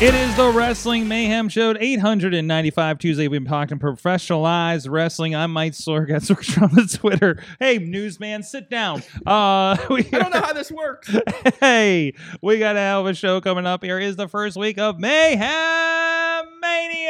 [0.00, 0.08] It.
[0.08, 3.26] It is the Wrestling Mayhem Show, 895 Tuesday.
[3.26, 5.34] We've been talking professionalized wrestling.
[5.34, 7.42] I'm Mike Sorg at Sorg on the Twitter.
[7.58, 9.02] Hey, newsman, sit down.
[9.26, 11.10] Uh, we, I don't know how this works.
[11.60, 13.82] hey, we got a hell of a show coming up.
[13.82, 17.08] Here is the first week of Mayhem Mania.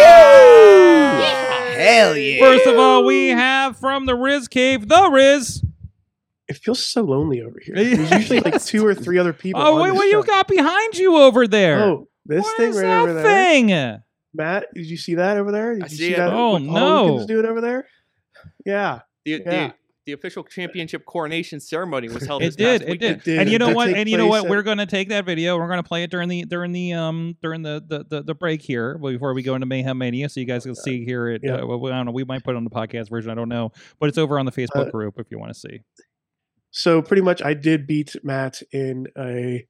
[0.00, 2.40] Yeah, Hell yeah.
[2.40, 5.62] First of all, we have from the Riz Cave, the Riz.
[6.48, 7.74] It feels so lonely over here.
[7.76, 9.60] There's usually like two or three other people.
[9.60, 11.82] Oh, on wait, this what you got behind you over there?
[11.82, 13.24] Oh, this What thing is right that over there.
[13.24, 14.02] thing?
[14.34, 15.74] Matt, did you see that over there?
[15.74, 16.16] Did I you see see it.
[16.18, 16.32] that?
[16.32, 16.72] Oh, no.
[17.18, 17.86] Hulken's doing over there?
[18.64, 19.00] Yeah.
[19.24, 19.38] The, Yeah.
[19.68, 19.74] the,
[20.06, 22.42] the official championship coronation ceremony was held.
[22.42, 23.22] It this did, past it weekend.
[23.24, 23.88] did, It and you know what?
[23.88, 24.42] And you know what?
[24.42, 25.56] place We're going to take that video.
[25.58, 28.34] We're going to play it during the during the um during the the the, the
[28.34, 31.28] break here before we go into Mayhem Mania, so you guys can see here.
[31.30, 31.56] It, Yeah.
[31.62, 32.12] uh, well, I don't know.
[32.12, 33.32] We might put it on the podcast version.
[33.32, 35.58] I don't know, but it's over on the Facebook Uh, group if you want to
[35.58, 35.80] see.
[36.70, 39.66] So pretty much, I did beat Matt in a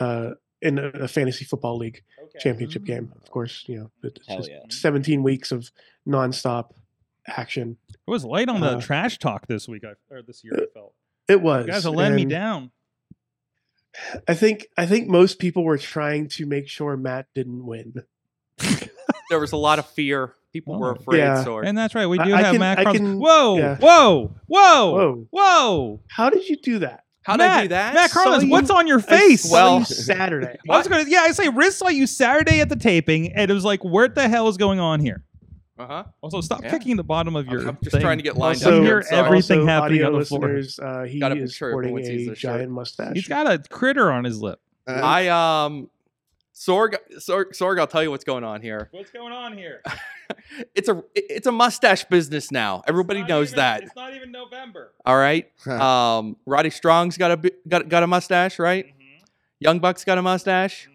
[0.00, 0.30] uh,
[0.62, 2.02] in a, a fantasy football league
[2.40, 3.12] championship game.
[3.22, 4.60] Of course, you know, it's Hell just yeah.
[4.68, 5.70] 17 weeks of
[6.08, 6.70] nonstop
[7.26, 7.76] action.
[7.90, 9.82] It was light on the Uh, trash talk this week.
[9.84, 10.94] I, or this year, I felt.
[11.28, 11.66] It was.
[11.66, 12.70] You guys are letting me down.
[14.28, 17.94] I think I think most people were trying to make sure Matt didn't win.
[19.28, 20.34] There was a lot of fear.
[20.52, 21.00] People were Oh.
[21.00, 21.18] afraid.
[21.18, 21.42] Yeah.
[21.42, 21.66] Sword.
[21.66, 22.06] And that's right.
[22.06, 23.76] We do I have can- Matt I can- Whoa, yeah.
[23.78, 25.26] whoa, whoa, Whoa.
[25.30, 26.00] whoa.
[26.08, 27.02] How did you do that?
[27.26, 27.94] How Matt, did I do that?
[27.94, 29.42] Matt Saw Carlins, you- what's on your I face?
[29.48, 30.56] saw Well- you Saturday.
[30.70, 33.54] I was gonna, yeah, I say Riz saw you Saturday at the taping, and it
[33.54, 35.24] was like, what the hell is going on here?
[35.78, 36.04] Uh huh.
[36.22, 36.70] Also, stop Yeah.
[36.70, 37.68] kicking the bottom of your.
[37.68, 38.00] I'm just thing.
[38.00, 38.82] trying to get lined Also, up.
[38.82, 39.02] hear here.
[39.02, 39.26] Sorry.
[39.26, 40.40] everything also, happening audio on the floor.
[40.40, 42.58] listeners, uh, he Got a is picture of sporting everyone sees a this shirt.
[42.58, 43.12] giant mustache.
[43.14, 44.58] He's got a critter on his lip.
[44.86, 45.90] I um,
[46.56, 47.78] Sorg, Sorg, Sorg.
[47.78, 48.88] I'll tell you what's going on here.
[48.90, 49.82] What's going on here?
[50.74, 52.82] It's a it's a mustache business now.
[52.88, 53.84] Everybody knows that.
[53.84, 54.92] It's not even November.
[55.04, 55.48] All right.
[55.68, 58.92] Um, Roddy Strong's got a got got a mustache, right?
[59.60, 60.88] Young Buck's got a mustache.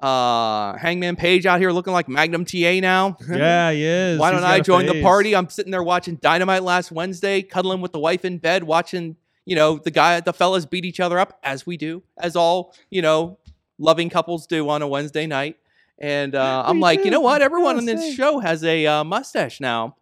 [0.00, 3.16] Uh, Hangman Page out here looking like Magnum TA now.
[3.28, 4.18] Yeah, he is.
[4.18, 5.36] Why don't got I a join the party?
[5.36, 9.54] I'm sitting there watching Dynamite last Wednesday, cuddling with the wife in bed, watching you
[9.54, 13.02] know the guy, the fellas beat each other up as we do, as all you
[13.02, 13.38] know
[13.78, 15.56] loving couples do on a Wednesday night.
[15.98, 17.40] And uh, I'm We like, you know what?
[17.42, 18.14] Everyone on this same.
[18.14, 19.96] show has a uh, mustache now.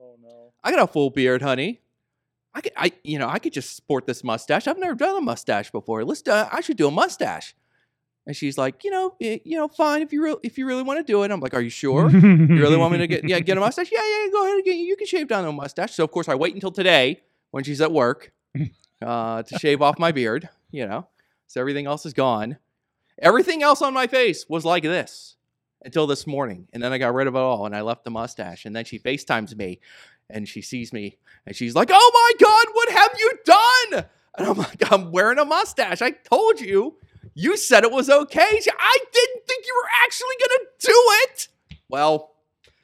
[0.00, 0.52] Oh no.
[0.62, 1.80] I got a full beard, honey.
[2.52, 4.66] I could, I, you know, I could just sport this mustache.
[4.68, 6.04] I've never done a mustache before.
[6.04, 7.54] Let's, do, I should do a mustache.
[8.26, 10.98] And she's like, you know, you know, fine if you re- if you really want
[10.98, 11.30] to do it.
[11.30, 12.08] I'm like, are you sure?
[12.10, 13.90] you really want me to get yeah get a mustache?
[13.92, 15.92] Yeah, yeah, go ahead and get you can shave down a mustache.
[15.92, 18.32] So of course I wait until today when she's at work
[19.02, 20.48] uh, to shave off my beard.
[20.70, 21.06] You know,
[21.48, 22.56] so everything else is gone.
[23.20, 25.36] Everything else on my face was like this
[25.84, 28.10] until this morning, and then I got rid of it all, and I left the
[28.10, 28.64] mustache.
[28.64, 29.80] And then she FaceTimes me,
[30.30, 34.04] and she sees me, and she's like, "Oh my God, what have you done?"
[34.36, 36.02] And I'm like, "I'm wearing a mustache.
[36.02, 36.96] I told you."
[37.36, 38.60] You said it was okay.
[38.60, 41.48] She- I didn't think you were actually gonna do it.
[41.88, 42.34] Well,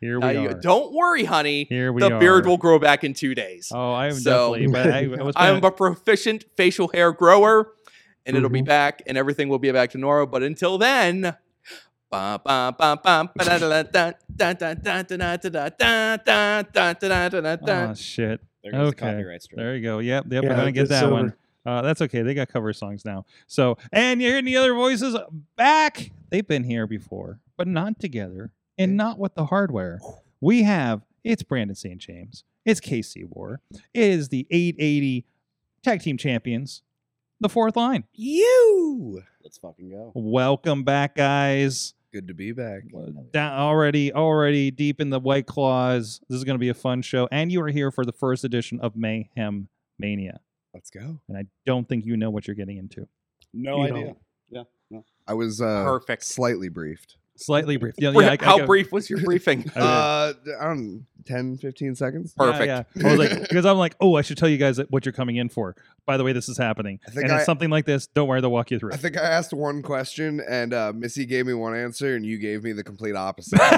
[0.00, 0.54] Here we you, uh, are.
[0.54, 1.64] don't worry, honey.
[1.68, 2.18] Here we the are.
[2.18, 3.70] beard will grow back in two days.
[3.74, 4.72] Oh, I am So- definitely.
[4.72, 7.72] But I, I was I'm a proficient facial hair grower,
[8.30, 8.46] and mm-hmm.
[8.46, 10.26] it'll be back and everything will be back to normal.
[10.26, 11.36] But until then,
[17.90, 18.40] oh shit.
[18.62, 19.24] There okay.
[19.52, 20.00] There you go.
[20.00, 20.44] Yep, yep.
[20.44, 21.12] Yeah, I didn't get that over.
[21.12, 21.34] one.
[21.64, 22.22] Uh, that's okay.
[22.22, 23.24] They got cover songs now.
[23.46, 25.16] So, and you're hearing the other voices
[25.56, 26.10] back.
[26.30, 30.00] They've been here before, but not together and not with the hardware.
[30.40, 31.98] We have it's Brandon St.
[31.98, 35.26] James, it's KC Warr, it is the 880
[35.82, 36.82] Tag Team Champions,
[37.40, 38.04] the fourth line.
[38.14, 39.22] You.
[39.42, 40.12] Let's fucking go.
[40.14, 41.94] Welcome back, guys.
[42.12, 42.82] Good to be back.
[43.32, 46.20] Down already, already deep in the white claws.
[46.28, 48.44] This is going to be a fun show, and you are here for the first
[48.44, 50.40] edition of Mayhem Mania.
[50.74, 51.20] Let's go.
[51.28, 53.06] And I don't think you know what you're getting into.
[53.54, 54.04] No You idea.
[54.06, 54.18] don't.
[54.50, 54.62] Yeah.
[54.90, 55.04] No.
[55.26, 56.24] I was uh, Perfect.
[56.24, 57.16] slightly briefed.
[57.40, 57.94] Slightly brief.
[57.98, 59.68] Yeah, yeah, I- I How go- brief was your briefing?
[59.74, 62.34] Uh, I don't 10, 15 seconds.
[62.38, 62.66] Yeah, Perfect.
[62.96, 65.12] Yeah, I was like, because I'm like, oh, I should tell you guys what you're
[65.12, 65.76] coming in for.
[66.06, 68.06] By the way, this is happening, I think and I- it's something like this.
[68.08, 68.92] Don't worry, they'll walk you through.
[68.92, 69.00] I it.
[69.00, 72.64] think I asked one question and uh, Missy gave me one answer and you gave
[72.64, 73.60] me the complete opposite.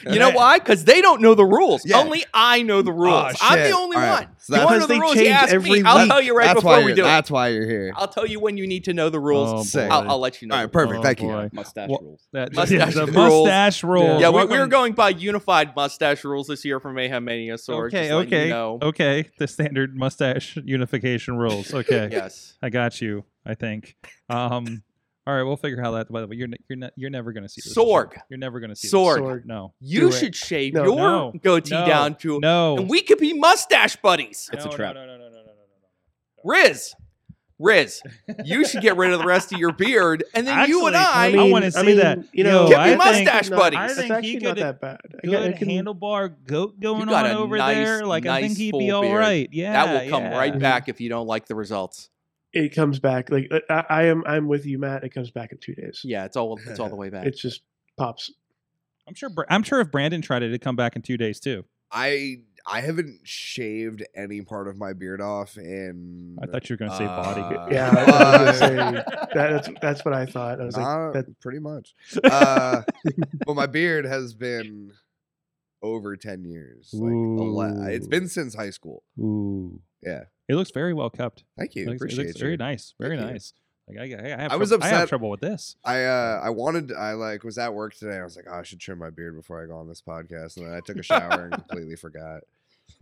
[0.10, 0.58] You know why?
[0.58, 1.82] Because they don't know the rules.
[1.84, 1.98] Yeah.
[1.98, 3.34] Only I know the rules.
[3.40, 3.74] Oh, I'm the shit.
[3.74, 4.26] only All right.
[4.26, 4.36] one.
[4.38, 5.14] So you that's- want to know Because the they rules?
[5.16, 5.82] You change ask every me.
[5.84, 6.08] I'll week.
[6.08, 7.04] tell you right that's before why we you're, do it.
[7.04, 7.92] That's why you're here.
[7.96, 9.50] I'll tell you when you need to know the rules.
[9.52, 9.88] Oh, Sick.
[9.88, 9.94] boy.
[9.94, 10.54] I'll, I'll let you know.
[10.56, 10.98] All right, perfect.
[10.98, 11.28] Oh, Thank you.
[11.28, 11.50] boy.
[11.76, 12.28] Mustache Well, rules.
[12.32, 13.16] That, Mustache the rules.
[13.46, 14.20] mustache rules.
[14.20, 17.76] yeah, we, we were going by unified mustache rules this year for Mayhem Mania, so
[17.76, 18.78] we're Okay, just okay, you know.
[18.82, 19.28] okay.
[19.38, 21.72] The standard mustache unification rules.
[21.72, 22.56] Okay, Yes.
[22.62, 23.24] I got you.
[23.46, 23.96] I think.
[24.28, 24.82] Um,
[25.26, 26.10] all right, we'll figure how that.
[26.10, 27.74] By the way, you're ne- you're ne- you're never gonna see this.
[27.76, 28.12] Sorg.
[28.28, 28.90] You're never gonna see this.
[28.90, 29.18] Sword.
[29.18, 29.46] Sword.
[29.46, 30.12] No, You Do it.
[30.12, 30.84] should shave No.
[30.84, 31.32] your No.
[31.42, 31.86] goatee No.
[31.86, 32.76] down to, no.
[32.78, 34.50] and we could be mustache buddies.
[34.52, 34.94] It's a No, no, trap.
[34.94, 36.94] No, no, no, no, no, no, no, Riz,
[37.62, 38.00] Riz,
[38.44, 41.38] you should get rid of the rest of your beard, and then you and Actually,
[41.38, 42.18] I, I wanna see that.
[42.32, 43.60] You know, Get me I think- mustache no.
[43.60, 45.00] I think actually he not could- that bad.
[45.04, 48.06] I Good got- I can- handlebar goat going on over nice- there.
[48.06, 49.18] Like I think he'd be all beard.
[49.20, 49.48] right.
[49.52, 50.38] Yeah, that will come yeah.
[50.38, 52.08] right back if you don't like the results.
[52.52, 53.30] It comes back.
[53.30, 54.24] Like uh, I, I am.
[54.26, 55.04] I'm with you, Matt.
[55.04, 56.00] It comes back in two days.
[56.02, 57.26] Yeah, it's all it's all the way back.
[57.26, 57.62] It just
[57.98, 58.32] pops.
[59.06, 59.30] I'm sure.
[59.48, 61.64] I'm sure if Brandon tried it, it'd come back in two days too.
[61.92, 66.38] I I haven't shaved any part of my beard off in.
[66.42, 67.40] I thought you were gonna say body.
[67.40, 70.60] uh, Yeah, I was gonna uh, say that, that's that's what I thought.
[70.60, 71.94] I was Nah, like, that, pretty much.
[72.22, 72.82] Uh,
[73.46, 74.92] but my beard has been
[75.82, 76.90] over ten years.
[76.92, 78.10] Like ele- it's Ooh.
[78.10, 79.02] been since high school.
[79.18, 80.24] Ooh, Yeah.
[80.48, 81.44] it looks very well kept.
[81.58, 81.84] Thank you.
[81.84, 82.40] It looks, it looks you.
[82.40, 82.94] very nice.
[83.00, 83.34] Very Thank you.
[83.88, 85.76] Like I, I, have I was trouble- I have trouble with this.
[85.84, 88.18] I uh I wanted I like was at work today.
[88.18, 90.56] I was like, oh, I should trim my beard before I go on this podcast,
[90.56, 92.42] and then I took a shower and completely forgot.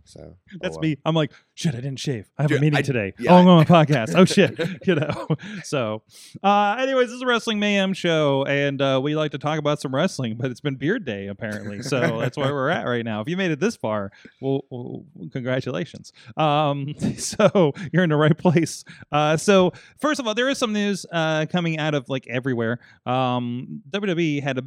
[0.05, 0.81] So oh That's well.
[0.81, 0.97] me.
[1.05, 2.29] I'm like, shit, I didn't shave.
[2.37, 3.13] I have a meeting I- today.
[3.19, 4.15] yeah, oh, I'm on a podcast.
[4.15, 5.27] Oh shit, you know.
[5.63, 6.01] So,
[6.43, 9.79] uh, anyways, this is a wrestling mayhem show, and uh, we like to talk about
[9.81, 13.21] some wrestling, but it's been Beard Day apparently, so that's where we're at right now.
[13.21, 16.11] If you made it this far, well, well congratulations.
[16.37, 18.83] Um, so you're in the right place.
[19.11, 22.79] Uh, so first of all, there is some news uh, coming out of like everywhere.
[23.05, 24.63] Um, WWE had a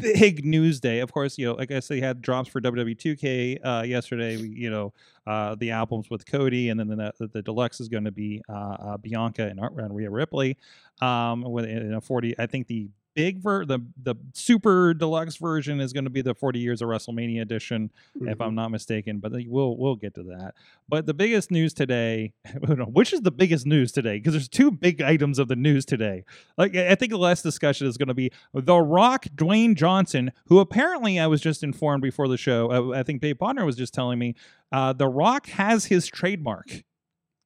[0.00, 1.00] big news day.
[1.00, 4.36] Of course, you know, like I said, had drops for WWE 2K uh, yesterday.
[4.36, 4.92] You know,
[5.26, 8.42] uh, the albums with Cody, and then the the, the deluxe is going to be
[8.48, 10.56] uh, uh, Bianca and, and Rhea Ripley.
[11.00, 15.92] Um, with a 40, I think the big ver the the super deluxe version is
[15.92, 17.90] going to be the 40 years of WrestleMania edition,
[18.20, 18.46] if mhm.
[18.46, 19.18] I'm not mistaken.
[19.18, 20.54] But we'll we'll get to that.
[20.88, 22.34] But the biggest news today,
[22.68, 26.24] which is the biggest news today, because there's two big items of the news today.
[26.56, 30.30] Like I I think the last discussion is going to be The Rock, Dwayne Johnson,
[30.46, 32.70] who apparently I was just informed before the show.
[32.70, 34.34] uh, I think Dave Bonner was just telling me
[34.70, 36.84] uh, The Rock has his trademark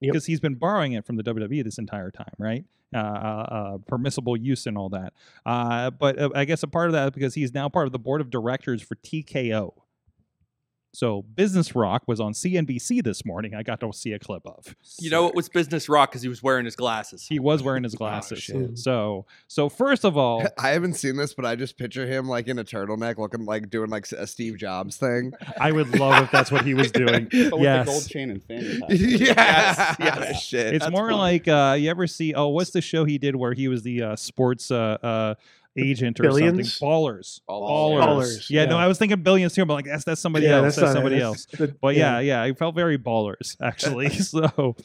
[0.03, 0.13] Yep.
[0.13, 2.65] because he's been borrowing it from the WWE this entire time, right?
[2.93, 5.13] Uh, uh, uh, permissible use and all that.
[5.47, 8.21] Uh, but I guess a part of that because he's now part of the board
[8.21, 9.75] of directors for TKO.
[10.93, 13.55] So Business Rock was on CNBC this morning.
[13.55, 14.75] I got to see a clip of.
[14.99, 17.27] you know, it was business rock because he was wearing his glasses.
[17.29, 18.41] He was wearing Oh, his glasses.
[18.43, 18.77] shit.
[18.79, 22.49] so so first of all, I haven't seen this, but I just picture him like
[22.49, 25.33] in a turtleneck, looking like doing like a Steve Jobs thing.
[25.61, 27.29] I would love if that's what he was doing.
[27.51, 27.87] But with Yes.
[27.87, 28.89] the gold chain and fanny pack.
[28.91, 30.43] yes, yes.
[30.43, 30.75] shit.
[30.75, 31.19] It's That's more fun.
[31.19, 32.35] like uh, you ever see?
[32.35, 35.35] Oh, what's the show he did where he was the uh, sports uh, uh,
[35.79, 36.75] agent or Billions?
[36.75, 36.89] something?
[36.89, 37.41] Ballers.
[37.49, 38.01] Ballers.
[38.03, 38.77] Ballers, Yeah, no.
[38.77, 39.65] I was thinking billions too.
[39.65, 40.65] But like that's that's somebody yeah, else.
[40.65, 41.23] that's, That's, somebody it.
[41.23, 41.47] else.
[41.47, 44.09] That's- the- But yeah, yeah, I felt very ballers actually.
[44.11, 44.77] so,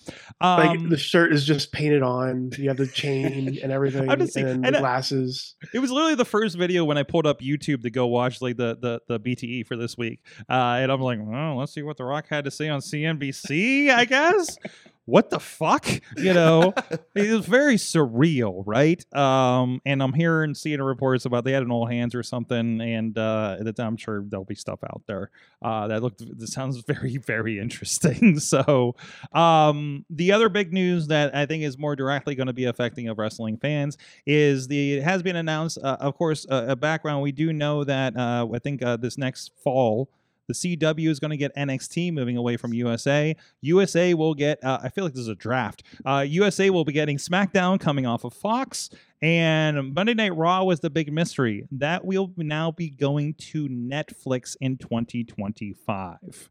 [0.42, 2.52] like um, the shirt is just painted on.
[2.58, 5.56] You have the chain and everything, I'm just saying- and and the I- glasses.
[5.74, 8.58] it was literally the first video when I pulled up YouTube to go watch like
[8.58, 11.98] the the, the BTE for this week, uh, and I'm like, well, let's see what
[11.98, 13.90] The Rock had to say on CNBC.
[13.90, 14.58] I guess.
[15.06, 15.88] What the fuck?
[16.18, 16.74] You know,
[17.16, 19.06] it was very surreal, right?
[19.16, 23.16] Um, and I'm hearing, seeing reports about they had an all hands or something, and
[23.18, 25.30] uh, that I'm sure there'll be stuff out there
[25.62, 26.24] uh, that looked.
[26.40, 28.40] This sounds very, very interesting.
[28.40, 28.96] so,
[29.32, 33.08] um, the other big news that I think is more directly going to be affecting
[33.08, 35.78] of wrestling fans is the it has been announced.
[35.82, 39.18] Uh, of course, uh, a background we do know that uh, I think uh, this
[39.18, 40.10] next fall.
[40.48, 43.36] The CW is going to get NXT moving away from USA.
[43.62, 45.84] USA will get, uh, I feel like this is a draft.
[46.06, 48.90] Uh, USA will be getting SmackDown coming off of Fox.
[49.22, 51.68] And Monday Night Raw was the big mystery.
[51.72, 56.50] That will now be going to Netflix in 2025.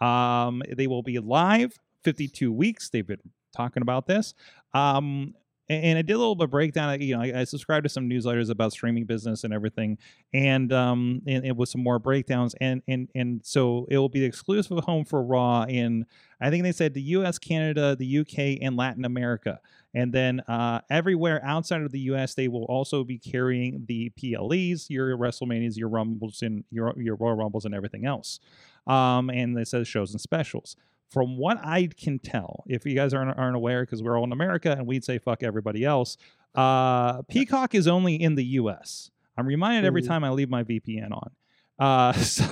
[0.00, 2.90] Um, they will be live 52 weeks.
[2.90, 3.18] They've been
[3.54, 4.34] talking about this.
[4.74, 5.34] Um,
[5.68, 7.00] and, I did a little bit of breakdown.
[7.00, 9.98] You know, I, I subscribed to some newsletters about streaming business and everything,
[10.32, 14.20] and um, and it was some more breakdowns, and and and so it will be
[14.20, 16.06] the exclusive home for Raw in
[16.40, 19.60] I think they said the U.S., Canada, the UK, and Latin America.
[19.94, 24.88] And then uh, everywhere outside of the U.S., they will also be carrying the PLEs,
[24.90, 28.38] your WrestleManias, your Rumbles, and your your Royal Rumbles, and everything else.
[28.86, 30.76] Um, and they said shows and specials.
[31.10, 34.32] From what I can tell, if you guys aren't, aren't aware, because we're all in
[34.32, 36.18] America and we'd say fuck everybody else,
[36.54, 39.10] uh, Peacock is only in the U.S.
[39.36, 41.30] I'm reminded every time I leave my VPN on.
[41.78, 42.44] Uh, so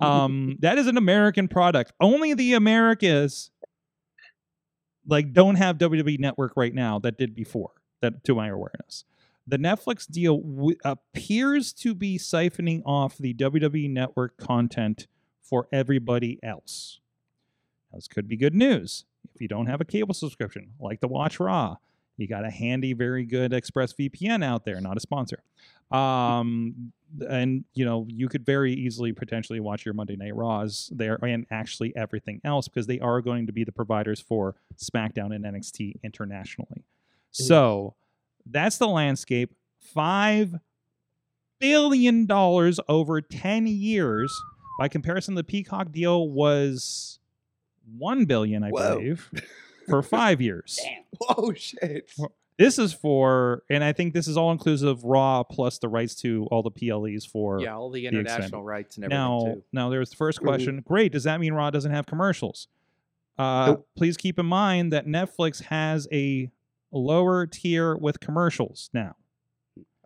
[0.00, 1.92] um, that is an American product.
[2.00, 3.50] Only the Americas
[5.06, 7.72] like don't have WWE Network right now that did before.
[8.00, 9.04] That to my awareness,
[9.46, 15.06] the Netflix deal w- appears to be siphoning off the WWE Network content
[15.42, 17.00] for everybody else.
[17.90, 19.04] Now, This could be good news
[19.34, 21.76] if you don't have a cable subscription, like the watch Raw.
[22.16, 25.42] You got a handy, very good ExpressVPN out there, not a sponsor.
[25.90, 26.92] Um,
[27.28, 31.46] and you know you could very easily potentially watch your Monday Night Raws there and
[31.50, 35.94] actually everything else because they are going to be the providers for SmackDown and NXT
[36.04, 36.84] internationally.
[37.32, 37.94] So
[38.46, 39.54] that's the landscape.
[39.80, 40.56] Five
[41.58, 44.32] billion dollars over ten years.
[44.78, 47.19] By comparison, the Peacock deal was
[47.98, 48.96] one billion, I Whoa.
[48.98, 49.30] believe,
[49.88, 50.78] for five years.
[50.82, 51.02] Damn.
[51.28, 52.10] Oh shit.
[52.58, 56.46] This is for, and I think this is all inclusive Raw plus the rights to
[56.50, 58.30] all the PLEs for Yeah, all the extended.
[58.30, 59.64] international rights and everything now, too.
[59.72, 60.82] now there's the first question.
[60.86, 61.12] Great.
[61.12, 62.68] Does that mean Raw doesn't have commercials?
[63.38, 63.88] Uh, Nope.
[63.96, 66.50] Please keep in mind that Netflix has a
[66.92, 69.16] lower tier with commercials now.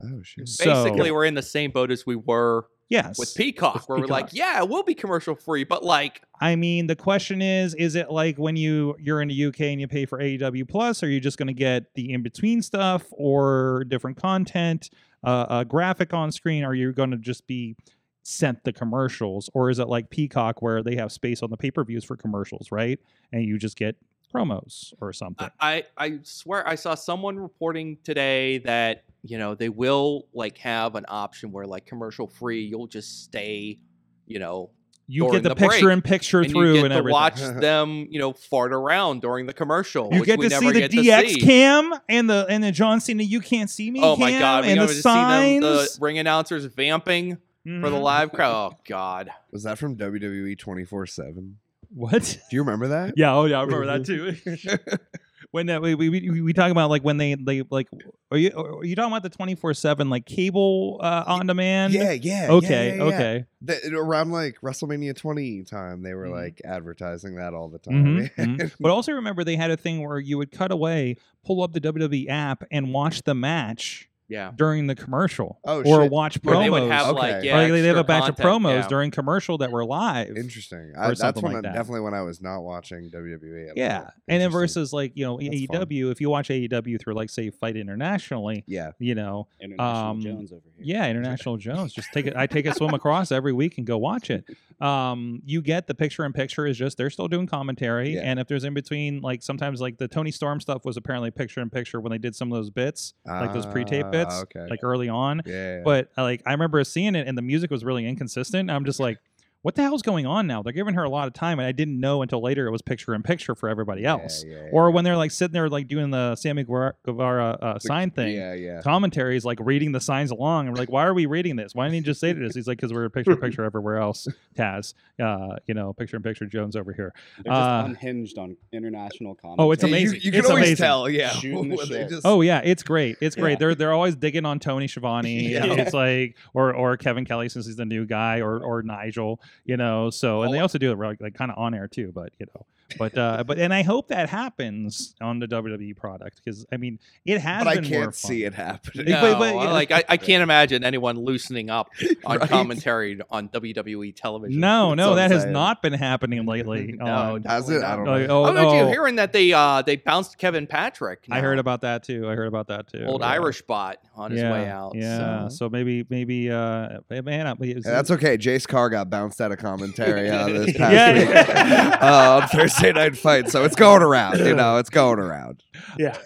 [0.02, 0.48] Oh shit.
[0.48, 3.18] So- Basically, we're in the same boat as we were Yes.
[3.18, 6.86] with Peacock, With where we're like, yeah, we'll be commercial free, but like, I mean,
[6.86, 10.04] the question is: Is it like when you you're in the UK and you pay
[10.06, 11.02] for AEW Plus?
[11.02, 14.90] Are you just going to get the in between stuff or different content,
[15.22, 16.64] uh, a graphic on screen?
[16.64, 17.76] Are you going to just be
[18.24, 21.70] sent the commercials, or is it like Peacock where they have space on the pay
[21.70, 22.98] per views for commercials, right?
[23.32, 23.96] And you just get
[24.34, 25.48] promos or something.
[25.60, 30.58] I, I I swear I saw someone reporting today that you know they will like
[30.58, 33.78] have an option where like commercial free, you'll just stay,
[34.26, 34.70] you know,
[35.06, 37.12] you get the, the picture break, in picture and through you get and to everything.
[37.12, 40.08] watch them, you know, fart around during the commercial.
[40.12, 40.90] You which get we to see never the get
[41.24, 41.40] DX see.
[41.40, 44.64] cam and the and the John Cena "You Can't See Me" Oh my cam god,
[44.64, 48.02] we and never the to see them, signs the ring announcers vamping for the Mhm.
[48.02, 48.72] live crowd.
[48.74, 49.30] Oh god.
[49.52, 51.58] Was that from WWE 24 7?
[51.94, 52.38] What?
[52.50, 53.14] Do you remember that?
[53.16, 54.34] Yeah, oh yeah, I remember that too.
[55.50, 57.88] when that we, we we we talk about like when they they like
[58.32, 61.92] are you are you talking about the twenty four seven like cable uh, on demand?
[61.94, 62.48] yeah, yeah.
[62.50, 63.14] Okay, yeah, yeah, yeah.
[63.16, 63.44] okay.
[63.62, 66.32] The- around like WrestleMania 20 time, they were Mhm.
[66.32, 68.04] like advertising that all the time.
[68.18, 68.72] Mhm, mhm.
[68.80, 71.80] But also remember they had a thing where you would cut away, pull up the
[71.80, 74.52] WWE app, and watch the match Yeah.
[74.56, 76.10] during the commercial, Oh, or shit.
[76.10, 76.62] watch Where promos.
[76.62, 77.18] they would have Okay.
[77.34, 78.88] like yeah, like they have a extra batch of promos yeah.
[78.88, 80.36] during commercial that were live.
[80.36, 80.92] Interesting.
[80.98, 81.74] I, that's when like I, that.
[81.74, 83.70] definitely when I was not watching WWE.
[83.70, 85.82] At Yeah, and then versus like you know That's fun.
[85.86, 88.92] AEW, if you watch AEW through like say FITE Internationally, Yeah.
[88.98, 90.84] you know International Um, Jones over here.
[90.84, 91.92] Yeah, International Jones.
[91.92, 92.34] Just take it.
[92.36, 94.44] I take a swim across every week and go watch it.
[94.80, 98.22] Um, you get the picture in picture is just they're still doing commentary, Yeah.
[98.22, 101.60] and if there's in between, like sometimes like the Toni Storm stuff was apparently picture
[101.60, 104.66] in picture when they did some of those bits, like those pre-tape bits, Okay.
[104.70, 105.42] like early on.
[105.46, 105.82] yeah.
[105.84, 108.70] But uh, like I remember seeing it, and the music was really inconsistent.
[108.70, 109.18] I'm just like.
[109.64, 110.62] What the hell's going on now?
[110.62, 112.82] They're giving her a lot of time, and I didn't know until later it was
[112.82, 114.44] picture in picture for everybody else.
[114.46, 114.94] yeah, Or yeah.
[114.94, 118.52] when they're like sitting there like doing the Sammy Guevara, Guevara uh, sign thing, Yeah,
[118.52, 118.82] yeah.
[118.82, 120.66] commentary is like reading the signs along.
[120.66, 121.74] And we're like, why are we reading this?
[121.74, 122.54] Why didn't he just say this?
[122.54, 124.28] He's like, because we're picture in picture everywhere else.
[124.54, 127.14] Taz, uh, you know, picture in picture Jones over here.
[127.42, 129.62] They're just Uh, unhinged on international comedy.
[129.62, 130.20] Oh, it's Yeah, you- amazing.
[130.22, 130.84] You, can It's always amazing.
[130.84, 131.32] tell, yeah.
[131.40, 132.08] The when they shit.
[132.10, 133.16] just- Oh yeah, it's great.
[133.22, 133.52] It's great.
[133.52, 133.56] Yeah.
[133.60, 135.48] They're they're always digging on Tony Schiavone.
[135.54, 135.64] Yeah.
[135.64, 139.40] and It's like or or Kevin Kelly since he's the new guy, or or Nigel.
[139.64, 140.10] You know.
[140.10, 142.12] So and they also do it like, like kind of on air too.
[142.14, 142.66] But you know.
[142.98, 146.98] But uh, but and I hope that happens on the WWE product because I mean
[147.24, 148.46] it has but I been more can't see fun.
[148.52, 149.06] it happening.
[149.06, 149.72] But- No, but, yeah.
[149.72, 151.88] like I, I can't imagine anyone loosening up
[152.24, 152.48] on Right?
[152.48, 154.60] commentary on WWE television.
[154.60, 155.52] No, no, that has saying.
[155.52, 156.92] not been happening lately.
[156.92, 157.82] No, on- Has it?
[157.82, 158.12] I don't know.
[158.12, 161.24] Like, oh, How about oh, you hearing that they uh they bounced Kevin Patrick?
[161.30, 162.28] I heard about that too.
[162.28, 163.04] I heard about that too.
[163.06, 163.28] old yeah.
[163.28, 164.92] Irish bot on his yeah, way out.
[164.94, 165.56] Yeah, so.
[165.56, 168.36] so, maybe maybe uh man, Yeah, that's okay.
[168.36, 171.12] Jace Carr got bounced out of commentary uh, this past Yeah.
[171.18, 174.38] week uh, on Thursday Night Fight, so it's going around.
[174.38, 175.62] You know, it's going around.
[175.98, 176.16] Yeah.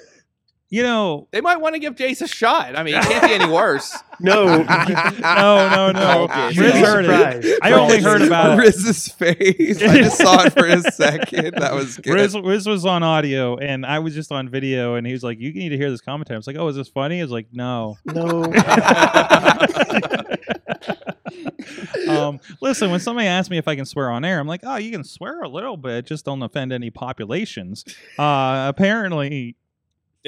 [0.70, 2.76] You know, They might want to give Jace a shot.
[2.76, 3.96] I mean, it can't be any worse.
[4.20, 6.22] No, no, no, no.
[6.24, 6.48] Okay.
[6.48, 7.58] Riz heard it.
[7.62, 8.62] I only heard about it.
[8.62, 9.80] Riz's face.
[9.80, 11.54] I just saw it for a second.
[11.54, 12.14] That was good.
[12.14, 15.38] Riz, Riz was on audio and I was just on video, and he was like,
[15.38, 17.30] "You need to hear this commentary." I was like, "Oh, is this funny?" I was
[17.30, 18.42] like, "No." no.
[22.08, 24.76] um, listen, when somebody asks me if I can swear on air, I'm like, "Oh,
[24.76, 27.84] you can swear a little bit, just don't offend any populations."
[28.18, 29.54] Uh, apparently,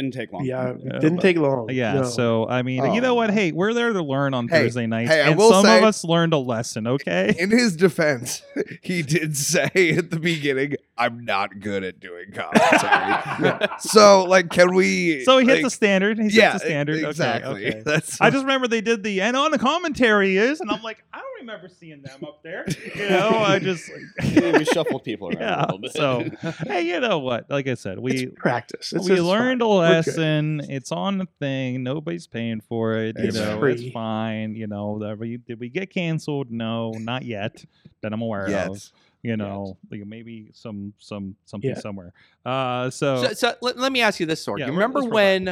[0.01, 0.45] Didn't take long.
[0.45, 1.69] Yeah, Yeah, didn't but- take long.
[1.71, 1.93] yeah.
[1.93, 2.03] No.
[2.05, 3.15] So I mean, you know Oh.
[3.17, 3.31] what?
[3.31, 5.83] Hey, we're there to learn on Hey, Thursday nights, hey, I and will some of
[5.85, 6.87] us learned a lesson.
[6.87, 7.35] Okay.
[7.39, 8.43] In his defense,
[8.83, 14.75] he did say at the beginning, "I'm not good at doing commentary." so, like, can
[14.75, 15.25] we?
[15.25, 16.19] So he hit like, the standard.
[16.19, 16.99] He yeah, set the standard.
[16.99, 17.67] Okay, exactly.
[17.69, 17.83] okay.
[17.85, 18.21] That's.
[18.21, 21.19] I just remember they did the and on the commentary is, and I'm like, I
[21.19, 22.67] don't remember seeing them up there.
[22.95, 23.91] You know, I just
[24.23, 25.93] Yeah, we shuffled people around Yeah, a little bit.
[25.93, 26.25] so
[26.67, 27.49] hey, you know what?
[27.51, 28.93] Like I said, we it's practice.
[28.93, 29.71] It's we learned a fun.
[29.77, 30.61] We're lesson.
[30.69, 31.83] It's on the thing.
[31.83, 33.17] Nobody's paying for it.
[33.19, 33.73] You know, free.
[33.75, 34.55] it's fine.
[34.55, 36.51] You know, that we, did we get canceled?
[36.51, 37.65] No, not yet.
[38.03, 38.83] That I'm aware of.
[39.23, 41.79] You know, like maybe some some something Yeah.
[41.79, 42.13] somewhere.
[42.45, 44.59] Uh, so, So, so let, let me ask you this, Sorg.
[44.61, 45.47] Yeah, you remember when?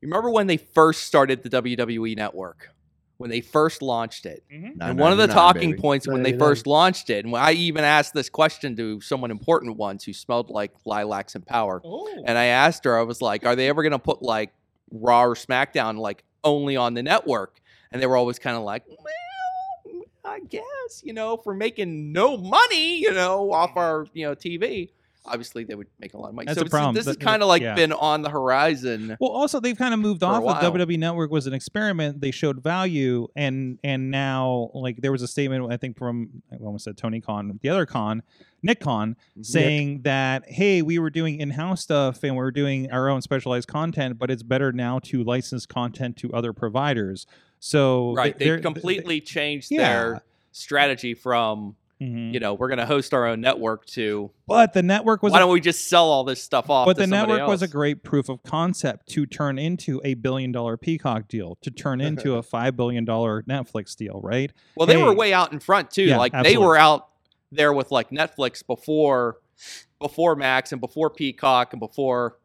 [0.00, 2.70] You remember when they first started the WWE Network?
[3.18, 4.76] When they first launched it, Mhm.
[4.78, 5.80] and one of the talking baby.
[5.80, 9.78] points when they first launched it, and I even asked this question to someone important
[9.78, 11.80] once who smelled like lilacs and power,
[12.26, 14.52] and I asked her, I was like, "Are they ever going to put like
[14.90, 18.82] Raw or SmackDown like only on the network?" And they were always kind of like,
[18.86, 24.34] "Well, I guess you know, for making no money, you know, off our you know
[24.34, 24.90] TV."
[25.26, 26.46] Obviously, they would make a lot of money.
[26.46, 26.94] That's so it's- problem.
[26.94, 27.74] This has kind of like yeah.
[27.74, 29.16] been on the horizon.
[29.20, 30.74] Well, also they've kind of moved off of.
[30.74, 32.20] WWE Network was an experiment.
[32.20, 36.56] They showed value, and and now like there was a statement I think from I
[36.64, 38.22] almost said Tony Khan, the other Khan,
[38.62, 39.42] Nick Khan, mm-hmm.
[39.42, 43.68] saying that hey, we were doing in-house stuff and we are doing our own specialized
[43.68, 47.26] content, but it's better now to license content to other providers.
[47.58, 49.88] So Right, they completely changed Yeah.
[49.88, 52.34] their strategy from Mhm.
[52.34, 55.38] you know we're going to host our own network to But the network was why
[55.38, 56.84] a don't we just sell all this stuff off?
[56.86, 60.76] But the network was a great proof of concept to turn into a billion dollar
[60.76, 64.52] Peacock deal, to turn into a five billion dollar Netflix deal, right?
[64.76, 66.02] Well, they were way out in front too.
[66.04, 67.08] Yeah, like they were out
[67.50, 69.38] there with like Netflix before
[69.98, 72.36] before Max and before Peacock and before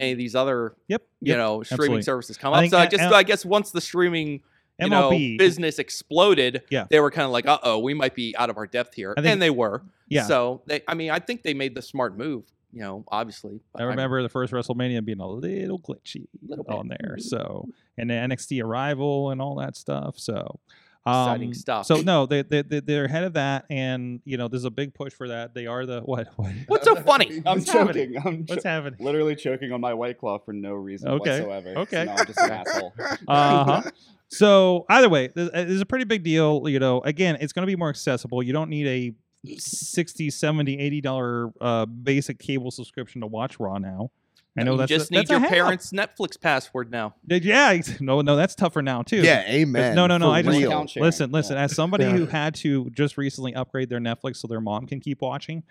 [0.00, 1.02] any of these other Yep.
[1.20, 1.38] you yep.
[1.38, 2.02] know streaming absolutely.
[2.02, 2.68] services come up.
[2.68, 4.42] So I just I guess once the streaming
[4.78, 6.86] you know business exploded, Yeah.
[6.90, 9.14] they were kind of like, uh oh, we might be out of our depth here,
[9.14, 9.82] think- and they were.
[10.08, 10.24] yeah.
[10.24, 12.44] So they, I mean, I think they made the smart move.
[12.72, 13.60] You know, obviously.
[13.74, 17.16] I remember the first WrestleMania being a little glitchy Little on there.
[17.18, 20.18] So and the NXT arrival and all that stuff.
[20.18, 20.60] So
[21.06, 21.86] um, Exciting stuff.
[21.86, 24.92] So no, they, they they- they're ahead of that, and you know there's a big
[24.92, 25.54] push for that.
[25.54, 26.28] They are the what?
[26.36, 27.42] what What's so funny?
[27.46, 28.14] I'm What's happening?
[28.14, 28.26] choking.
[28.26, 28.96] I'm what's happening?
[28.98, 31.78] literally choking on my white claw for no reason Okay, whatsoever.
[31.80, 32.04] okay.
[32.04, 32.94] So now I'm just an asshole.
[33.28, 33.90] Uh huh.
[34.28, 36.68] So either way, this this is a pretty big deal.
[36.68, 38.42] You know, again, it's going to be more accessible.
[38.42, 39.14] You don't need a
[39.58, 44.10] 60 70 80 dollar uh, basic cable subscription to watch raw now
[44.56, 47.14] i know you that's just a, need that's your parents' Netflix password now.
[47.26, 49.94] Yeah no no that's tougher now too Yeah, amen.
[49.94, 50.70] no, no, no, for I just- real.
[50.70, 51.64] Account sharing, listen listen yeah.
[51.64, 52.12] as somebody Yeah.
[52.16, 55.62] who had to just recently upgrade their netflix so their mom can keep watching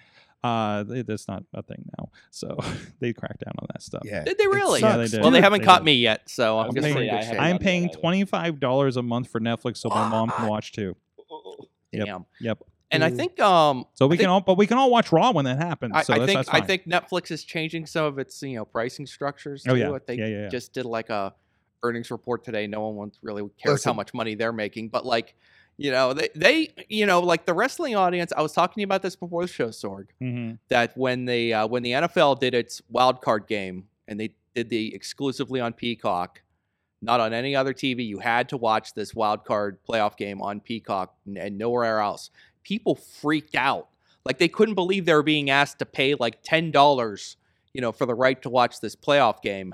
[0.43, 2.55] uh that's not a thing now so
[2.99, 4.23] they cracked down on that stuff Yeah.
[4.23, 4.81] Did they really?
[4.81, 5.21] Yeah, they did.
[5.21, 5.85] Well, they haven't they caught did.
[5.85, 7.33] me yet, so I'm I'm just paying- in I good shape.
[7.37, 10.95] haven't i'm paying $25 a month for netflix so my mom can watch too
[11.91, 12.21] Yep.
[12.41, 12.59] Yep
[12.91, 13.15] And I Mm.
[13.17, 15.57] think um so we I can all but we can all watch raw when that
[15.57, 18.41] happens I, so I that's, think that's I think Netflix is changing some of its
[18.41, 19.63] you know pricing structures.
[19.63, 19.71] Too.
[19.71, 19.91] Oh, yeah.
[19.91, 20.47] I think Yeah, yeah, yeah.
[20.49, 21.33] just did like a
[21.83, 22.67] earnings report today.
[22.67, 25.35] No one really cares how much money they're making, but like
[25.77, 28.31] you know they they you know like the wrestling audience.
[28.37, 30.05] I was talking to you about this before the show, Sorg.
[30.21, 30.59] Mhm.
[30.69, 34.69] That when they uh, when the NFL did its wild card game and they did
[34.69, 36.41] the exclusively on Peacock.
[37.01, 38.05] Not on any other TV.
[38.07, 42.31] You had to watch this wild card playoff game on Peacock and- and nowhere else.
[42.65, 43.87] People freaked out.
[44.25, 47.37] Like they couldn't believe they were being asked to pay like ten dollars,
[47.73, 49.73] you know, for the right to watch this playoff game.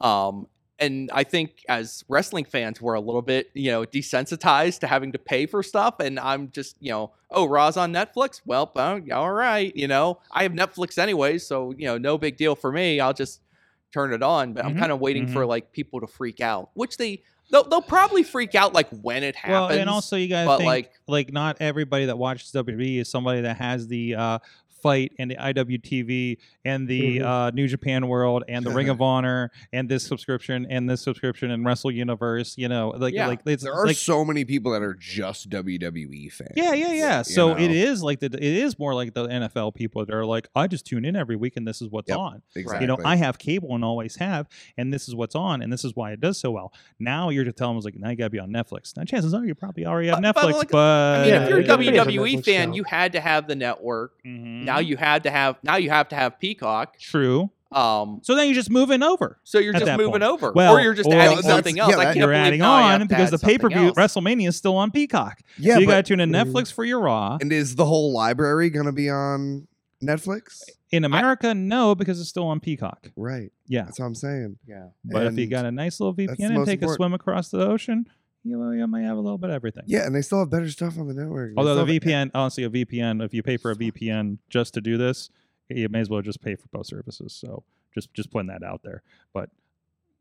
[0.00, 4.88] Um, and I think as wrestling fans, we're a little bit, you know, desensitized to
[4.88, 6.00] having to pay for stuff.
[6.00, 8.40] And I'm just, you know, oh, Raw's on Netflix.
[8.44, 12.36] Well, uh, all right, you know, I have Netflix anyway, so you know, no big
[12.36, 13.00] deal for me.
[13.00, 13.40] I'll just
[13.92, 14.54] turn it on.
[14.54, 17.64] But I'm Mhm, kind of waiting for like people to freak out, which they they'll,
[17.64, 19.70] they'll probably freak out like when it happens.
[19.70, 23.10] Well, and also you guys but think like like not everybody that watches WWE is
[23.10, 24.38] somebody that has the uh,
[24.82, 27.22] FITE and the IWTV and the Mhm.
[27.24, 31.50] uh, New Japan World and the Ring of Honor and this subscription and this subscription
[31.50, 32.56] and Wrestle Universe.
[32.58, 33.26] You know, like Yeah.
[33.28, 36.50] like it's There are like so many people that are just WWE fans.
[36.56, 37.22] yeah, yeah, yeah.
[37.22, 37.74] So it know?
[37.74, 40.84] is like the it is more like the NFL people that are like, I just
[40.86, 42.18] tune in every week and this is what's Yep.
[42.18, 42.42] on.
[42.56, 42.82] exactly.
[42.84, 45.84] You know, I have cable and always have, and this is what's on, and this
[45.84, 46.72] is why it does so well.
[46.98, 48.96] Now you're just telling them like, now you gotta be on Netflix.
[48.96, 51.42] Now chances are you probably already have But- but Netflix, like- but I mean, Yeah,
[51.44, 52.76] if you're a yeah, a WWE fan, account.
[52.76, 54.22] you had to have the network.
[54.24, 54.64] Mhm.
[54.72, 55.56] Now you had to have.
[55.62, 56.98] Now you have to have Peacock.
[56.98, 57.50] true.
[57.70, 59.38] Um, So then you're just moving over.
[59.44, 60.22] so you're just moving point.
[60.22, 61.90] over, Well, or you're just or- adding something else.
[61.92, 63.92] yeah, I can't You're adding on because add the pay per view.
[63.92, 65.40] WrestleMania is still on Peacock.
[65.58, 66.44] yeah, so you got to tune in Mhm.
[66.52, 67.38] Netflix for your Raw.
[67.40, 69.68] and is the whole library gonna be on
[70.04, 70.64] Netflix?
[70.90, 73.10] In America, no, because it's still on Peacock.
[73.16, 73.50] Right.
[73.66, 74.58] Yeah, That's what I'm saying.
[74.68, 74.88] Yeah.
[75.04, 77.66] but if you got a nice little VPN and most take a swim across the
[77.66, 78.06] ocean,
[78.44, 79.84] you, know, you might have a little bit of everything.
[79.86, 81.54] Yeah, and they still have better stuff on the network.
[81.54, 84.38] They Although the still have- VPN, honestly, a VPN, if you pay for a VPN
[84.50, 85.30] just to do this,
[85.68, 87.32] you may as well just pay for both services.
[87.32, 87.62] So
[87.94, 89.02] just just putting that out there.
[89.32, 89.50] But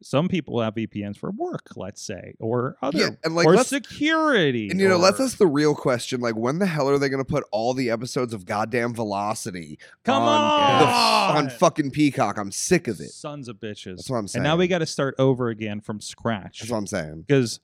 [0.04, 3.70] some people have VPNs for work, let's say, or other, Yeah, and like or let's
[3.70, 4.68] security.
[4.70, 7.24] and you know, let's ask the real question: like, when the hell are they going
[7.24, 11.92] to put all the episodes of goddamn Velocity come on, the f- on, on fucking
[11.92, 12.38] Peacock?
[12.38, 13.10] I'm sick of it.
[13.12, 13.98] sons of bitches.
[13.98, 14.44] That's what I'm saying.
[14.44, 17.26] And now we got to start over again from scratch That's what I'm saying.
[17.28, 17.60] because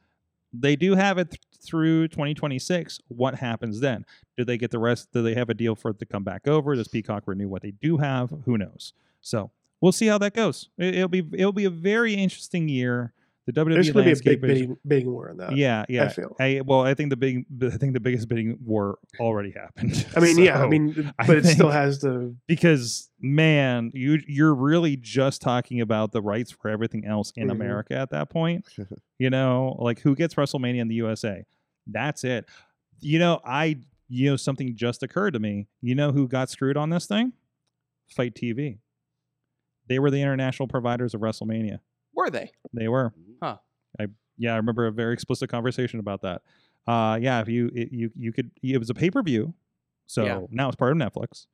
[0.54, 3.00] they do have it th- through 2026.
[3.08, 4.06] What happens then?
[4.38, 5.10] Do they get the rest?
[5.14, 6.76] Do they have a deal for it to come back over?
[6.76, 8.34] Does Peacock renew what they do have?
[8.46, 8.94] Who knows?
[9.22, 10.70] So we'll see how that goes.
[10.78, 13.14] It, will be it'll be a very interesting year.
[13.48, 15.56] The WWE There's going to be a big bidding, bidding war on that.
[15.56, 16.04] yeah yeah.
[16.04, 16.36] I feel.
[16.38, 20.06] I, well, I think the big I think the biggest bidding war already happened.
[20.18, 20.58] I mean, yeah.
[20.60, 25.42] I So- mean, I but it still has the because man you you're really just
[25.42, 27.52] talking about the rights for everything else in Mhm.
[27.52, 28.66] america at that point
[29.18, 31.44] you know like who gets wrestlemania in the usa
[31.88, 32.46] that's it
[33.00, 33.76] you know i
[34.10, 37.34] you know something just occurred to me you know who got screwed on this thing
[38.16, 38.78] FITE TV
[39.88, 41.80] they were the international providers of wrestlemania
[42.14, 42.52] Were they?
[42.74, 43.27] they were Huh.
[44.00, 44.08] I
[44.38, 46.42] yeah i remember a very explicit conversation about that
[46.88, 49.54] uh yeah if you it, you you could it was a pay-per-view
[50.06, 50.42] so Yeah.
[50.52, 51.46] now it's part of netflix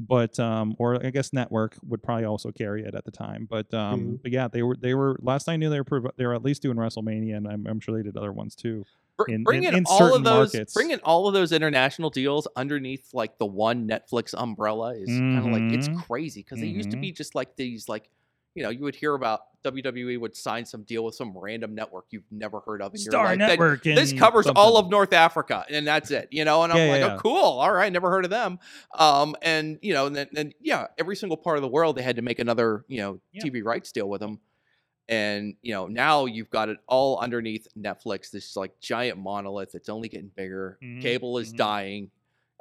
[0.00, 3.72] but um or i guess network would probably also carry it at the time but
[3.74, 4.22] um Mhm.
[4.22, 6.42] but yeah they were they were last i knew they were prov- they were at
[6.44, 8.84] least doing wrestlemania and i'm, I'm sure they did other ones too
[9.26, 10.54] In- bring in- in, in all of those.
[10.54, 10.72] markets.
[10.74, 15.38] Bring in all of those international deals underneath like the one Netflix umbrella is kind
[15.38, 15.96] of like it's Mhm.
[16.06, 17.00] crazy because they used to Mhm.
[17.00, 18.08] be just like these like.
[18.54, 22.06] You know, you would hear about WWE would sign some deal with some random network
[22.10, 22.92] you've never heard of.
[22.92, 26.10] And you're star like, "That- network this and covers all of North Africa, and that's
[26.10, 26.28] it.
[26.30, 27.34] You know, and I'm Yeah, like, yeah, oh, cool.
[27.60, 28.58] All right, never heard of them.
[28.96, 32.02] Um, and you know, and then and yeah, every single part of the world they
[32.02, 33.42] had to make another you know Yeah.
[33.44, 34.40] TV rights deal with them.
[35.08, 38.30] And you know, now you've got it all underneath Netflix.
[38.30, 40.78] This like giant monolith that's only getting bigger.
[40.82, 41.56] Mhm, Cable is mhm.
[41.56, 42.10] dying.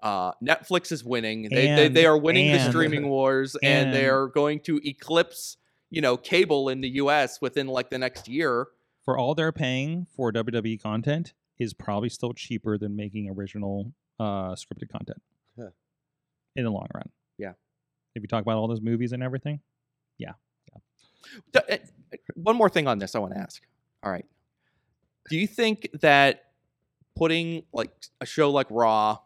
[0.01, 1.43] Uh, Netflix is winning.
[1.43, 5.57] They, they And- they are winning the streaming wars, and, they are going to eclipse
[5.89, 7.39] you know cable in the U.S.
[7.41, 8.67] within like the next year.
[9.03, 14.51] for all they're paying for wwe content is probably still cheaper than making original uh
[14.55, 15.21] scripted content
[15.57, 15.69] Huh.
[16.55, 17.53] in the long run Yeah.
[18.15, 19.61] if you talk about all those movies and everything
[20.17, 20.33] yeah.
[21.55, 21.77] uh, uh,
[22.35, 23.61] One more thing on this I want to ask.
[24.03, 24.25] All right.
[25.29, 26.43] Do you think that
[27.15, 29.19] putting like a show like Raw,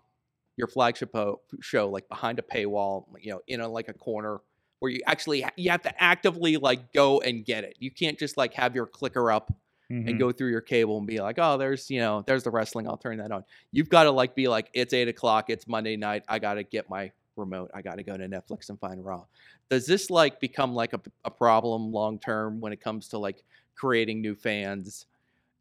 [0.58, 4.40] your flagship po- show, like behind a paywall, you know, in a like a corner
[4.82, 7.76] where you actually you have to actively like go and get it.
[7.78, 9.54] You can't just like have your clicker up
[9.92, 10.10] Mhm.
[10.10, 12.88] and go through your cable and be like, oh, there's you know, there's the wrestling.
[12.88, 13.44] I'll turn that on.
[13.72, 15.50] You've got to like be like, it's eight o'clock.
[15.52, 16.24] It's Monday night.
[16.28, 17.70] I got to get my remote.
[17.76, 19.26] I got to go to Netflix and find Raw.
[19.70, 23.44] Does this like become like a, a problem long term when it comes to like
[23.76, 25.06] creating new fans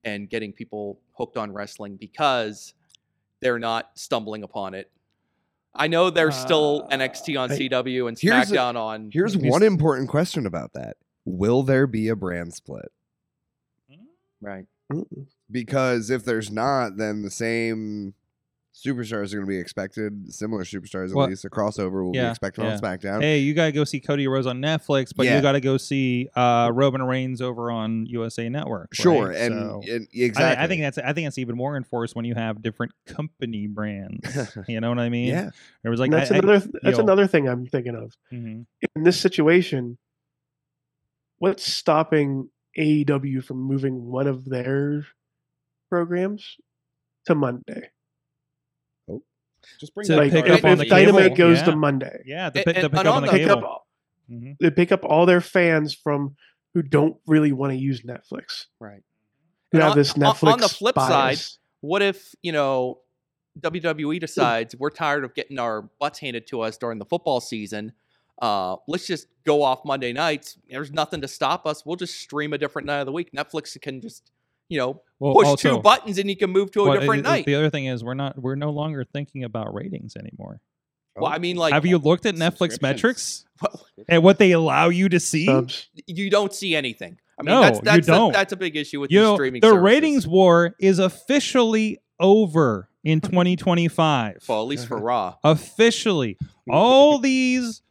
[0.05, 2.73] and getting people hooked on wrestling because
[3.41, 4.91] they're not stumbling upon it?
[5.75, 9.11] I know there's still Uh, NXT on I- CW and Here's a- SmackDown on.
[9.13, 12.91] Here's He's- one important question about that: Will there be a brand split?
[14.41, 14.67] right.
[15.51, 18.15] Because if there's not, then the same
[18.75, 20.33] superstars are going to be expected.
[20.33, 22.75] Similar superstars, at Well, least a crossover will be expected yeah.
[22.75, 23.21] on SmackDown.
[23.21, 25.37] hey you gotta go see Cody Rhodes on netflix but Yeah.
[25.37, 29.37] you gotta go see uh roman reigns over on usa network Sure, right?
[29.37, 30.65] and, So- and exactly.
[30.65, 34.57] I, think that's I think that's even more enforced when you have different company brands.
[34.69, 35.29] you know what I mean?
[35.29, 35.51] yeah.
[35.83, 37.03] There was like And that's I- I- another that's yo.
[37.03, 38.15] another thing I'm thinking of.
[38.33, 38.67] Mhm.
[38.95, 39.99] In this situation,
[41.39, 45.07] what's stopping AEW from moving one of their
[45.91, 46.57] programs
[47.27, 47.91] to Monday?
[49.79, 51.65] Just bring To that like pick up on if the Dynamite cable, goes yeah.
[51.67, 53.49] to Monday, Yeah, the, And- the and- pick and up on on the the- pick
[53.49, 53.65] cable.
[53.67, 53.87] up
[54.31, 54.57] Mhm.
[54.61, 56.37] they pick up all their fans from
[56.75, 58.67] who don't really want to use Netflix.
[58.79, 59.03] Right.
[59.73, 61.39] Who have on- this on- Netflix on the flip side,
[61.81, 63.01] what if you know
[63.61, 67.93] WWE decides we're tired of getting our butts handed to us during the football season.
[68.41, 70.57] Uh, let's just go off Monday nights.
[70.69, 71.85] There's nothing to stop us.
[71.85, 73.33] We'll just stream a different night of the week.
[73.37, 74.31] Netflix can just,
[74.71, 77.27] you know, Well, push also- two buttons and you can move to a well, different
[77.27, 77.45] it- it- night.
[77.45, 80.63] The other thing is we're not we're no longer thinking about ratings anymore.
[81.17, 84.89] well, I mean, like, Have you looked at Netflix metrics well, and what they allow
[84.89, 85.45] you to see?
[85.45, 85.89] Subs.
[86.07, 87.19] you don't see anything.
[87.39, 88.33] I mean, No, that's you that's a, don't.
[88.33, 89.61] that's a big issue with you the know, streaming.
[89.61, 89.83] the services.
[89.85, 94.45] ratings war is officially over in 2025.
[94.49, 95.37] well, at least for Raw.
[95.43, 96.37] officially
[96.71, 97.83] all these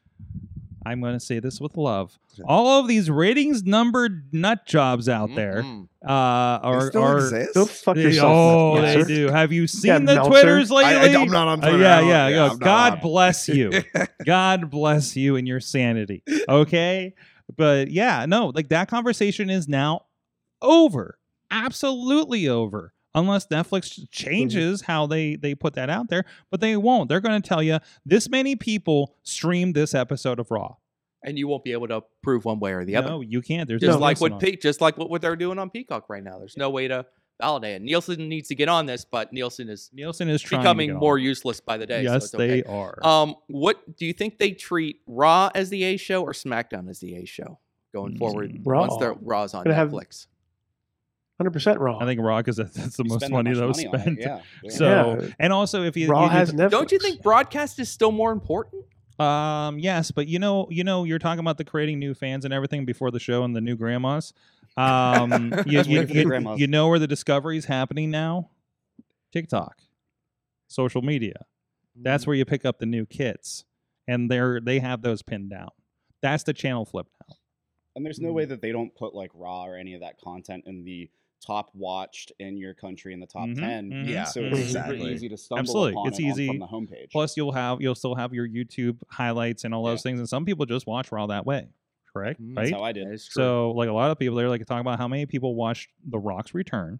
[0.85, 5.29] i'm going to say this with love all of these ratings numbered nut jobs out
[5.35, 5.87] there Mhm.
[6.05, 7.53] uh They are, still are exist?
[7.53, 8.31] Go fuck they, yourself.
[8.31, 9.03] oh Meltzer.
[9.03, 10.29] they do have you Yeah, seen the Meltzer.
[10.31, 11.83] twitters lately I, I, am not on Uh, Twitter.
[11.83, 12.99] yeah I don't- yeah, yeah, go, I'm not god on.
[13.01, 13.71] bless you
[14.25, 17.13] god bless you and your sanity okay
[17.57, 20.01] but yeah no like that conversation is now
[20.61, 21.17] over
[21.51, 27.09] absolutely over unless netflix changes how they they put that out there but they won't
[27.09, 30.75] they're going to tell you this many people streamed this episode of raw
[31.23, 33.09] and you won't be able to prove one way or the other.
[33.09, 35.35] no you can't there's just no like what on- Pe- just like what, what they're
[35.35, 36.37] doing on Peacock right now.
[36.37, 37.05] There's no way to
[37.41, 37.81] validate it.
[37.81, 41.17] Nielsen needs to get on this, but Nielsen is nielsen is becoming get on more
[41.17, 42.05] useless by the day.
[42.05, 42.47] so yes it's okay.
[42.61, 46.33] they are Um, what do you think they treat Raw as the A show or
[46.33, 47.59] SmackDown as the A show
[47.93, 48.63] going forward Mm.
[48.63, 48.97] once Raw.
[48.97, 50.27] their Raw's on Gonna have- Netflix?
[51.39, 52.01] Hundred percent wrong.
[52.03, 54.41] i think raw because that's the You most money much that was money spent Yeah.
[54.63, 54.69] yeah.
[54.71, 55.27] so Yeah.
[55.39, 56.69] and also if you Raw you, has Netflix.
[56.71, 58.83] Don't you think broadcast is still more important?
[59.19, 62.53] Um, yes, but you know, you know, you're talking about the creating new fans and
[62.53, 64.33] everything before the show and the new grandmas.
[64.77, 66.59] Um, you, you, waiting for the you- grandmas.
[66.59, 68.49] you know where the discovery is happening now?
[69.33, 69.77] TikTok,
[70.67, 71.45] social media.
[71.95, 72.29] That's Mm-hmm.
[72.29, 73.65] where you pick up the new kids,
[74.07, 75.69] and they're they have those pinned down.
[76.21, 77.35] That's the channel flip now.
[77.95, 80.63] And there's no way that they don't put like Raw or any of that content
[80.65, 81.09] in the
[81.45, 83.91] top watched in your country in the top Mhm, 10.
[83.91, 84.97] mhm, Yeah, So it's exactly.
[84.97, 86.47] super easy to stumble Absolutely, upon it's it on- easy.
[86.47, 87.11] from the homepage.
[87.11, 90.45] Plus, you'll have you'll still have your YouTube highlights and all those things, and some
[90.45, 91.67] people just watch Raw that way.
[92.11, 92.73] Correct, Mm, That's right?
[92.73, 93.07] how I did.
[93.07, 93.43] That is true.
[93.43, 96.17] So, like a lot of people, they're like talking about how many people watched The
[96.19, 96.99] Rock's return,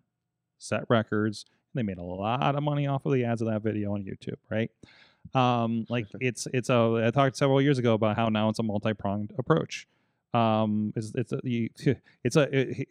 [0.60, 1.45] set records.
[1.73, 4.38] They made a lot of money off of the ads of that video on YouTube,
[4.49, 4.71] right?
[5.34, 8.63] Um, like it's it's a I talked several years ago about how now it's a
[8.63, 9.88] multi pronged approach.
[10.34, 11.69] Um, it's it's a you,
[12.23, 12.41] it's a
[12.82, 12.88] it,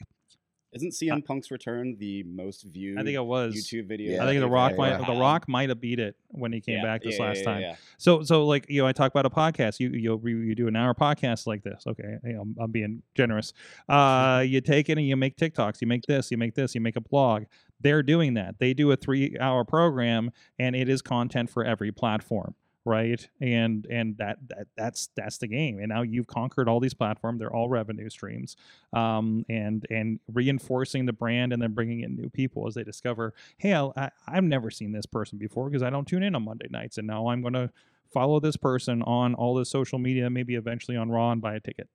[0.73, 3.55] Isn't CM Punk's return the most viewed I think it was.
[3.55, 4.13] YouTube video?
[4.13, 4.99] Yeah, I think The Rock might?
[4.99, 7.75] The Rock might have beat it when he came Yeah, back this last time.
[7.97, 9.81] So so like you know I talk about a podcast.
[9.81, 11.85] You you you do an hour podcast like this.
[11.87, 13.53] Okay, I'm, I'm being generous.
[13.89, 15.81] Uh, you take it and you make TikToks.
[15.81, 16.31] You make this.
[16.31, 16.75] You make this.
[16.75, 17.45] You make a blog.
[17.81, 18.59] They're doing that.
[18.59, 22.55] They do a three hour program and it is content for every platform.
[22.85, 25.79] Right, and and that, that that's that's the game.
[25.79, 28.57] And now you've conquered all these platforms; they're all revenue streams,
[28.95, 33.35] um, and and reinforcing the brand, and then bringing in new people as they discover,
[33.59, 36.69] hey, I, I've never seen this person before because I don't tune in on Monday
[36.71, 37.71] nights, and now I'm going to
[38.12, 41.61] follow this person on all the social media, maybe eventually on Raw and buy a
[41.61, 41.88] ticket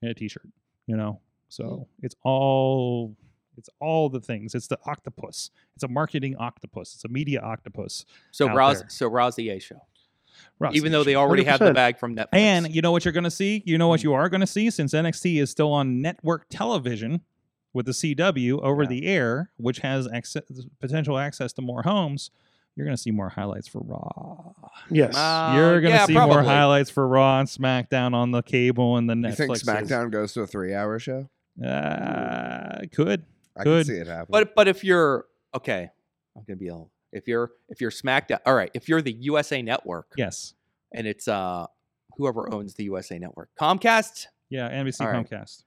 [0.00, 0.48] and a T-shirt.
[0.86, 3.16] You know, so it's all
[3.56, 4.54] it's all the things.
[4.54, 5.50] It's the octopus.
[5.74, 6.94] It's a marketing octopus.
[6.94, 8.04] It's a media octopus.
[8.30, 8.88] so Raw's there.
[8.88, 9.82] so Raw's the A show,
[10.58, 11.74] Ross even though they already have the 100%.
[11.74, 12.28] bag from Netflix.
[12.32, 13.62] And you know what you're going to see?
[13.66, 17.22] You know what you are going to see since NXT is still on network television
[17.72, 18.88] with the CW over Yeah.
[18.88, 20.42] the air, which has access,
[20.80, 22.30] potential access to more homes.
[22.76, 24.52] You're going to see more highlights for Raw.
[24.90, 25.14] Yes.
[25.14, 28.96] Uh, you're going to yeah, see more highlights for Raw and SmackDown on the cable
[28.96, 29.38] and the Netflix.
[29.38, 31.28] You think SmackDown goes to a three-hour show?
[31.62, 33.24] Uh, could.
[33.56, 33.86] I could.
[33.86, 34.28] can see it happen.
[34.30, 35.90] But but if you're okay,
[36.34, 36.76] I'm gonna be a
[37.12, 38.70] if you're if you're SmackDown, all right.
[38.74, 40.54] If you're the USA Network Yes.
[40.92, 41.66] and it's uh
[42.16, 44.26] whoever owns the USA Network, Comcast.
[44.50, 44.68] Yeah.
[44.70, 45.28] NBC All right.
[45.28, 45.62] Comcast.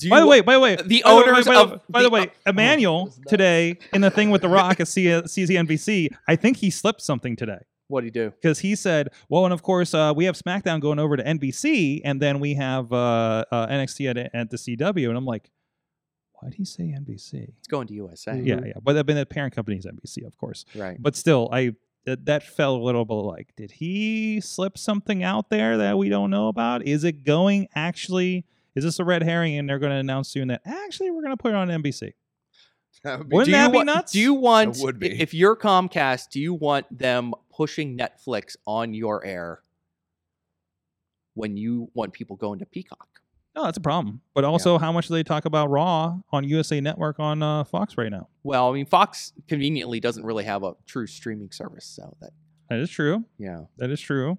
[0.00, 1.80] Do by you- the way, by the way, the by the owners by the, of
[1.88, 6.08] by the the- way, Emanuel today in the thing with the Rock at C- CNBC,
[6.26, 7.58] I think he slipped something today.
[7.86, 8.30] what do you do?
[8.30, 12.00] because he said, "Well, and of course, uh, we have SmackDown going over to NBC,
[12.04, 15.48] and then we have uh, uh, NXT at, at the CW." And I'm like,
[16.40, 18.46] "Why did he say NBC?" It's going to USA, Mhm.
[18.46, 20.64] Yeah, yeah, but I mean, the parent company is NBC, of course.
[20.74, 20.96] right?
[21.00, 21.74] But still, I
[22.04, 26.08] that, that felt a little bit like, did he slip something out there that we
[26.08, 26.86] don't know about?
[26.86, 28.46] Is it going actually?
[28.74, 29.58] Is this a red herring?
[29.58, 32.12] And they're going to announce soon that actually we're going to put it on NBC.
[33.04, 34.12] That would be- Wouldn't do that you be want, nuts?
[34.12, 35.20] Do you want It would be.
[35.20, 36.30] if you're Comcast?
[36.30, 39.60] Do you want them pushing Netflix on your air
[41.34, 43.20] when you want people going to Peacock?
[43.58, 44.20] No, that's a problem.
[44.34, 47.98] But also, how much do they talk about Raw on USA Network on uh, Fox
[47.98, 48.28] right now?
[48.44, 52.30] Well, I mean, Fox conveniently doesn't really have a true streaming service, so that
[52.70, 53.24] That is true.
[53.36, 53.62] yeah.
[53.78, 54.38] That is true.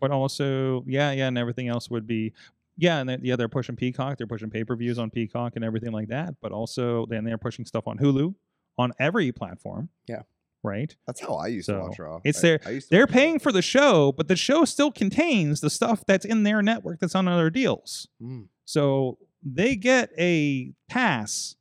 [0.00, 2.32] But also, yeah, yeah, and everything else would be,
[2.78, 5.64] yeah, and then, yeah, they're pushing Peacock, they're pushing pay per views on Peacock and
[5.64, 6.34] everything like that.
[6.40, 8.34] But also, then they're pushing stuff on Hulu,
[8.78, 9.90] on every platform.
[10.08, 10.22] Yeah.
[10.66, 10.96] right?
[11.06, 12.20] That's how I used So, to watch Raw.
[12.24, 13.14] it's I- their- I used to They're watch Raw.
[13.14, 17.00] paying for the show, but the show still contains the stuff that's in their network
[17.00, 18.08] that's on other deals.
[18.22, 18.48] Mm.
[18.64, 21.56] So they get a pass.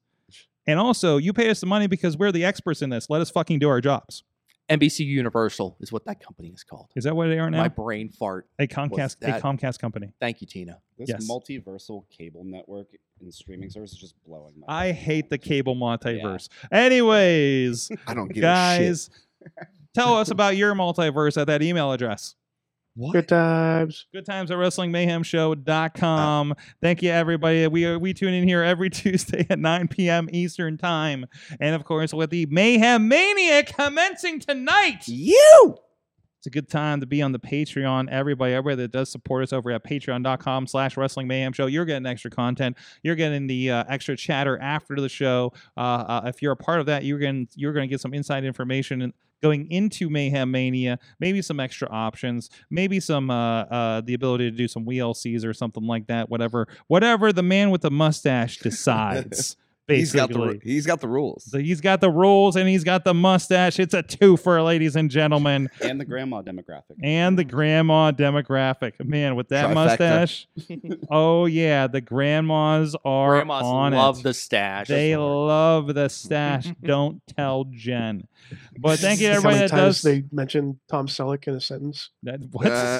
[0.65, 3.09] And also, you pay us the money because we're the experts in this.
[3.09, 4.23] Let us fucking do our jobs.
[4.69, 6.87] NBC Universal is what that company is called.
[6.95, 7.57] Is that what they are now?
[7.57, 8.47] My brain fart.
[8.57, 10.13] a Comcast, a Comcast company.
[10.21, 10.79] Thank you, Tina.
[10.97, 11.27] This Yes.
[11.29, 12.87] multiversal cable network
[13.19, 15.43] and streaming service is just blowing my I fucking hate the mind.
[15.43, 16.47] cable multiverse.
[16.71, 18.41] Anyways, I don't give a shit.
[18.43, 19.09] guys,
[19.93, 22.35] tell us about your multiverse at that email address.
[22.95, 23.03] A shit.
[23.03, 23.13] What?
[23.13, 24.05] Good times.
[24.13, 26.55] Good times at WrestlingMayhemShow.com.
[26.81, 27.67] Thank you, everybody.
[27.67, 30.29] We are, we tune in here every Tuesday at 9 p.m.
[30.31, 31.25] Eastern Time.
[31.59, 35.07] And of course, with the Mayhem Mania commencing tonight.
[35.07, 35.77] You.
[36.43, 38.09] It's a good time to be on the Patreon.
[38.09, 42.05] Everybody, everybody that does support us over at patreon.com slash wrestling mayhem show, you're getting
[42.05, 42.75] extra content.
[43.01, 45.53] You're getting the uh, extra chatter after the show.
[45.77, 48.13] Uh, uh, if you're a part of that, you're going you're going to get some
[48.13, 54.01] inside information and going into Mayhem Mania, maybe some extra options, maybe some uh, uh,
[54.01, 56.29] the ability to do some WLCs or something like that.
[56.29, 59.57] Whatever, whatever the man with the mustache decides.
[59.87, 61.43] He's got the he's got the rules.
[61.43, 63.79] so he's got the rules and he's got the mustache.
[63.79, 66.95] It's a twofer, ladies and gentlemen and the grandma demographic.
[67.03, 68.93] and the grandma demographic.
[69.03, 69.73] Man, with that Trifecta.
[69.73, 70.47] mustache,
[71.11, 74.23] oh yeah, the grandmas are Grandmas on love it.
[74.23, 74.87] the stash.
[74.87, 76.67] They love the stash.
[76.83, 78.27] Don't tell Jen.
[78.79, 80.01] But thank you to How everybody many that times does.
[80.03, 82.09] they mention Tom Selleck in a sentence?
[82.23, 82.67] That, what?
[82.67, 82.99] Uh,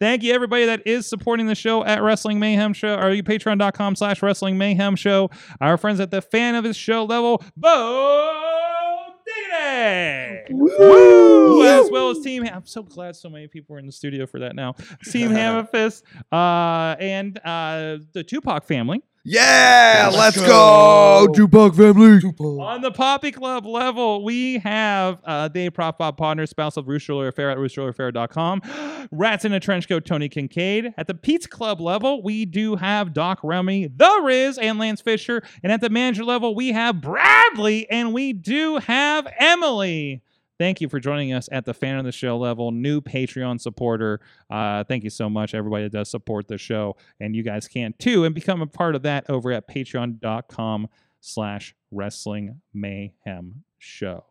[0.00, 3.96] Thank you, everybody that is supporting the show at Wrestling Mayhem Show, Are you patreon.com
[3.96, 5.30] slash Wrestling Mayhem Show.
[5.60, 10.54] Our friends at the fan of his show level, Bo Diggity!
[10.54, 11.64] Woo!
[11.64, 14.40] As well as Team I'm so glad so many people are in the studio for
[14.40, 14.74] that now.
[15.10, 19.02] Team Hammerfist, uh, and uh, the Tupac family.
[19.24, 21.32] Yeah, Let's let's go, go.
[21.32, 22.20] Tupac family.
[22.40, 27.12] On the Poppy Club level, we have uh, Dave Prop Bob Podner, spouse of Rooster
[27.12, 29.08] Roller Affair at roosterrolleraffair.com.
[29.12, 30.92] Rats in a Trench Coat, Tony Kincaid.
[30.96, 35.42] At the Pete's Club level, we do have Doc Remy, The Riz, and Lance Fisher.
[35.62, 40.22] And at the manager level, we have Bradley, and we do have Emily.
[40.62, 44.20] Thank you for joining us at the fan of the show level, new Patreon supporter.
[44.48, 46.94] Uh, thank you so much, everybody that does support the show.
[47.18, 50.86] And you guys can too, and become a part of that over at patreon.com
[51.18, 54.24] slash wrestling mayhem show.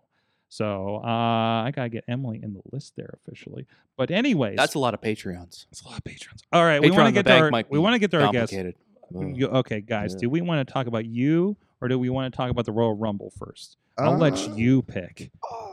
[0.48, 3.68] So uh, I gotta get Emily in the list there officially.
[3.98, 5.66] But anyways, That's a lot of Patreons.
[5.70, 6.44] that's a lot of patrons.
[6.54, 8.56] All right, we want to get to our we want to get to our guests.
[9.14, 10.20] okay, guys, Yeah.
[10.20, 12.72] do we want to talk about you or do we want to talk about the
[12.72, 13.76] Royal Rumble first?
[13.98, 15.18] I'll let Uh, you pick.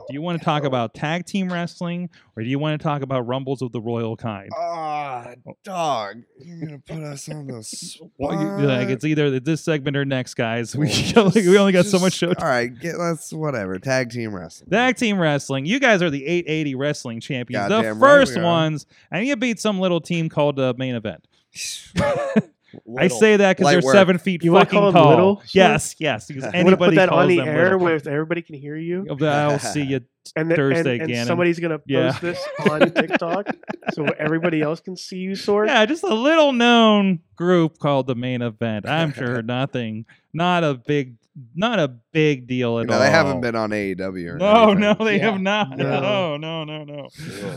[0.09, 3.02] Do you want to talk about tag team wrestling or do you want to talk
[3.02, 4.48] about rumbles of the royal kind?
[4.57, 8.09] Ah, dog, you're gonna put us on the spot.
[8.18, 10.74] Well, you- like it's either this segment or next, guys.
[10.74, 10.87] We
[11.35, 12.28] we only got so much show.
[12.28, 13.78] All right, get let's whatever.
[13.78, 14.70] Tag team wrestling.
[14.70, 15.66] Tag team wrestling.
[15.66, 19.61] You guys are the 880 wrestling champions, the Goddamn right first ones, and you beat
[19.61, 21.26] some little team called the main event.
[22.99, 23.95] I say that because they're work.
[23.95, 25.09] seven feet You fucking call tall.
[25.11, 26.27] little, yes, yes.
[26.27, 27.79] Because anybody put that calls on the air little.
[27.81, 30.01] where everybody can hear you, I'll see you.
[30.37, 31.27] and then, Thursday, and, and Gannon.
[31.27, 32.19] somebody's gonna post Yeah.
[32.21, 33.49] this on TikTok
[33.93, 35.69] so everybody else can see you, Sword.
[35.69, 38.87] Yeah, just a little known group called the main event.
[38.88, 41.17] I'm sure nothing, not a big,
[41.55, 43.01] not a big deal at no, all.
[43.01, 44.35] they haven't been on AEW.
[44.35, 44.81] Or No, anything.
[44.81, 45.31] no, they Yeah.
[45.33, 45.77] have not.
[45.77, 46.37] No.
[46.37, 47.09] No, no, no, no.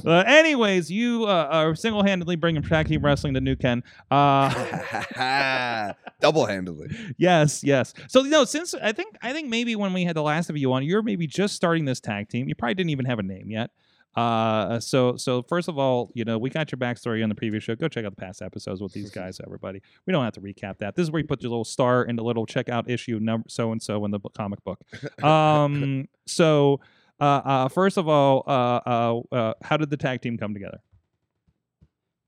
[0.06, 3.84] Uh, anyways, you uh, are single-handedly bringing tag team wrestling to New Ken.
[4.10, 6.90] Uh, Double handedly.
[7.18, 7.94] yes, yes.
[8.08, 10.58] So you know, since I think I think maybe when we had the last of
[10.58, 12.48] you on, you're maybe just starting this tag team.
[12.48, 13.72] You probably didn't even have a name yet.
[14.16, 17.64] Uh, so so first of all, you know, we got your backstory on the previous
[17.64, 17.76] show.
[17.76, 19.82] Go check out the past episodes with these guys, everybody.
[20.06, 20.96] We don't have to recap that.
[20.96, 23.72] This is where you put your little star in the little checkout issue number so
[23.72, 24.80] and so in the comic book.
[25.24, 26.82] Um, so
[27.20, 30.80] uh, uh, first of all, uh, uh, uh, how did the tag team come together?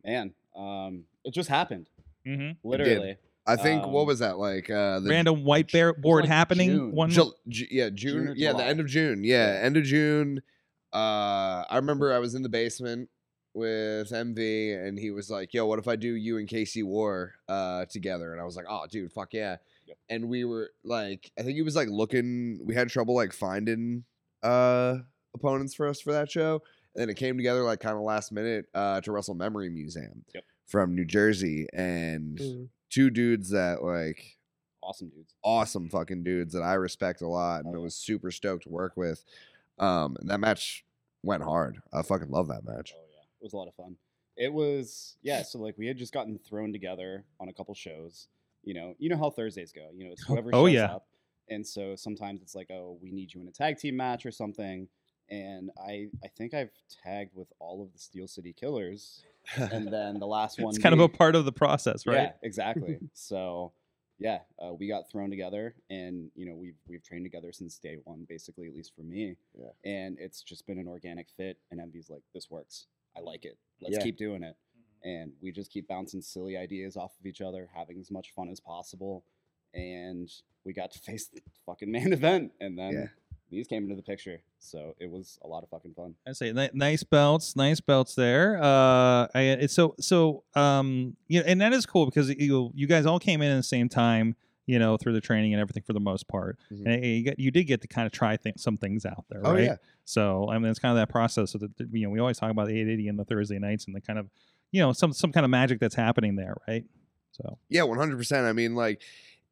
[0.06, 1.88] Man, um, it just happened.
[2.28, 2.68] Mm-hmm.
[2.68, 3.18] Literally.
[3.46, 4.70] I think what Um, was that like?
[4.70, 6.92] Uh, the Random white bear board like happening June.
[6.94, 7.10] one.
[7.10, 8.14] Ju- Ju- yeah, June.
[8.24, 9.24] June or yeah, the end of June.
[9.24, 9.60] Yeah, Yeah.
[9.66, 10.42] end of June.
[10.94, 13.10] Uh, I remember I was in the basement
[13.56, 17.34] with MV, and he was like, "Yo, what if I do you and KC Warr
[17.48, 19.98] uh together?" And I was like, "Oh, dude, fuck yeah!" Yep.
[20.10, 22.60] And we were like, I think he was like looking.
[22.66, 24.04] We had trouble like finding
[24.44, 24.98] uh
[25.36, 26.62] opponents for us for that show,
[26.96, 30.24] and then it came together like kind of last minute uh to Wrestle Memory Museum
[30.34, 30.44] Yep.
[30.68, 32.70] from New Jersey, and Mm.
[32.90, 34.38] two dudes that like
[34.82, 35.34] awesome dudes.
[35.44, 37.84] awesome fucking dudes that I respect a lot and I Oh, yeah.
[37.84, 39.24] was super stoked to work with.
[39.80, 40.84] Um, and that match
[41.24, 41.78] went hard.
[41.94, 42.94] I fucking love that match.
[42.96, 43.96] Oh yeah, it was a lot of fun.
[44.38, 45.44] It was yeah.
[45.44, 48.28] So like we had just gotten thrown together on a couple shows.
[48.64, 49.90] You know, you know how Thursdays go.
[49.94, 50.86] You know, it's whoever Oh, shows yeah.
[50.96, 51.08] up.
[51.50, 54.32] And so sometimes it's like, oh, we need you in a tag team match or
[54.32, 54.88] something.
[55.30, 56.72] And I I think I've
[57.04, 59.24] tagged with all of the Steel City Killers,
[59.56, 62.16] and then the last one It's kind of a part of the process, right?
[62.16, 62.98] yeah, exactly.
[63.14, 63.72] so,
[64.24, 67.98] yeah, uh, we got thrown together, and you know we've we've trained together since day
[68.06, 69.36] one, basically, at least for me.
[69.54, 69.72] Yeah.
[69.84, 71.58] And it's just been an organic fit.
[71.70, 72.88] And MV's like, "This works.
[73.18, 73.58] I like it.
[73.82, 74.04] Let's Yeah.
[74.04, 74.56] keep doing it."
[75.04, 78.48] And we just keep bouncing silly ideas off of each other, having as much fun
[78.48, 79.26] as possible.
[79.74, 80.32] And
[80.64, 83.08] we got to face the fucking main event, and then Yeah.
[83.54, 84.42] These came into the picture.
[84.60, 86.16] So it was a lot of fucking fun.
[86.28, 88.58] I say ni- nice belts, nice belts there.
[88.62, 92.88] Uh, I it's so so um, you know, and that is cool because you you
[92.88, 94.36] guys all came in at the same time,
[94.66, 96.86] you know, through the training and everything for the most part, Mhm.
[96.86, 99.42] and you, get, you did get to kind of try th- some things out there,
[99.42, 99.50] right?
[99.50, 99.64] Oh right?
[99.64, 99.76] yeah.
[100.06, 101.52] So I mean, it's kind of that process.
[101.52, 103.96] So that you know, we always talk about the 880 and the Thursday nights and
[103.96, 104.30] the kind of,
[104.72, 106.84] you know, some some kind of magic that's happening there, right?
[107.32, 108.46] So Yeah, one hundred percent.
[108.46, 109.02] I mean, like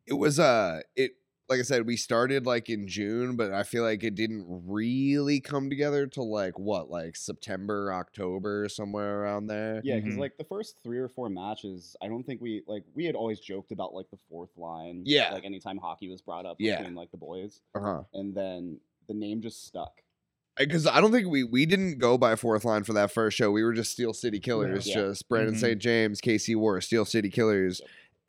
[0.07, 1.11] it was uh it
[1.51, 5.39] like I said, we started like in June, but I feel like it didn't really
[5.41, 9.81] come together till like what, like September, October, somewhere around there.
[9.83, 10.19] Yeah, because Mhm.
[10.19, 13.39] like the first three or four matches, I don't think we like we had always
[13.41, 15.03] joked about like the fourth line.
[15.05, 15.33] Yeah.
[15.33, 16.77] Like anytime hockey was brought up Yeah.
[16.77, 18.03] between like the boys, Uh-huh.
[18.13, 20.01] and then the name just stuck.
[20.57, 23.51] Because I don't think we we didn't go by fourth line for that first show.
[23.51, 24.93] We were just Steel City Killers, Yeah.
[24.95, 25.59] just Brandon Mhm.
[25.59, 25.79] St.
[25.81, 27.81] James, KC Warr, Steel City Killers.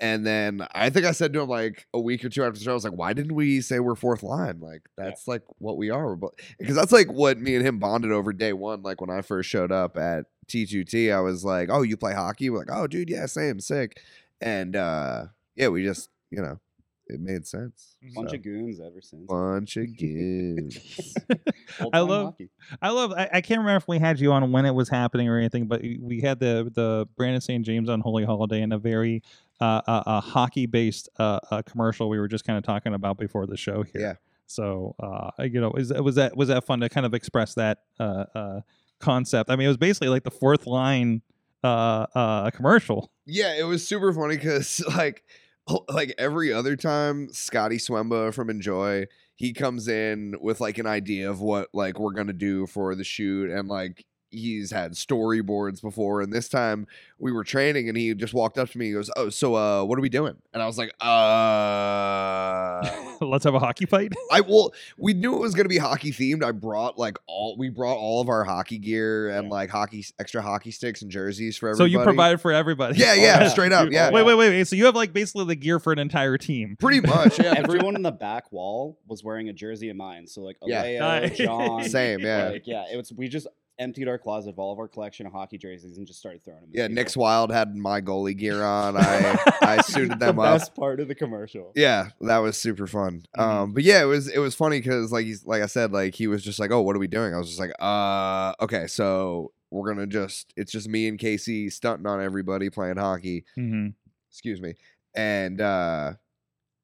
[0.03, 2.65] And then I think I said to him like a week or two after the
[2.65, 4.59] show, I was like, "Why didn't we say we're fourth line?
[4.61, 6.17] Like that's like what we are."
[6.59, 8.83] Because that's like what me and him bonded over day one.
[8.83, 12.51] Like when I first showed up at T2T, I was like, "Oh, you play hockey?"
[12.51, 14.01] We're like, "Oh, dude, yeah, same, sick."
[14.41, 16.59] And uh yeah, we just you know,
[17.07, 17.95] it made sense.
[18.15, 19.27] Bunch So, of goons ever since.
[19.29, 21.15] bunch of goons.
[21.93, 22.49] I love- hockey.
[22.81, 23.13] I love.
[23.13, 25.67] I, I can't remember if we had you on when it was happening or anything,
[25.67, 27.65] but we had the the Brandon St.
[27.65, 29.23] James on Holy Holiday in a very
[29.63, 33.17] uh, uh, a hockey based uh, uh, commercial we were just kind of talking about
[33.17, 34.01] before the show here.
[34.01, 34.15] Yeah.
[34.47, 37.79] So uh, you know, is was that was that fun to kind of express that
[38.01, 38.61] uh, uh,
[38.99, 39.51] concept?
[39.51, 41.23] I mean, it was basically like the fourth line
[41.63, 43.13] uh, uh, commercial.
[43.25, 45.23] Yeah, it was super funny because like
[45.69, 49.07] oh, like every other time, Scotty Swemba from Enjoy,
[49.37, 53.05] he comes in with like an idea of what like we're gonna do for the
[53.05, 56.87] shoot, and like he's had storyboards before, and this time
[57.19, 59.85] we were training, and he just walked up to me, he goes, "Oh, so uh,
[59.85, 62.81] what are we doing?" And I was like, "Uh."
[63.21, 64.13] Let's have a hockey fight.
[64.31, 66.43] I well, we knew it was gonna be hockey themed.
[66.45, 70.43] I brought like all we brought all of our hockey gear and like hockey extra
[70.43, 72.99] hockey sticks and jerseys for everybody so you provided for everybody.
[72.99, 74.11] Yeah, yeah, straight up, Dude, yeah.
[74.11, 74.67] Wait, wait, wait, wait.
[74.67, 76.77] So you have like basically the gear for an entire team.
[76.79, 77.39] pretty much.
[77.39, 80.27] Yeah, Everyone in the back wall was wearing a jersey of mine.
[80.27, 80.83] So like Yeah.
[80.83, 81.37] Alea, Nice.
[81.39, 82.49] John, Same, yeah.
[82.49, 83.13] Like, yeah, it was.
[83.13, 83.47] We just
[83.79, 86.61] emptied our closet of all of our collection of hockey jerseys and just started throwing
[86.61, 86.71] them.
[86.73, 86.95] Yeah, people.
[86.95, 88.97] Nick's Wild had my goalie gear on.
[88.97, 90.59] I I suited them the up.
[90.59, 91.73] best part of the commercial.
[91.75, 93.25] Yeah, that was super fun.
[93.37, 93.43] Mhm.
[93.43, 96.15] Um, but yeah, it was it was funny because like he's like I said, like
[96.15, 97.35] he was just like, oh, what are we doing?
[97.35, 101.71] I was just like, uh, okay, so we're gonna just it's just me and Casey
[101.71, 103.45] stunting on everybody playing hockey.
[103.59, 103.89] Mm-hmm.
[104.31, 104.75] Excuse me,
[105.15, 106.13] and uh.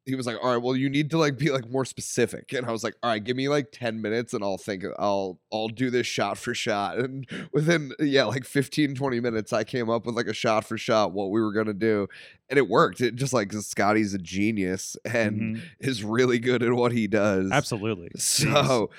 [0.08, 2.66] He was like, "All right, well, you need to like be like more specific." And
[2.66, 5.68] I was like, "All right, give me like ten minutes, and I'll think I'll I'll
[5.68, 10.06] do this shot for shot." And within yeah, like 15, 20 minutes, I came up
[10.06, 12.08] with like a shot for shot what we were gonna do,
[12.48, 13.00] and it worked.
[13.00, 15.62] It just like Scotty's a genius and Mhm.
[15.80, 17.50] is really good at what he does.
[17.52, 18.08] Absolutely.
[18.16, 18.90] So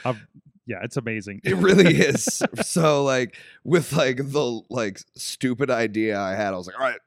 [0.66, 1.42] yeah, it's amazing.
[1.44, 2.44] it really is.
[2.62, 7.00] so like with like the like stupid idea I had, I was like, all right.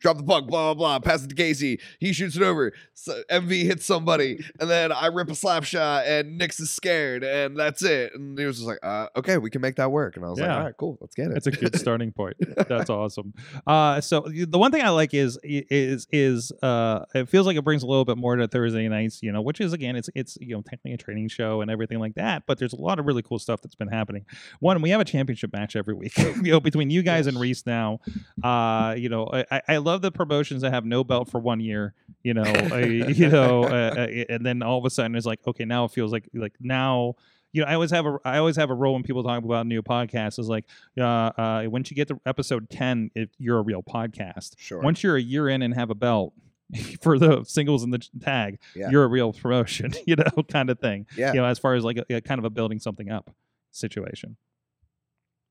[0.00, 0.98] Drop the puck, blah blah blah.
[1.00, 1.80] Pass it to Casey.
[1.98, 2.72] He shoots it over.
[2.94, 7.24] So MV hits somebody, and then I rip a slap shot, and Nix is scared,
[7.24, 8.12] and that's it.
[8.14, 10.38] And he was just like, uh, "Okay, we can make that work." And I was
[10.38, 12.36] like, "All right, cool, let's get it." It's a good starting point.
[12.68, 13.34] That's awesome.
[13.66, 17.64] Uh, so the one thing I like is is is uh, it feels like it
[17.64, 20.36] brings a little bit more to Thursday nights, you know, which is again, it's it's
[20.40, 22.44] you know technically a training show and everything like that.
[22.46, 24.26] But there's a lot of really cool stuff that's been happening.
[24.60, 27.66] One, we have a championship match every week, you know, between you guys and Reese
[27.66, 27.98] now.
[28.42, 31.60] Uh, you know, I, I- I love the promotions that have no belt for one
[31.60, 31.94] year.
[32.22, 35.40] You know, uh, you know, uh, uh, and then all of a sudden it's like,
[35.46, 37.14] okay, now it feels like like now
[37.52, 39.66] you know, I always have a I always have a role when people talk about
[39.66, 40.66] new podcasts is like,
[40.98, 44.54] uh, uh, once you get to episode ten, if you're a real podcast.
[44.58, 44.80] sure.
[44.80, 46.34] Once you're a year in and have a belt
[47.02, 48.90] for the singles and the tag, Yeah.
[48.90, 51.06] you're a real promotion, you know, kind of thing.
[51.16, 51.32] Yeah.
[51.32, 53.30] You know, as far as like a, a kind of a building something up
[53.70, 54.36] situation.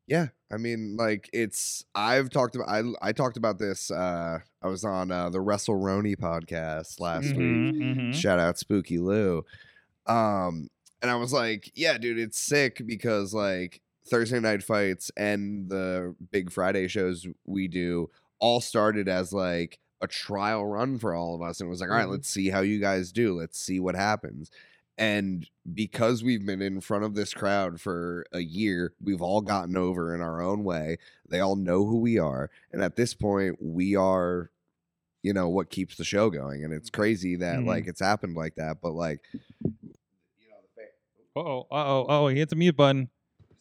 [0.08, 1.84] Yeah, I mean, like it's.
[1.94, 2.70] I've talked about.
[2.70, 3.92] I I talked about this.
[3.92, 7.36] uh I was on uh, the Wrestle Roni podcast last week.
[7.38, 8.14] Mhm, mhm.
[8.14, 9.44] Shout out Spooky Lou.
[10.06, 10.70] Um,
[11.02, 16.16] and I was like, yeah, dude, it's sick because like Thursday night fights and the
[16.32, 21.42] big Friday shows we do all started as like a trial run for all of
[21.42, 22.12] us and it was like all right Mhm.
[22.12, 24.52] let's see how you guys do let's see what happens
[24.98, 29.78] and because we've been in front of this crowd for a year we've all gotten
[29.78, 30.98] over in our own way
[31.30, 34.50] they all know who we are and at this point we are
[35.24, 37.68] you know what keeps the show going and it's crazy that Mhm.
[37.68, 39.20] like it's happened like that but like
[41.36, 43.10] Uh oh, uh oh, oh, he hit the mute button.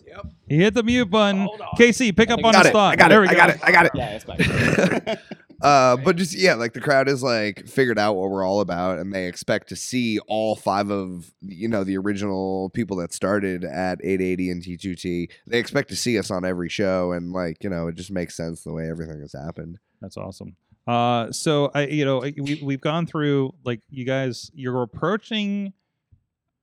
[0.07, 0.27] Yep.
[0.49, 1.43] He hit the mute button.
[1.43, 1.69] Hold on.
[1.77, 2.93] Casey, pick I up on I his thought.
[2.93, 3.29] I got there it.
[3.31, 3.59] I got it.
[3.63, 3.93] I got it.
[3.95, 5.19] Yeah, it's back.
[5.63, 8.99] Uh, but just yeah, like the crowd is like figured out what we're all about,
[8.99, 13.65] and they expect to see all five of you know the original people that started
[13.65, 15.31] at 880 and T2T.
[15.47, 18.37] They expect to see us on every show, and like you know, it just makes
[18.37, 19.79] sense the way everything has happened.
[20.01, 20.57] That's awesome.
[20.87, 24.51] Uh, so I, you know, we we've gone through like you guys.
[24.55, 25.73] You're approaching.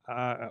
[0.07, 0.49] Uh,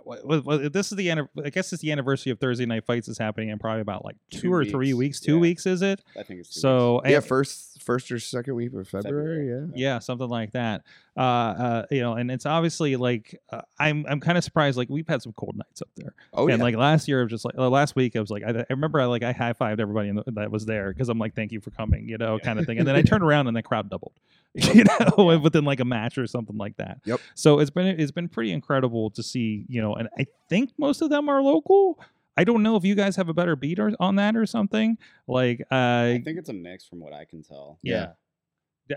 [0.71, 3.49] this is the anni- I guess it's the anniversary of Thursday Night Fights is happening
[3.49, 5.19] in probably about like two, Two or three weeks, weeks.
[5.19, 5.39] Two yeah.
[5.41, 6.01] weeks is it?
[6.17, 9.47] I think it's two So yeah, and- first first or second week of February.
[9.47, 9.69] February.
[9.75, 10.83] Yeah, yeah something like that
[11.17, 14.89] uh, uh you know and it's obviously like uh, i'm i'm kind of surprised like
[14.89, 16.63] we've had some cold nights up there oh and yeah.
[16.63, 18.65] like last year, it was just like uh, last week, I was like, I, I
[18.69, 21.35] remember I like I high fived everybody in the, that was there because I'm like,
[21.35, 22.77] thank you for coming, you know, kind of thing.
[22.77, 24.13] And then I turned around and the crowd doubled,
[24.53, 26.99] you know, within like a match or something like that.
[27.05, 27.19] Yep.
[27.35, 31.01] So it's been it's been pretty incredible to see, you know, and I think most
[31.01, 31.99] of them are local.
[32.35, 34.97] I don't know if you guys have a better beat or, on that or something.
[35.27, 37.77] Like, uh, I think it's a mix from what I can tell.
[37.83, 38.13] yeah.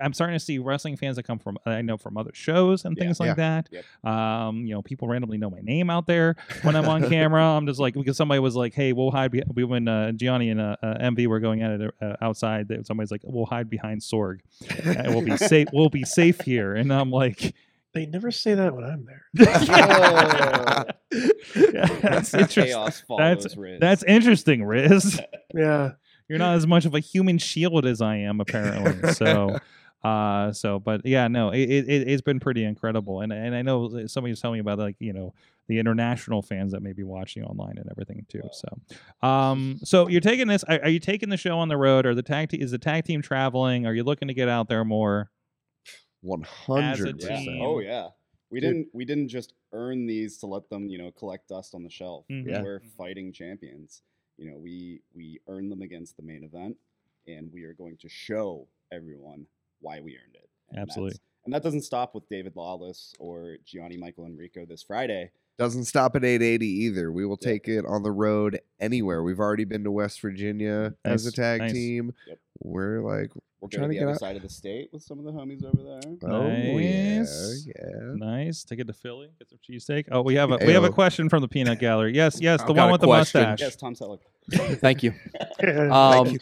[0.03, 2.97] I'm starting to see wrestling fans that come from I know from other shows and
[2.97, 3.05] Yeah.
[3.05, 3.69] things like that.
[3.71, 3.85] Yep.
[4.05, 7.43] Um, you know, people randomly know my name out there when I'm on camera.
[7.43, 10.51] I'm just like because somebody was like, "Hey, we'll hide." Be-, we when uh, Gianni
[10.51, 13.71] and uh, uh, MV were going at it uh, outside, that somebody's like, "We'll hide
[13.71, 14.41] behind Sorg.
[14.85, 15.69] and we'll be safe.
[15.73, 17.55] We'll be safe here." And I'm like,
[17.95, 19.25] They never say that when I'm there.
[21.55, 22.65] yeah, "That's interesting.
[22.65, 23.81] Chaos follows That's Riz.
[23.81, 25.21] that's interesting, Riz."
[25.55, 25.93] Yeah.
[26.29, 29.13] You're not as much of a human shield as I am, apparently.
[29.13, 29.59] So,
[30.03, 33.63] uh, so, but yeah, no, it, it it- it's been pretty incredible, and and I
[33.63, 35.35] know that somebody was telling me about like you know
[35.69, 38.43] the international fans that may be watching online and everything too.
[38.53, 40.63] So, um, so you're taking this?
[40.65, 42.07] Are, are you taking the show on the road?
[42.07, 43.85] Or the tag team is the tag team traveling?
[43.87, 45.31] Are you looking to get out there more?
[46.23, 47.29] one hundred yeah.
[47.29, 47.49] percent.
[47.61, 48.09] Oh yeah.
[48.51, 48.69] We Dude.
[48.71, 51.91] didn't we didn't just earn these to let them, you know, collect dust on the
[51.91, 52.27] shelf.
[52.31, 52.47] Mhm.
[52.49, 52.63] Yeah.
[52.63, 54.03] We're fighting champions.
[54.39, 56.77] You know, we we earn them against the main event
[57.27, 59.47] and we are going to show everyone
[59.81, 60.49] why we earned it.
[60.71, 61.19] And Absolutely.
[61.45, 65.31] And that doesn't stop with David Lawless or Gianni Michael Enrico this Friday.
[65.59, 67.11] Doesn't stop at 880 either.
[67.13, 67.49] We will Yep.
[67.49, 69.23] take it on the road anywhere.
[69.23, 71.73] We've already been to West Virginia as a tag nice.
[71.73, 72.13] team.
[72.27, 72.39] Yep.
[72.63, 74.91] We're like, We're Trying going to to get the other out- side of the state
[74.93, 76.31] with some of the homies over there.
[76.31, 77.67] oh Nice.
[77.67, 78.13] yeah, yeah.
[78.17, 78.65] Nice.
[78.65, 79.31] Take it to Philly.
[79.39, 80.09] Get some cheesesteak.
[80.13, 80.95] Oh, we have a we have a Ayo.
[80.95, 82.13] question from the peanut gallery.
[82.15, 83.41] Yes, yes, I've the got one a with the question.
[83.43, 83.61] mustache.
[83.67, 84.19] Yes, Tom Selleck.
[84.81, 85.15] Thank you.
[85.63, 85.89] Yeah.
[86.21, 86.39] Um, you.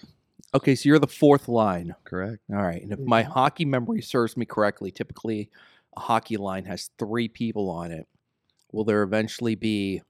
[0.55, 1.95] Okay, so you're the fourth line.
[2.05, 2.39] Correct.
[2.51, 2.81] All right.
[2.81, 3.33] And if my mm-hmm.
[3.33, 5.51] hockey memory serves me correctly, typically
[5.97, 8.07] a hockey line has three people on it.
[8.73, 10.03] Will there eventually be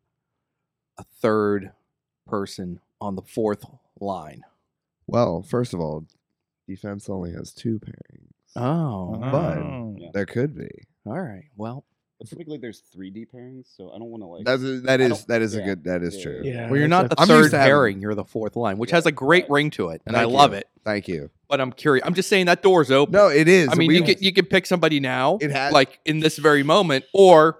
[0.99, 1.73] a third
[2.27, 3.65] person on the fourth
[4.01, 4.43] line?
[5.07, 6.07] Well, first of all,
[6.69, 8.33] defense only has two pairings.
[8.57, 9.97] Oh, But- Oh.
[10.13, 10.69] There could be.
[11.07, 11.45] all right.
[11.57, 11.94] Well, But
[12.29, 15.11] typically there's 3D pairings, so I don't want to like That's a, that I is
[15.11, 16.41] don't- that is a good that is yeah, true.
[16.45, 16.71] Yeah.
[16.71, 18.01] well, you're not the I'm third pairing.
[18.01, 20.31] You're the fourth line, which Yeah, has a great ring to it, and Thank I
[20.33, 20.59] love you.
[20.59, 20.69] it.
[20.85, 21.31] Thank you.
[21.49, 22.05] But I'm curious.
[22.07, 23.13] I'm just saying that door's open.
[23.13, 23.69] No, it is.
[23.71, 26.39] I mean, We- you can you can pick somebody now, It has like in this
[26.39, 27.59] very moment, or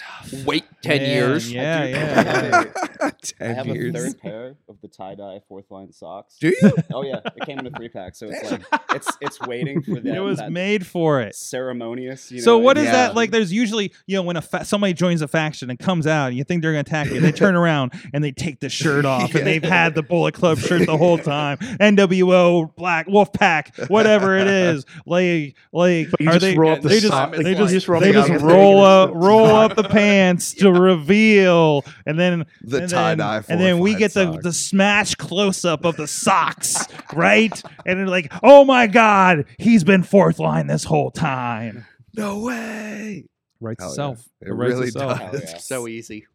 [0.00, 0.44] it's tough.
[0.46, 1.52] wait ten Man, years.
[1.52, 2.64] Yeah, I do- yeah.
[3.02, 3.94] I Ten have years.
[3.94, 6.36] a third pair of the tie dye fourth line socks.
[6.38, 6.72] Do you?
[6.92, 8.62] Oh yeah, it came in a three pack, so it's like
[8.94, 10.14] it's it's waiting for that.
[10.14, 11.34] it was that made for it.
[11.34, 12.30] ceremonious.
[12.30, 12.92] You so what is yeah.
[12.92, 13.30] that like?
[13.30, 16.36] There's usually you know when a fa- somebody joins a faction and comes out, and
[16.36, 17.20] you think they're gonna attack you.
[17.20, 20.58] They turn around and they take the shirt off, and they've had the Bullet Club
[20.58, 21.58] shirt the whole time.
[21.58, 24.84] NWO, Black Wolf Pack, whatever it is.
[25.06, 26.56] Like like you are just they?
[26.56, 28.82] roll up the they just they like, just you just roll they up just roll
[28.82, 33.42] up roll up the pants to reveal, and then The tie then- dye.
[33.48, 34.42] and then we get the, sock.
[34.42, 37.62] the smash close up of the socks, right?
[37.86, 41.86] And they're like, oh my god, he's been fourth line this whole time.
[42.16, 43.26] no way.
[43.62, 43.92] Writes Hell yeah.
[43.92, 44.28] itself.
[44.40, 45.18] It writes really itself.
[45.18, 45.30] does.
[45.30, 45.58] Hell yeah.
[45.58, 46.26] So easy.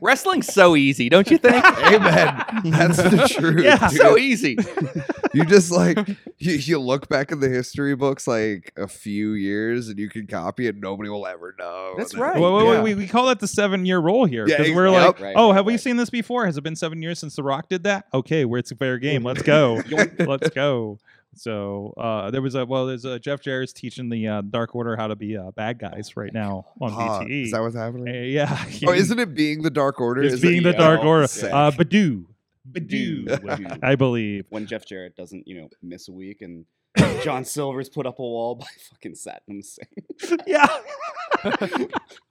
[0.00, 1.64] Wrestling's so easy, don't you think?
[1.78, 2.44] Amen.
[2.64, 3.64] That's the truth.
[3.64, 3.88] Yeah.
[3.88, 3.98] dude.
[3.98, 4.56] so easy.
[5.34, 5.98] you just like
[6.38, 10.26] you, you look back in the history books like a few years and you can
[10.26, 12.34] copy it nobody will ever know That's right.
[12.40, 12.82] Wait, wait, wait, Yeah.
[12.82, 15.06] we, we call that the seven year rule here because ex- we're yep.
[15.14, 16.46] like, Right, oh, right, have we seen this before?
[16.46, 18.06] Has it been seven years since The Rock did that?
[18.14, 19.22] Okay, where it's a fair game.
[19.22, 19.82] Let's go.
[20.18, 20.98] Let's go.
[21.34, 24.96] So uh, there was a well, there's a Jeff Jarrett's teaching the uh, Dark Order
[24.96, 27.44] how to be uh, bad guys right now on Ah, BTE.
[27.46, 28.66] is that what's happening Uh, yeah.
[28.86, 31.26] oh isn't it being the dark order It's Is being it- the Dark Oh, Order.
[31.26, 31.52] sick.
[31.52, 32.26] Uh, Badoo.
[32.70, 33.78] Dude, Badoo.
[33.82, 34.46] I believe.
[34.50, 36.64] when Jeff Jarrett doesn't, you know, miss a week and
[37.24, 40.38] John Silver's put up a wall by fucking Satnam Singh.
[40.46, 40.66] yeah,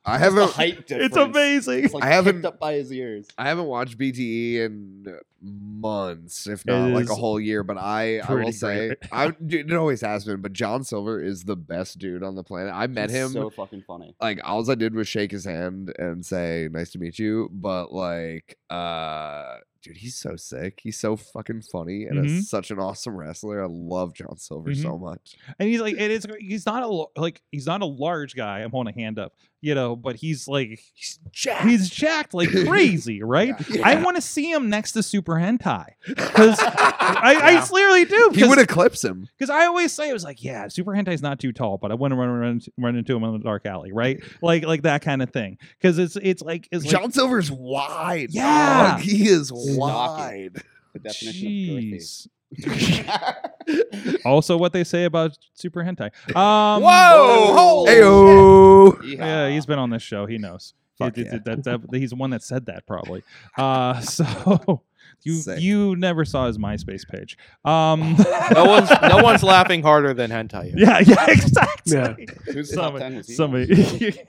[0.05, 0.53] I haven't.
[0.57, 1.85] it's amazing.
[1.85, 3.27] It's like I haven't- up by his ears.
[3.37, 7.63] I haven't watched BTE in months, if not like a whole year.
[7.63, 8.95] But I, I will say.
[9.11, 10.41] I dude, it always has been.
[10.41, 12.73] But John Silver is the best dude on the planet.
[12.73, 13.31] I met He's him.
[13.33, 14.15] So fucking funny.
[14.21, 17.49] like all I did was shake his hand and say nice to meet you.
[17.51, 20.79] But like, uh, dude, he's so sick.
[20.83, 22.25] He's so fucking funny and Mhm.
[22.25, 23.63] is such an awesome wrestler.
[23.63, 24.81] I love John Silver Mhm.
[24.83, 25.35] so much.
[25.59, 26.27] and he's like, it is.
[26.39, 28.59] He's not a like he's not a large guy.
[28.59, 31.66] I'm holding a hand up, you know, but he's like he's jacked.
[31.68, 33.53] He's jacked like crazy, right?
[33.84, 37.66] I want to see him next to Super Hentai because I, I Yeah.
[37.66, 38.32] clearly do.
[38.34, 39.28] He would eclipse him.
[39.38, 41.93] because I always say it was like, yeah, Super Hentai's not too tall, but I
[41.95, 44.20] want to run, run run into him in the dark alley, right?
[44.41, 45.57] Like like that kind of thing.
[45.80, 48.30] Because it's it's like it's like John Silver's wide.
[48.32, 48.93] Yeah.
[48.93, 49.01] dog.
[49.01, 49.78] he is Stocking.
[49.78, 50.64] wide.
[50.93, 51.53] The definition of
[51.84, 52.28] girthy.
[52.59, 54.17] Jeez.
[54.25, 56.11] also, what they say about Super Hentai.
[56.35, 57.53] Um, Whoa!
[57.53, 59.17] Holy Heyo.
[59.17, 60.25] Yeah, he's been on this show.
[60.25, 60.73] He knows.
[60.97, 61.37] He- Fuck he- yeah.
[61.45, 63.23] that- that- he's the one that said that probably.
[63.57, 64.83] Uh, so
[65.23, 65.59] you Sick.
[65.61, 67.37] you never saw his MySpace page.
[67.63, 68.15] Um,
[68.53, 70.73] no one's no one's laughing harder than hentai.
[70.75, 71.93] yeah, yeah, exactly.
[71.93, 72.15] Yeah.
[72.53, 73.33] Who's top Somebody, ten was he?
[73.33, 74.19] somebody.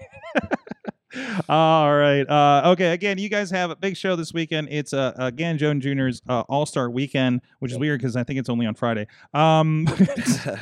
[1.48, 2.22] All right.
[2.28, 2.92] Uh, okay.
[2.92, 4.68] Again, you guys have a big show this weekend.
[4.70, 8.38] It's uh, again Joan Junior's uh, All Star Weekend, which is weird because I think
[8.38, 9.06] it's only on Friday.
[9.34, 9.86] Um,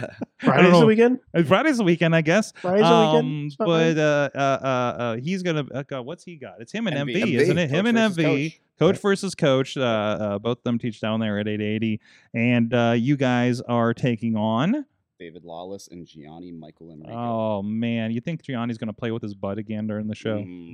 [0.39, 1.19] Friday's the weekend.
[1.47, 2.53] Friday's the weekend, I guess.
[2.57, 3.57] Friday's the Um, weekend.
[3.59, 5.65] But uh, uh, uh, uh, he's gonna.
[5.75, 6.55] Uh, God, what's he got?
[6.61, 7.35] It's him and MV, MV.
[7.41, 7.71] isn't it?
[7.71, 8.23] Him Coach and MV.
[8.53, 8.61] coach.
[8.79, 9.77] Coach versus coach.
[9.77, 12.01] Uh, uh, both of them teach down there at 880,
[12.35, 14.87] and uh, you guys are taking on.
[15.21, 17.13] David Lawless and Gianni Michael Enrico.
[17.13, 20.39] Oh man, you think Gianni's gonna play with his butt again during the show?
[20.39, 20.73] Mm.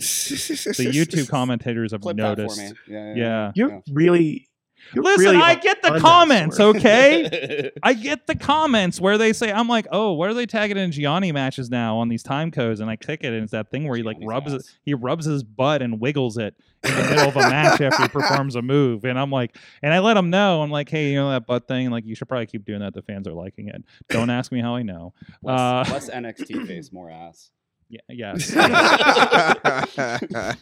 [0.76, 2.56] The YouTube commentators have Clip noticed.
[2.56, 2.96] that for me.
[2.96, 3.14] Yeah.
[3.14, 3.52] Yeah.
[3.54, 4.48] You're really.
[4.94, 7.70] You're Listen, really I get the comments, okay?
[7.82, 10.92] I get the comments where they say, I'm like, oh, what are they tagging in
[10.92, 12.80] Gianni matches now on these time codes?
[12.80, 14.94] And I click it, and it's that thing where he like Gianni's rubs it, he
[14.94, 18.54] rubs his butt and wiggles it in the middle of a match after he performs
[18.54, 19.04] a move.
[19.04, 21.66] And I'm like, and I let him know, I'm like, hey, you know that butt
[21.68, 21.90] thing?
[21.90, 22.94] Like, you should probably keep doing that.
[22.94, 23.82] The fans are liking it.
[24.08, 25.12] Don't ask me how I know.
[25.42, 27.50] Less, Uh, less NXT face, more ass.
[27.88, 28.54] Yeah, yes.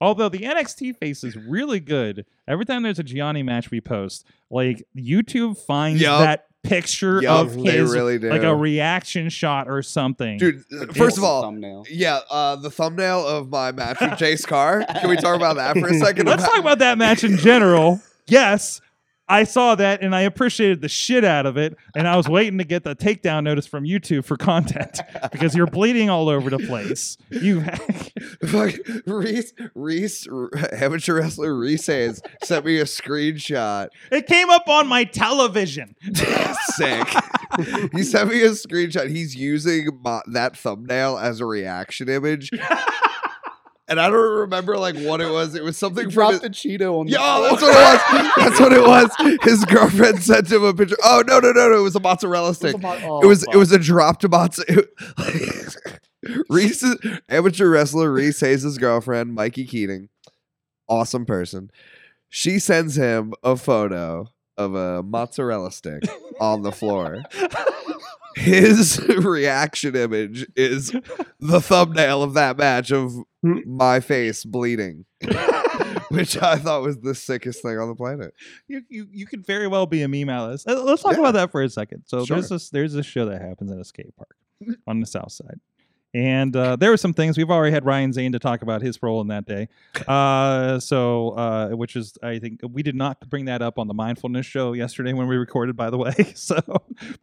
[0.00, 2.26] Although the NXT face is really good.
[2.46, 6.20] Every time there's a Gianni match we post, like YouTube finds Yup.
[6.20, 8.28] that picture Yup, of they his really do.
[8.30, 10.38] like a reaction shot or something.
[10.38, 11.86] Dude, uh, first of all, thumbnail.
[11.90, 14.84] yeah, uh, the thumbnail of my match with Jace Carr.
[14.84, 16.26] Can we talk about that for a second?
[16.26, 18.00] let's talk about that match in general.
[18.26, 18.80] Yes,
[19.30, 21.76] I saw that and I appreciated the shit out of it.
[21.94, 25.00] And I was waiting to get the takedown notice from YouTube for content
[25.32, 27.16] because you're bleeding all over the place.
[27.30, 27.62] You
[28.46, 28.74] Fuck,
[29.06, 30.26] Reese, Reese,
[30.72, 33.88] amateur wrestler Reese Hayes sent me a screenshot.
[34.10, 35.94] it came up on my television.
[36.74, 37.08] Sick.
[37.92, 39.08] he sent me a screenshot.
[39.08, 42.50] He's using my, that thumbnail as a reaction image.
[43.90, 45.56] And I don't remember like what it was.
[45.56, 47.48] It was something from Drop his, the Cheeto on the floor.
[48.38, 49.10] that's what it was.
[49.20, 49.38] That's what it was.
[49.42, 50.96] His girlfriend sent him a picture.
[51.02, 51.78] Oh no, no, no, no!
[51.80, 52.76] It was a mozzarella stick.
[52.82, 54.84] Oh, it was it was a drop to mozzarella.
[56.48, 56.84] Reese,
[57.28, 60.08] amateur wrestler Reese Hayes' girlfriend, Mikey Keating,
[60.88, 61.70] awesome person.
[62.28, 66.02] She sends him a photo of a mozzarella stick
[66.40, 67.24] on the floor.
[68.36, 70.92] His reaction image is
[71.40, 73.12] the thumbnail of that match of
[73.42, 73.60] Hmm.
[73.64, 75.06] my face bleeding,
[76.10, 78.34] which I thought was the sickest thing on the planet.
[78.68, 80.66] you, you you could very well be a meme Alice.
[80.66, 81.20] Uh, Let's talk Yeah.
[81.20, 82.02] about that for a second.
[82.06, 82.36] So Sure.
[82.36, 84.36] there's this there's this show that happens at a skate park
[84.86, 85.58] on the south side.
[86.12, 89.00] And uh, there were some things we've already had Ryan Zane to talk about his
[89.02, 89.68] role in that day.
[90.10, 93.94] Uh, so, uh, which is, I think, we did not bring that up on the
[93.94, 96.14] mindfulness show yesterday when we recorded, by the way.
[96.34, 96.58] So,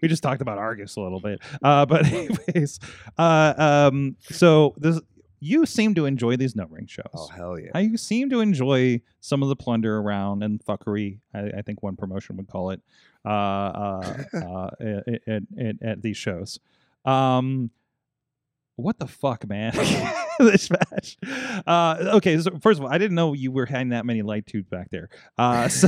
[0.01, 1.41] we just talked about Argus a little bit.
[1.61, 2.79] Uh, but, anyways,
[3.17, 5.01] uh, um, so this,
[5.39, 7.05] you seem to enjoy these no ring shows.
[7.13, 7.71] Oh hell yeah!
[7.75, 11.19] I you seem to enjoy some of the plunder around and fuckery.
[11.33, 12.81] I, I think one promotion would call it
[13.25, 16.59] uh, uh, uh, at, at, at, at these shows.
[17.05, 17.69] Um,
[18.78, 19.73] what the fuck, man?
[20.45, 21.17] this match.
[21.65, 24.45] Uh, okay, so first of all, I didn't know you were having that many light
[24.47, 25.09] tubes back there.
[25.38, 25.88] Uh, so,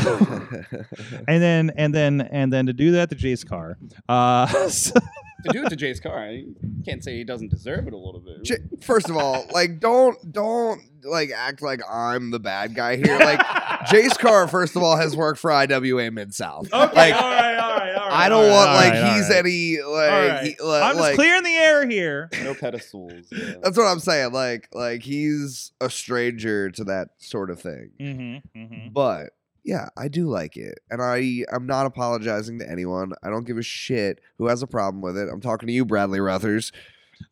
[1.28, 3.78] and then and then and then to do that to Jace Carr.
[4.08, 5.00] Uh, so-
[5.46, 6.44] to do it to Jace Carr, I
[6.84, 8.44] can't say he doesn't deserve it a little bit.
[8.44, 13.18] J- First of all, like don't don't like act like I'm the bad guy here.
[13.18, 13.40] Like
[13.88, 16.66] Jace Carr, first of all, has worked for IWA Mid South.
[16.74, 18.12] Okay, like all right, all right, all right.
[18.12, 19.40] I don't all want right, like all right, he's all right.
[19.40, 20.44] any like, All right.
[20.44, 22.30] he- li- I'm just like clearing the air here.
[22.44, 23.14] no pedestals.
[23.32, 23.54] Yeah.
[23.64, 24.34] that's what I'm saying.
[24.40, 27.92] Like like he's a stranger to that sort of thing.
[28.00, 28.90] Mm-hmm, mm-hmm.
[28.94, 29.32] But
[29.64, 33.12] yeah, I do like it, and I I'm not apologizing to anyone.
[33.24, 35.28] I don't give a shit who has a problem with it.
[35.32, 36.72] I'm talking to you, Bradley Ruthers.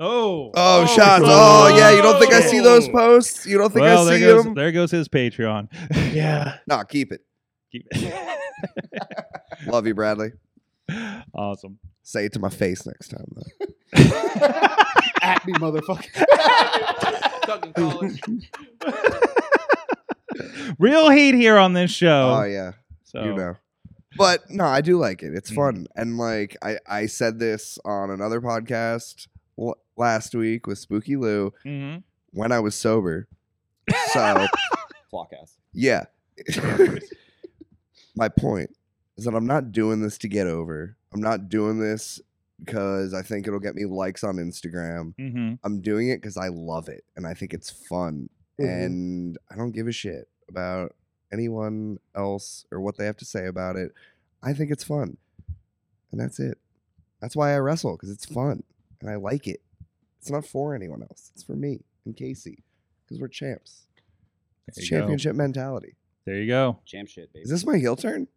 [0.02, 1.24] Oh, Oh, shots!
[1.26, 1.92] Oh, yeah.
[1.92, 2.92] You don't think I see those Oh.
[2.92, 3.46] posts?
[3.46, 4.54] You don't think well, I there see goes them?
[4.56, 5.70] there goes his Patreon.
[6.14, 6.58] Yeah.
[6.68, 7.22] Nah, keep it.
[7.72, 7.88] Keep-
[9.68, 10.34] Love you, Bradley.
[11.34, 11.80] awesome.
[12.04, 13.44] Say it to my face next time, though.
[15.22, 16.26] At me, motherfucker.
[17.46, 18.20] Fucking call it.
[20.80, 22.36] Real heat here on this show.
[22.40, 22.74] Oh yeah.
[23.04, 23.56] so you know.
[24.18, 25.34] But no, I do like it.
[25.34, 25.56] It's Mhm.
[25.56, 29.28] fun, and like I I said this on another podcast
[29.60, 32.04] l- last week with Spooky Lou mhm.
[32.32, 33.28] when I was sober.
[34.12, 34.46] So
[35.10, 35.58] Clock ass.
[35.74, 36.06] yeah,
[38.16, 38.72] my point
[39.18, 40.96] is that I'm not doing this to get over.
[41.14, 42.20] I'm not doing this
[42.64, 45.14] because I think it'll get me likes on Instagram.
[45.18, 45.60] Mhm.
[45.64, 48.30] I'm doing it because I love it and I think it's fun,
[48.60, 48.86] Mhm.
[48.86, 50.96] and I don't give a shit about
[51.32, 53.92] anyone else or what they have to say about it.
[54.42, 55.18] I think it's fun,
[56.12, 56.58] and that's it.
[57.20, 58.64] That's why I wrestle because it's fun
[59.02, 59.62] and I like it.
[60.20, 61.32] It's not for anyone else.
[61.34, 62.64] It's for me and Casey
[63.06, 63.86] because we're champs.
[64.68, 65.00] It's There you go.
[65.00, 65.96] championship mentality.
[66.26, 66.80] There you go.
[66.86, 67.44] Champ shit, baby.
[67.44, 68.28] Is this my heel turn?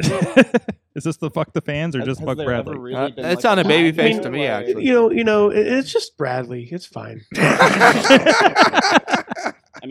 [0.96, 2.72] Is this the fuck the fans or Has- just has fuck there Bradley?
[2.74, 4.84] ever really Uh, been, it like, sounded a baby face to me, actually.
[4.86, 6.68] You know, you know, it- it's just Bradley.
[6.72, 7.20] It's fine.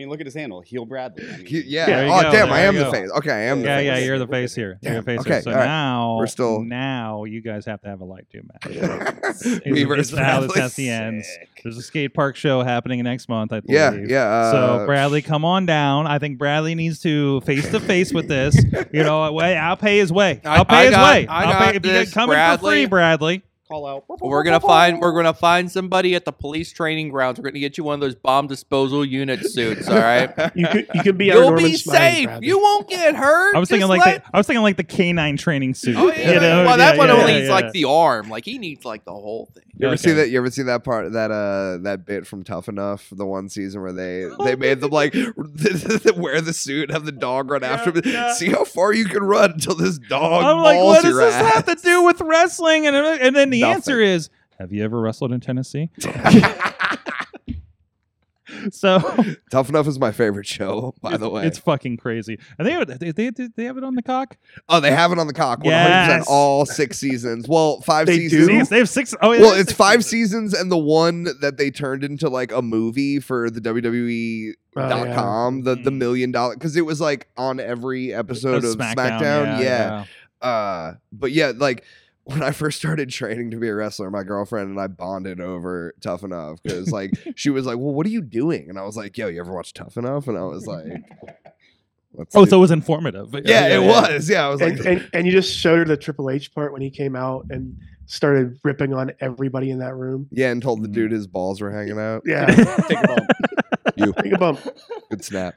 [0.00, 1.24] I mean, look at his handle, heel Bradley.
[1.30, 1.86] I mean, He- yeah.
[1.86, 2.48] There you Oh, go, damn!
[2.48, 2.90] there I you am the go.
[2.92, 3.10] face.
[3.18, 3.86] Okay, I am the yeah, face.
[3.86, 4.78] yeah, you're the face here.
[4.80, 5.42] You're the face okay, here.
[5.42, 5.64] So all right.
[5.66, 8.74] now We're still- now you guys have to have a light tube match.
[9.66, 11.28] Me Is- versus is how this has the ends.
[11.62, 14.10] There's a skate park show happening next month, I Yeah, believe.
[14.10, 14.24] yeah.
[14.26, 16.06] Uh, so Bradley, come on down.
[16.06, 18.56] I think Bradley needs to face to face with this.
[18.92, 20.40] You know, way I'll pay his way.
[20.44, 21.26] I- I'll pay I his got- way.
[21.28, 23.42] I will got pay if you this, get coming for free, Bradley.
[23.70, 23.82] Bradley.
[23.82, 24.20] Call out.
[24.20, 27.38] We're gonna find we're gonna find somebody at the police training grounds.
[27.38, 29.88] We're gonna get you one of those bomb disposal unit suits.
[29.88, 30.30] All right.
[30.60, 32.26] You could you could be You'll be safe.
[32.26, 32.46] Bradley.
[32.48, 33.54] You won't get hurt.
[33.54, 35.96] I was thinking like let- the, I was thinking like the canine training suit.
[35.96, 36.32] Oh yeah.
[36.32, 36.64] you know?
[36.64, 38.28] well, that Yeah, one yeah, only needs like the arm.
[38.28, 39.62] Like he needs like the whole thing.
[39.76, 40.02] You ever Okay.
[40.02, 40.28] see that?
[40.30, 43.80] You ever see that part that uh that bit from Tough Enough, the one season
[43.80, 45.14] where they they made them like
[46.16, 48.02] wear the suit, have the dog run after them.
[48.06, 48.32] yeah.
[48.34, 50.44] See how far you can run until this dog.
[50.44, 52.86] I'm like, what does your this have to do with wrestling?
[52.86, 53.74] And and then the Nothing.
[53.76, 55.90] answer is, have you ever wrestled in Tennessee?
[58.72, 58.98] so
[59.52, 61.46] Tough Enough is my favorite show, by the way.
[61.46, 62.36] it's fucking crazy.
[62.58, 62.98] And they have it.
[62.98, 64.36] They, they, they have it on the cock.
[64.68, 66.26] oh, they have it on the cock, one hundred Yes.
[66.28, 67.46] all six seasons.
[67.48, 68.28] Well, five They do?
[68.28, 68.68] seasons.
[68.68, 69.14] They have six.
[69.22, 70.50] Oh, yeah, Well, it's six five seasons.
[70.50, 74.88] seasons and the one that they turned into like a movie for the WWE Oh,
[74.88, 75.14] dot yeah.
[75.16, 75.98] com, the the Mm.
[75.98, 79.60] million dollar because it was like on every episode of SmackDown.
[79.62, 80.04] yeah.
[80.40, 81.84] Uh, but yeah, like
[82.30, 85.94] when I first started training to be a wrestler, my girlfriend and I bonded over
[86.00, 88.96] Tough Enough because like she was like, "Well, what are you doing?" And I was
[88.96, 90.84] like, "Yo, you ever watch Tough Enough?" And I was like,
[92.12, 93.32] Let's Oh, do- so it was informative.
[93.44, 94.28] yeah, it was.
[94.28, 96.72] Yeah, I was like, and, and, and you just showed her the Triple H part
[96.72, 97.76] when he came out and
[98.06, 100.26] started ripping on everybody in that room.
[100.32, 100.92] yeah, and told the mm.
[100.92, 102.22] dude his balls were hanging out.
[102.26, 102.46] Yeah,
[102.88, 103.30] Take a bump.
[103.94, 104.58] You take a bump.
[105.08, 105.54] good snap.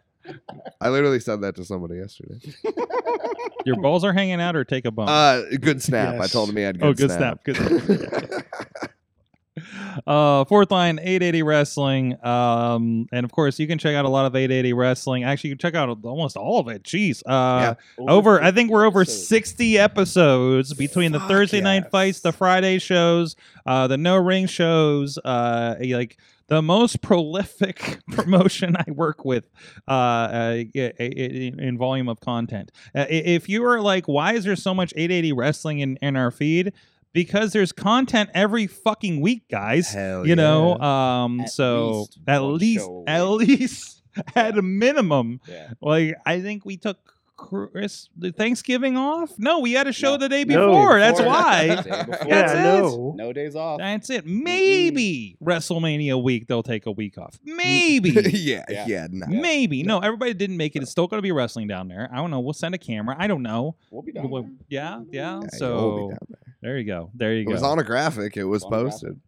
[0.81, 2.39] I literally said that to somebody yesterday.
[3.65, 5.09] Your balls are hanging out, or take a bump.
[5.09, 6.19] Uh, good snap.
[6.19, 7.39] I told him he had good oh, good snap.
[7.45, 7.55] snap.
[7.57, 8.43] Good.
[10.07, 12.25] uh, fourth line, 880 Wrestling.
[12.25, 15.23] Um, and of course, you can check out a lot of 880 Wrestling.
[15.23, 16.83] Actually, you can check out almost all of it.
[16.83, 17.21] Jeez.
[17.25, 19.27] Uh, over, I think we're over episodes.
[19.27, 24.47] 60 episodes between the Fuck Thursday night fights, the Friday shows, uh, the no ring
[24.47, 26.17] shows, uh, like
[26.47, 29.49] the most prolific promotion I work with
[29.87, 32.71] uh, uh, in, in volume of content.
[32.95, 36.31] Uh, if you are like, why is there so much 880 wrestling in, in our
[36.31, 36.73] feed?
[37.13, 39.91] Because there's content every fucking week, guys.
[39.91, 44.01] Hell you know, um, At so least at least, show a at least,
[44.35, 45.73] at a minimum, Yeah.
[45.81, 47.13] like I think we took
[47.49, 49.31] Chris the Thanksgiving off.
[49.37, 50.17] No, we had a show No.
[50.17, 50.99] the day No, before.
[50.99, 51.33] That's before.
[51.33, 51.67] why.
[51.67, 52.05] Day before.
[52.05, 52.81] That's yeah, it.
[52.81, 53.13] no.
[53.15, 53.79] No days off.
[53.79, 54.25] That's it.
[54.25, 57.37] Maybe WrestleMania week they'll take a week off.
[57.43, 58.09] Maybe.
[58.33, 59.07] yeah, yeah, Yeah.
[59.11, 59.27] nah.
[59.27, 59.83] Maybe.
[59.83, 60.81] No, everybody didn't make it.
[60.81, 62.09] It's still going to be wrestling down there.
[62.11, 62.39] I don't know.
[62.39, 63.15] We'll send a camera.
[63.19, 63.75] I don't know.
[63.91, 64.29] We'll be down.
[64.29, 64.51] Well, there.
[64.69, 65.21] Yeah, yeah.
[65.21, 66.37] Yeah, you'll So there.
[66.61, 67.11] there you go.
[67.13, 67.51] There you It go.
[67.51, 68.37] It was on a graphic.
[68.37, 68.91] It was On a graphic.
[68.91, 69.19] posted.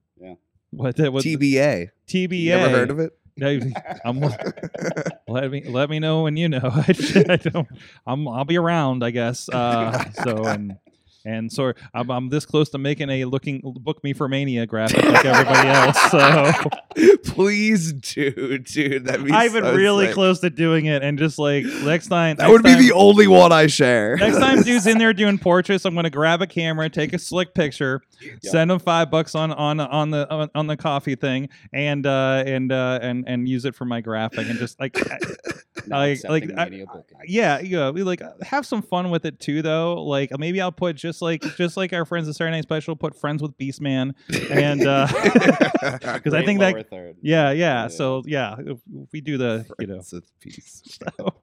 [0.71, 1.89] what, the- what TBA.
[2.07, 2.37] TBA.
[2.39, 3.11] You Never heard of it?
[3.37, 3.59] No,
[4.05, 4.21] I'm,
[5.27, 6.61] let me let me know when you know.
[6.73, 7.67] I don't.
[8.07, 8.27] I'm.
[8.27, 9.03] I'll be around.
[9.03, 9.49] I guess.
[9.49, 10.77] Uh, so and
[11.25, 15.03] and so I'm, I'm this close to making a looking book me for mania graphic
[15.03, 16.11] like everybody else.
[16.11, 16.53] So
[17.25, 19.05] Please do, dude.
[19.05, 20.13] That'd I've been so really sick.
[20.13, 22.91] close to doing it, and just like next time, That next would be time- the
[22.93, 24.15] only one I share.
[24.15, 25.85] Next time, dude's in there doing portraits.
[25.85, 28.35] I'm gonna grab a camera, take a slick picture, Yeah.
[28.51, 32.43] send him five bucks on on on the on, on the coffee thing, and uh,
[32.45, 35.17] and uh, and and use it for my graphic, and just like I,
[35.87, 36.85] like like I- media
[37.27, 39.95] yeah, yeah, we like have some fun with it too, though.
[40.03, 43.15] Like maybe I'll put just like just like our friends at Saturday Night Special, put
[43.15, 44.13] friends with Beastman,
[44.51, 45.07] and uh
[46.13, 47.17] because I think that third.
[47.21, 47.65] yeah, yeah.
[47.83, 47.87] Yeah.
[47.87, 49.93] So yeah, if if we do the you know.
[49.95, 50.81] Friends with peace.
[51.17, 51.33] So,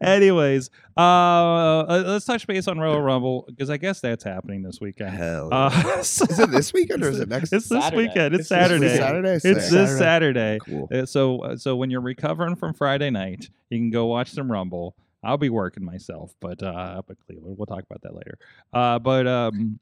[0.00, 4.80] anyways, uh, uh, let's touch base on Royal Rumble because I guess that's happening this
[4.80, 5.16] weekend.
[5.16, 5.48] Hell.
[5.52, 7.52] Uh, is it this weekend or is it next?
[7.52, 7.96] It's this Saturday.
[8.06, 8.34] weekend.
[8.34, 8.96] It's It's Saturday.
[8.96, 9.32] Saturday.
[9.34, 9.54] It's Sick.
[9.56, 10.58] this Saturday.
[10.64, 10.88] Cool.
[10.94, 14.50] Uh, So uh, so when you're recovering from Friday night, you can go watch some
[14.50, 14.94] Rumble.
[15.22, 18.38] I'll be working myself, but uh, up in Cleveland, we'll talk about that later.
[18.72, 19.78] Uh, but um,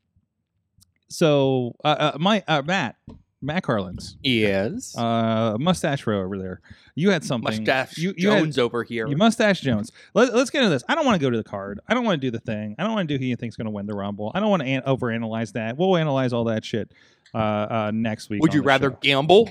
[1.09, 2.97] so uh, uh, my uh, Matt
[3.43, 4.97] Matt Carlins, Yes.
[4.97, 6.61] uh, mustache row over there.
[6.95, 7.45] You had something.
[7.55, 9.07] Mustache you, you had- Jones over here.
[9.07, 9.93] you mustache Jones.
[10.15, 10.83] Let, let's get into this.
[10.89, 11.79] I don't want to go to the card.
[11.87, 12.75] I don't want to do the thing.
[12.79, 14.33] I don't want to do who you think's going to win the Rumble.
[14.35, 15.77] I don't want to an- overanalyze that.
[15.77, 16.91] We'll analyze all that shit
[17.35, 18.41] uh, uh, next week.
[18.41, 18.99] Would you rather show.
[19.03, 19.51] gamble?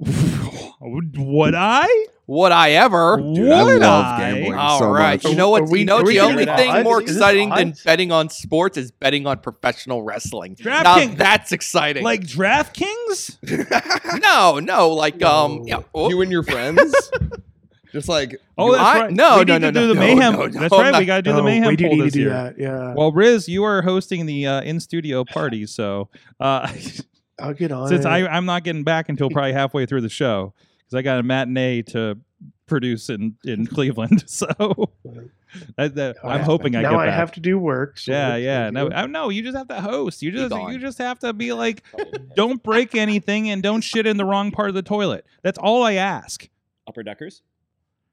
[0.80, 2.06] Would I?
[2.26, 3.18] Would I ever?
[3.18, 4.18] Dude, I Would love I?
[4.18, 4.54] gambling.
[4.54, 5.22] All so right.
[5.22, 5.30] much.
[5.30, 5.68] You know what?
[5.68, 6.84] we- you know are what's we the only thing odds?
[6.84, 10.56] more exciting than betting on sports is betting on professional wrestling.
[10.64, 12.02] Now DraftKings, that's exciting.
[12.02, 14.20] like DraftKings.
[14.22, 15.80] no, no, like um, yeah.
[15.94, 16.80] oh, you and your friends,
[17.92, 19.10] just like Oh, that's I- right.
[19.12, 20.32] no, we no, need no, to do no, the no, mayhem.
[20.34, 20.90] no, no, that's right.
[20.92, 22.30] not- we got to do the mayhem we do poll need to this do year.
[22.30, 22.54] that.
[22.58, 26.08] Yeah, Well, Riz, you are hosting the uh, in studio party, so
[26.40, 26.72] uh,
[27.38, 28.08] I'll get on since it.
[28.08, 30.54] I I'm not getting back until probably halfway through the show
[30.86, 32.18] because I got a matinee to
[32.66, 34.24] produce in in Cleveland.
[34.28, 34.46] So
[35.76, 37.14] that, that- oh, I'm hoping I now get I back.
[37.14, 37.98] have to do work.
[37.98, 38.70] So yeah, yeah.
[38.70, 38.90] No.
[38.90, 40.22] I, no, you just have to host.
[40.22, 41.82] You just you just have to be like,
[42.36, 45.24] don't break anything and don't shit in the wrong part of the toilet.
[45.42, 46.48] That's all I ask.
[46.86, 47.42] Upper deckers.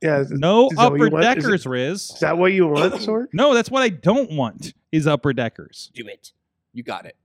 [0.01, 0.19] yeah.
[0.19, 1.24] Is, No is upper you want?
[1.26, 2.11] Is it- deckers, Riz.
[2.11, 3.28] is that what you want, Sorg?
[3.34, 4.74] No, that's what I don't want.
[4.91, 5.89] Is upper deckers.
[5.95, 6.32] Do it.
[6.74, 7.15] you got it.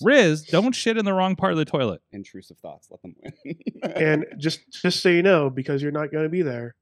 [0.00, 0.12] Do it.
[0.12, 2.02] Riz, don't shit in the wrong part of the toilet.
[2.12, 2.88] Intrusive thoughts.
[2.90, 3.56] Let them win.
[3.94, 6.74] And just just so you know, because you're not going to be there,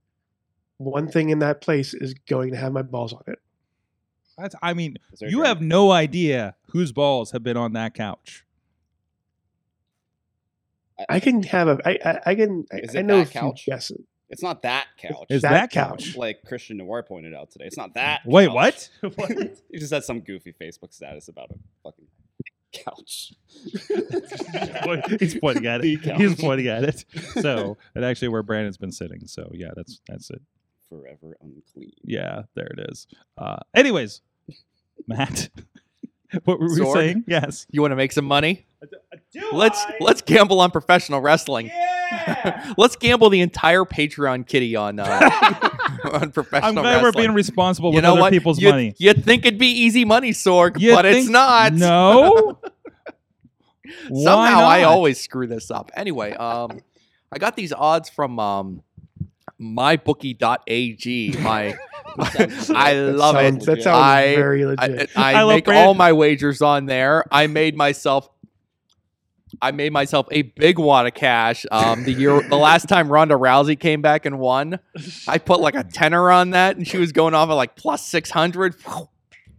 [0.78, 3.38] one thing in that place is going to have my balls on it.
[4.38, 4.54] That's.
[4.62, 7.94] I mean, Is there a you have no idea whose balls have been on that
[7.94, 8.44] couch.
[11.08, 11.78] I can have a.
[11.84, 12.66] I I, I can.
[12.72, 13.66] I, Is I it know that a few couch?
[13.66, 14.04] guesses.
[14.30, 15.26] It's not that couch.
[15.28, 16.06] Is That that, couch.
[16.06, 16.16] couch?
[16.16, 17.66] like Christian Noir pointed out today.
[17.66, 18.22] It's not that.
[18.24, 18.88] Wait, couch.
[19.16, 19.52] what?
[19.70, 21.54] He just had some goofy Facebook status about a
[21.84, 22.06] fucking
[22.74, 23.32] couch.
[25.18, 26.00] He's pointing at it.
[26.16, 27.04] He's pointing at it.
[27.40, 29.26] So, and actually, where Brandon's been sitting.
[29.26, 30.42] So, yeah, that's that's it.
[30.88, 31.92] Forever unclean.
[32.02, 33.06] Yeah, there it is.
[33.38, 34.20] Uh, anyways,
[35.06, 35.48] Matt,
[36.44, 36.92] what were we Sorg?
[36.92, 37.24] saying?
[37.26, 37.66] Yes.
[37.70, 38.66] You want to make some money?
[39.52, 41.66] Let's let's gamble on professional wrestling.
[41.66, 42.74] Yeah!
[42.78, 45.06] let's gamble the entire Patreon kitty on uh,
[46.12, 48.32] on professional I'm glad we're being responsible you with know other what?
[48.32, 48.94] people's you, money.
[48.98, 51.72] You'd think it'd be easy money, Sorg, You but it's not.
[51.72, 52.58] No.
[54.08, 55.90] Why Somehow I always screw this up.
[55.94, 56.80] Anyway, um,
[57.30, 58.82] I got these odds from um,
[59.60, 61.36] mybookie.ag.
[61.40, 61.74] My,
[62.16, 62.26] my
[62.74, 63.66] I That love sounds, it.
[63.66, 65.10] That sounds I- very I, legit.
[65.16, 65.86] I I love make Brandon.
[65.88, 67.24] all my wagers on there.
[67.30, 68.28] I made myself.
[69.62, 71.64] I made myself a big wad of cash.
[71.70, 74.78] Um, the year, the last time Ronda Rousey came back and won,
[75.28, 78.06] I put like a tenner on that, and she was going off at like plus
[78.06, 78.74] six hundred.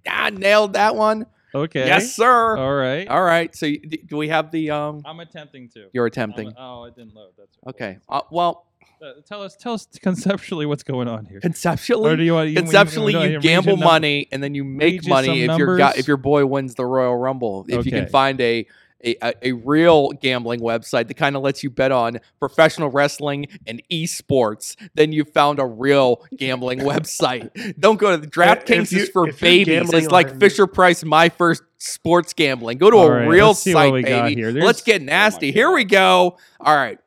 [0.07, 1.25] Ah, nailed that one.
[1.55, 1.87] Okay.
[1.87, 2.57] Yes, sir.
[2.57, 3.07] All right.
[3.07, 3.55] All right.
[3.55, 3.67] So,
[4.05, 5.01] do we have the um?
[5.03, 5.87] I'm attempting to.
[5.93, 6.53] You're I'm- attempting.
[6.57, 7.31] oh, it didn't load.
[7.37, 7.97] That's Okay.
[8.07, 8.67] Uh, well,
[9.01, 11.39] Uh, tell us, tell us conceptually what's going on here.
[11.39, 14.43] conceptually, Or do you want you, conceptually, no, you read gamble your num- money and
[14.43, 17.65] then you make money some if your guy, if your boy wins the Royal Rumble.
[17.67, 18.67] If you can find a
[19.03, 23.47] a, a, a real gambling website that kind of lets you bet on professional wrestling
[23.67, 27.79] and esports, then you found a real gambling website.
[27.79, 29.93] Don't go to the DraftKings is for babies.
[29.93, 32.77] It's like on- Fisher Price, my first sports gambling.
[32.77, 34.35] Go to All a right, real site, baby.
[34.35, 34.51] here.
[34.51, 35.51] Let's get nasty.
[35.51, 36.37] Here we go.
[36.59, 36.99] All right.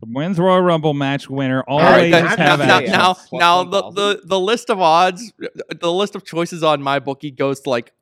[0.00, 3.90] The Men's Royal Rumble match winner All always right, have now, now, now, now the,
[3.92, 5.32] the the list of odds,
[5.78, 7.92] the list of choices on my bookie goes to like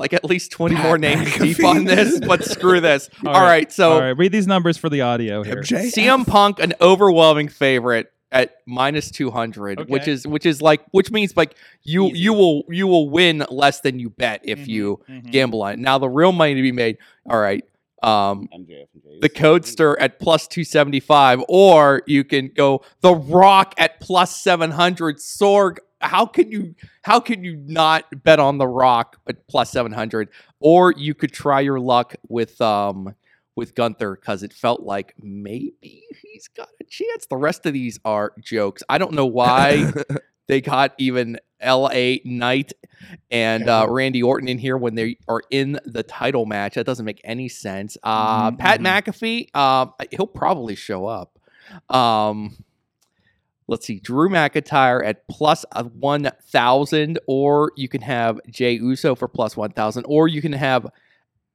[0.00, 1.56] like at least twenty Pat more names McAfee.
[1.56, 2.18] deep on this.
[2.20, 3.08] But screw this.
[3.24, 5.62] All All right, right, so All right, read these numbers for the audio here.
[5.62, 5.92] MJ.
[5.92, 11.36] CM Punk an overwhelming favorite at minus 200 which is which is like which means
[11.36, 12.18] like you Easy.
[12.20, 15.32] you will you will win less than you bet if Mhm, you mhm.
[15.32, 16.96] gamble on it now the real money to be made
[17.28, 17.64] all right
[18.04, 24.00] um MJF and the Codester at plus 275, or you can go The Rock at
[24.00, 25.18] plus 700.
[25.18, 30.28] Sorg, how can you how can you not bet on The Rock at plus 700?
[30.60, 33.14] Or you could try your luck with um
[33.56, 37.26] with Gunther because it felt like maybe he's got a chance.
[37.26, 38.82] The rest of these are jokes.
[38.88, 39.92] I don't know why
[40.46, 42.72] they got even LA Knight
[43.30, 46.74] and uh, Randy Orton in here when they are in the title match.
[46.74, 47.98] That doesn't make any sense.
[48.02, 48.80] Uh, Mhm, Pat.
[48.80, 51.38] McAfee, um, he'll probably show up.
[51.94, 52.56] Um,
[53.70, 59.28] let's see, Drew McIntyre at plus a 1,000, or you can have Jay Uso for
[59.28, 60.86] plus 1,000, or you can have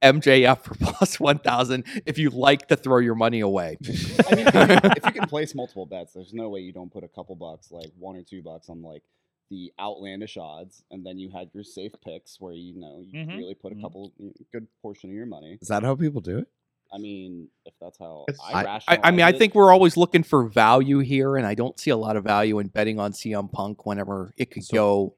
[0.02, 3.76] MJF for plus 1,000 if you like to throw your money away.
[4.30, 6.92] I mean, if you, if you can place multiple bets, there's no way you don't
[6.92, 9.02] put a couple bucks, like one or two bucks, on like
[9.50, 13.36] the outlandish odds, and then you had your safe picks where you know you Mhm.
[13.38, 13.82] really put a Mhm.
[13.82, 15.58] couple you know, good portion of your money.
[15.60, 16.48] Is that how people do it?
[16.92, 20.22] I mean, if that's how It's- I, I, I mean, I think we're always looking
[20.22, 23.50] for value here, and I don't see a lot of value in betting on CM
[23.50, 25.14] Punk whenever it could So- go.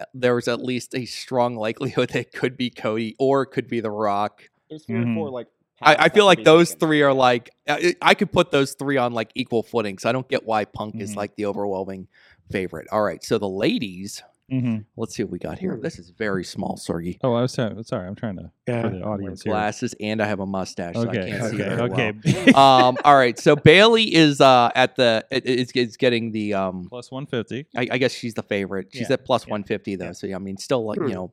[0.00, 3.68] uh, There's at least a strong likelihood that it could be Cody or it could
[3.68, 4.42] be The Rock.
[4.68, 5.12] there's three Mhm.
[5.12, 5.46] or four like.
[5.82, 6.80] I, I feel like those taken.
[6.80, 9.96] three are like I, I could put those three on like equal footing.
[9.98, 11.16] So I don't get why Punk is Mhm.
[11.16, 12.06] like the overwhelming
[12.50, 12.86] favorite.
[12.92, 15.78] All right, so the ladies, hmm let's see what we got here.
[15.80, 17.18] This is very small, Sorgy.
[17.22, 17.82] Oh, I was sorry.
[17.84, 18.06] sorry.
[18.08, 18.82] I'm trying to Yeah.
[18.82, 19.52] for the audience here.
[19.52, 21.68] glasses and I have a mustache, so I can't see Okay.
[21.68, 22.12] very Okay.
[22.54, 22.56] well.
[22.58, 26.86] um, all right, so Bayley is uh at the it, it's, it's getting the um
[26.88, 27.68] Plus 150.
[27.76, 28.88] I, I guess she's the favorite.
[28.92, 30.04] She's Yeah, at plus yeah, 150 though.
[30.06, 30.12] yeah.
[30.12, 31.12] So I mean, still like you Hmm.
[31.12, 31.32] know.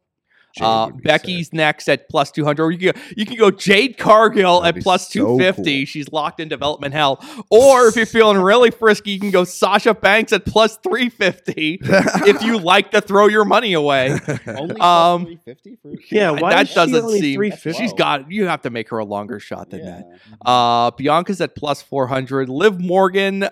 [0.58, 1.53] Jade Uh, Becky's sick.
[1.53, 2.64] next at plus 200.
[2.64, 5.80] Or you can, go, you can go Jade Cargill That'd at plus so 250.
[5.82, 5.86] cool.
[5.86, 7.24] She's locked in development hell.
[7.49, 12.41] Or if you're feeling really frisky, you can go Sasha Banks at plus 350 if
[12.43, 14.18] you like to throw your money away.
[14.47, 17.51] only um, three fifty for Yeah, why that is she doesn't only seem.
[17.74, 18.32] She's got.
[18.32, 20.05] You have to make her a longer shot than that.
[20.45, 22.49] Uh, Bianca's at plus 400.
[22.49, 23.49] Liv Morgan, uh,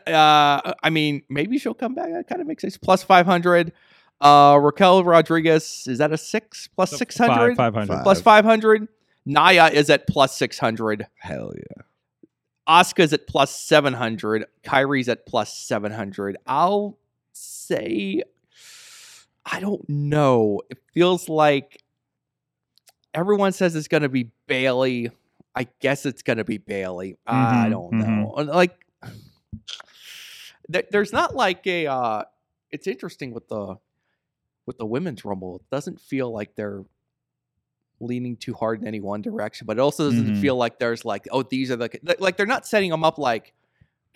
[0.83, 2.09] I mean, maybe she'll come back.
[2.11, 2.77] That kind of makes sense.
[2.77, 3.71] Plus 500.
[4.21, 6.67] Uh, Raquel Rodriguez, is that a six?
[6.67, 7.55] Plus 600?
[7.55, 7.87] Five, 500.
[7.93, 8.03] Five.
[8.03, 8.87] Plus 500.
[9.25, 11.07] Nia is at plus 600.
[11.17, 11.83] Hell yeah.
[12.67, 14.45] Asuka's at plus 700.
[14.63, 16.37] Kairi's at plus 700.
[16.47, 16.97] I'll
[17.33, 18.23] say,
[19.45, 20.61] I don't know.
[20.69, 21.83] It feels like
[23.13, 25.11] everyone says it's going to be Bayley.
[25.55, 27.17] I guess it's going to be Bayley.
[27.27, 28.33] I Mhm, don't know.
[28.37, 28.85] Uh, Like,
[30.91, 31.87] there's not like a.
[31.87, 32.23] Uh,
[32.71, 33.75] it's interesting with the
[34.65, 35.57] with the women's rumble.
[35.57, 36.83] It doesn't feel like they're
[37.99, 40.41] leaning too hard in any one direction, but it also doesn't Mhm.
[40.41, 43.17] feel like there's like, oh, these are the like- like they're not setting them up
[43.17, 43.53] like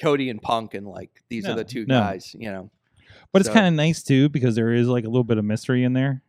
[0.02, 2.00] Cody and Punk and like these are the two no.
[2.00, 2.36] guys.
[2.38, 2.70] You know,
[3.32, 5.84] But it's kind of nice too because there is like a little bit of mystery
[5.84, 6.22] in there.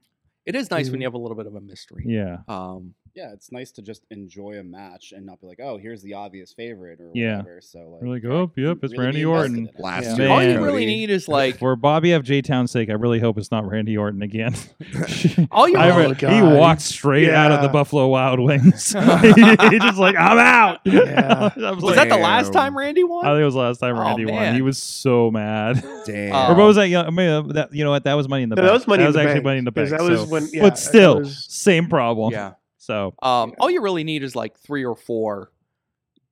[0.51, 2.05] It is nice when you have a little bit of a mystery.
[2.07, 2.39] Yeah.
[2.49, 6.01] Um, yeah, it's nice to just enjoy a match and not be like, oh, here's
[6.01, 7.39] the obvious favorite or Yeah.
[7.39, 7.61] whatever.
[7.61, 9.59] So like, We're like, oh, yep, it's really Randy be invested Orton.
[9.59, 9.75] in it.
[9.81, 10.17] Last Yeah.
[10.17, 10.87] year, all you really Cody.
[10.87, 12.23] need is like For Bobby F.
[12.23, 14.55] J Town's sake, I really hope it's not Randy Orton again.
[15.51, 16.57] all you I really, Oh, he God.
[16.57, 17.73] walked straight out of the Yeah.
[17.73, 18.93] Buffalo Wild Wings.
[18.93, 20.79] he just like, I'm out.
[20.85, 21.51] Yeah.
[21.57, 23.27] I was was like, that the last time Randy won?
[23.27, 24.35] I think it was the last time Oh, Randy won.
[24.37, 24.55] man.
[24.55, 25.83] He was so mad.
[26.07, 26.53] Damn.
[26.53, 26.89] Or what was that?
[26.89, 28.05] Yeah, I mean, uh, that you know what?
[28.05, 28.69] That was Money in the No, Bank.
[28.69, 30.01] that was Money in the actually Bank, Money in the 'cause Bank.
[30.03, 32.33] that was so- when- yeah, but still, was- same problem.
[32.33, 32.55] yeah.
[32.79, 35.53] So Um, all you really need is like three or four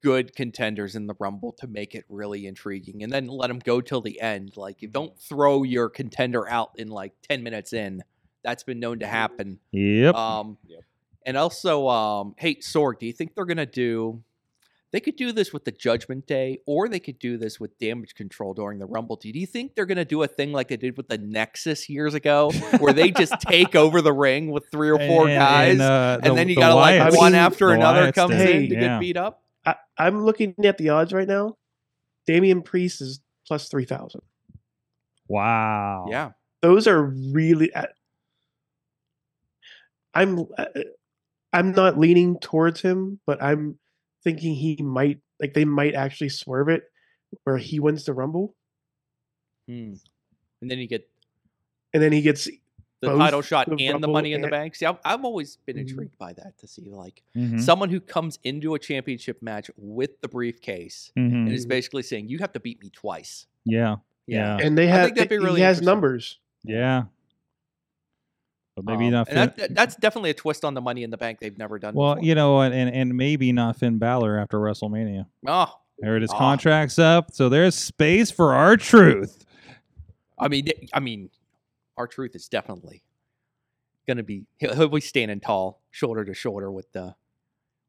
[0.02, 3.80] good contenders in the Rumble to make it really intriguing, and then let them go
[3.80, 4.56] till the end.
[4.56, 8.02] Like, you don't throw your contender out in like ten minutes in.
[8.44, 9.58] That's been known to happen.
[9.72, 10.14] yep.
[10.14, 10.80] Um, Yep.
[11.26, 14.22] and also, um, hey, Sorg, do you think they're gonna do?
[14.90, 18.14] They could do this with the Judgment Day, or they could do this with Damage
[18.18, 19.16] CTRL during the Rumble.
[19.16, 22.14] Do you think they're gonna do a thing like they did with the Nexus years
[22.14, 25.82] ago, where they just take over the ring with three or four And- guys, and,
[25.82, 28.48] uh, and the- then you the gotta like one after the another Wyatts comes did,
[28.56, 28.80] in to yeah.
[28.80, 29.42] get beat up.
[29.66, 31.56] I, I'm looking at the odds right now.
[32.26, 34.22] Damian Priest is plus three thousand.
[35.28, 36.06] Wow.
[36.08, 36.30] Yeah,
[36.62, 37.70] Those are really.
[37.74, 37.84] uh,
[40.14, 40.40] I'm.
[40.56, 40.64] uh,
[41.52, 43.78] I'm not leaning towards him, but I'm
[44.24, 46.84] thinking he might like they might actually swerve it
[47.44, 48.54] where he wins the rumble
[49.68, 49.94] Hmm.
[50.62, 51.08] and then you get
[51.92, 52.48] and then he gets
[53.00, 54.74] the title shot the and the Money in the Bank.
[54.74, 55.80] See, I've, I've always been Mhm.
[55.88, 57.60] intrigued by that to see like Mhm.
[57.60, 61.32] someone who comes into a championship match with the briefcase Mhm.
[61.46, 63.96] and is basically saying, "You have to beat me twice." Yeah.
[64.26, 64.58] Yeah.
[64.60, 66.38] and they I have think that'd be really he has numbers.
[66.64, 67.04] Yeah.
[68.82, 69.28] But maybe Um, not.
[69.28, 71.78] and that, that- that's definitely a twist on the Money in the Bank they've never
[71.78, 71.94] done.
[71.94, 72.26] well, before.
[72.26, 75.26] you know, and, and maybe not Finn Balor after WrestleMania.
[75.46, 76.38] oh, I heard his Ah.
[76.38, 79.44] contract's up, so there's space for R-Truth.
[80.38, 81.30] I mean, I mean,
[81.96, 83.02] R-Truth is definitely
[84.06, 87.14] gonna be he'll, he'll be standing tall, shoulder to shoulder with the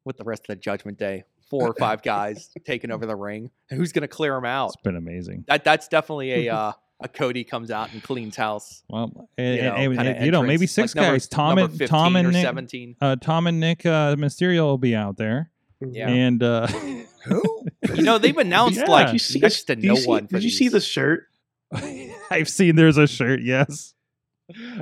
[0.04, 1.24] with the rest of the Judgment Day.
[1.48, 4.68] Four or five guys taking over the ring, and who's gonna clear him out?
[4.74, 5.44] It's been amazing.
[5.46, 8.82] That that's definitely a uh, a Cody comes out and cleans house.
[8.88, 11.28] Well, and, You know, and- kinda you know, maybe six like number- guys.
[11.28, 12.96] Tom number and Dom and Nick, seventeen.
[13.00, 16.08] uh, Dom and Nick uh, Mysterio will be out there, Yeah.
[16.08, 16.66] and uh,
[17.24, 17.42] Who?
[17.94, 18.84] You know, they've announced Yeah.
[18.90, 20.26] like Did you see next this- to did you no see- one.
[20.28, 21.26] For Did you see the shirt?
[22.30, 23.40] I've seen there's a shirt.
[23.42, 23.94] Yes.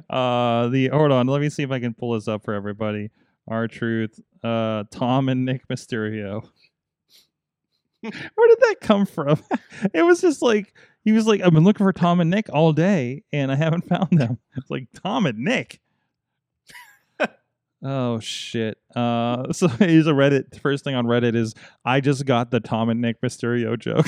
[0.08, 1.26] Uh, the hold on.
[1.26, 3.10] Let me see if I can pull this up for everybody.
[3.46, 4.18] R-Truth.
[4.42, 6.48] Uh, Dom and Nick Mysterio.
[8.00, 8.12] Where
[8.48, 9.40] did that come from?
[9.92, 10.72] It was just like
[11.08, 13.88] he was like, I've been looking for Dom and Nick all day, and I haven't
[13.88, 14.38] found them.
[14.58, 15.80] It's like Dom and Nick.
[17.82, 18.76] oh shit!
[18.94, 20.60] Uh, so here's a Reddit.
[20.60, 24.06] First thing on Reddit is I just got the Dom and Nick Mysterio joke.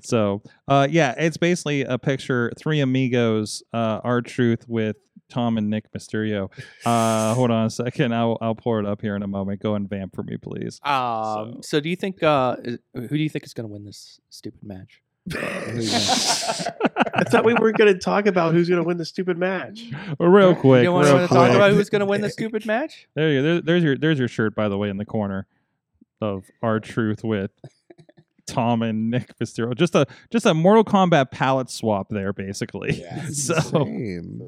[0.00, 4.96] so uh, yeah, it's basically a picture three amigos, uh, R-Truth with
[5.32, 6.50] Dom and Nick Mysterio.
[6.84, 9.60] Uh, hold on a second, I'll I'll pour it up here in a moment.
[9.60, 10.80] Go and vamp for me, please.
[10.84, 13.84] Um, so, do you think uh, is- who do you think is going to win
[13.84, 15.00] this stupid match?
[15.32, 19.84] I thought we weren't going to talk about who's going to win the stupid match.
[20.18, 23.06] real quick, you don't want to talk about who's going to win the stupid match?
[23.14, 23.42] There you go.
[23.42, 25.46] There, there's your there's your shirt by the way in the corner
[26.20, 27.50] of R-Truth with
[28.46, 29.76] Dom and Nick Mysterio.
[29.76, 33.00] Just a just a Mortal Kombat palette swap there, basically.
[33.00, 33.26] Yeah.
[33.30, 34.40] so Insane.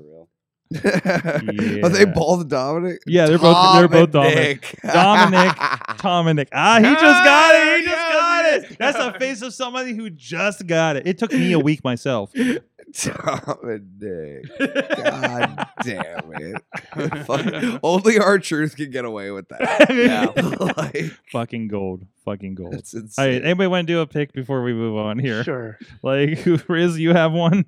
[0.81, 1.87] For real.
[1.87, 2.99] Are they both Dominik?
[3.07, 4.35] yeah, they're both they're both and Dominik.
[4.35, 4.63] Nick.
[4.85, 6.49] Dominik, Dom and Nick.
[6.53, 7.81] Ah, he just got it.
[7.81, 8.79] He just Ah, got it.
[8.79, 11.07] That's the face of somebody who just got it.
[11.07, 12.33] It took me a week myself.
[12.35, 14.59] Dom and Nick.
[14.59, 16.63] God damn it.
[17.27, 17.81] Fuck.
[17.83, 19.87] Only R-Truth can get away with that.
[19.91, 20.33] Yeah.
[20.77, 22.07] like, Fucking gold.
[22.25, 22.75] Fucking gold.
[22.75, 23.33] it's All insane.
[23.35, 25.43] right, anybody want to do a pick before we move on here?
[25.45, 25.79] Sure.
[26.03, 27.65] Like, who Riz, you have one?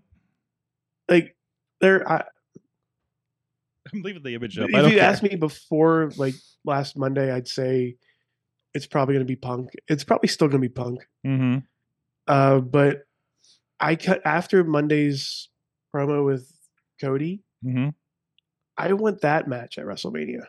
[1.09, 1.37] Like,
[1.81, 2.25] there, I,
[3.93, 4.69] I'm leaving the image up.
[4.69, 5.09] I don't if you care.
[5.11, 6.35] asked me before, like
[6.65, 7.97] last Monday, I'd say
[8.75, 9.71] it's probably going to be Punk.
[9.89, 11.07] It's probably still going to be Punk.
[11.27, 11.59] Mm-hmm.
[12.27, 13.03] Uh, but
[13.81, 15.49] I cut after Monday's
[15.95, 16.51] promo with
[17.01, 17.43] Cody.
[17.65, 17.91] Mm-hmm.
[18.77, 20.45] I want that match at WrestleMania.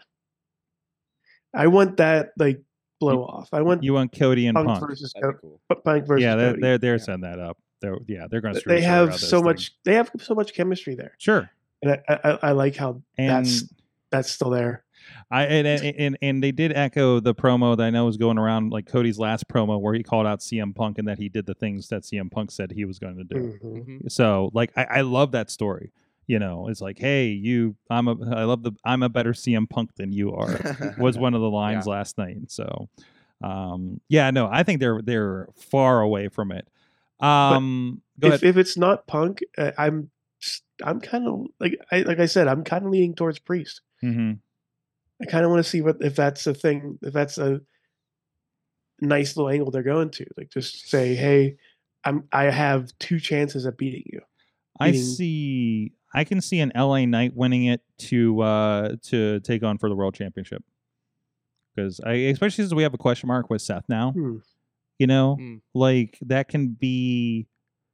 [1.53, 2.61] I want that like
[2.99, 3.49] blow off.
[3.53, 4.89] I want You want Cody and Punk, Punk.
[4.89, 5.81] versus That'd Co- cool.
[5.83, 6.61] Punk versus Yeah, they're Cody.
[6.61, 7.03] they're, they're Yeah.
[7.03, 7.57] setting that up.
[7.81, 8.61] They're yeah, they're going to.
[8.65, 9.71] they have so much.
[9.85, 11.49] They have so much chemistry there, Sure,
[11.81, 13.63] and I, I, I like how and that's
[14.11, 14.83] that's still there.
[15.31, 18.37] I and, and and and they did echo the promo that I know was going
[18.37, 21.45] around, like Cody's last promo, where he called out CM Punk and that he did
[21.45, 23.57] the things that CM Punk said he was going to do.
[23.61, 23.85] Mhm.
[24.01, 24.11] Mhm.
[24.11, 25.91] So like, I, I love that story.
[26.25, 29.65] You know, it's like, hey, you, I'm a, I love the, I'm a better CM
[29.69, 30.59] Punk than you are.
[30.97, 32.51] was one of the lines last night.
[32.51, 32.89] So,
[33.41, 36.67] um, yeah, no, I think they're they're far away from it.
[37.21, 38.43] Um, go If, ahead.
[38.43, 40.09] if it's not Punk, uh, I'm s-
[40.83, 43.81] I'm kind of like I like I said, I'm kind of leaning towards Priest.
[44.01, 44.33] hmm
[45.21, 47.61] I kind of want to see what if that's a thing, if that's a
[49.01, 50.25] nice little angle they're going to.
[50.37, 51.57] Like just say, hey,
[52.03, 54.21] I'm I have two chances at beating you.
[54.79, 55.93] I see.
[56.13, 59.95] I can see an LA Knight winning it to uh to take on for the
[59.95, 60.63] world championship.
[61.75, 64.37] Because I, especially since we have a question mark with Seth now, Hmm.
[64.99, 65.55] you know, Hmm.
[65.73, 67.47] like that can be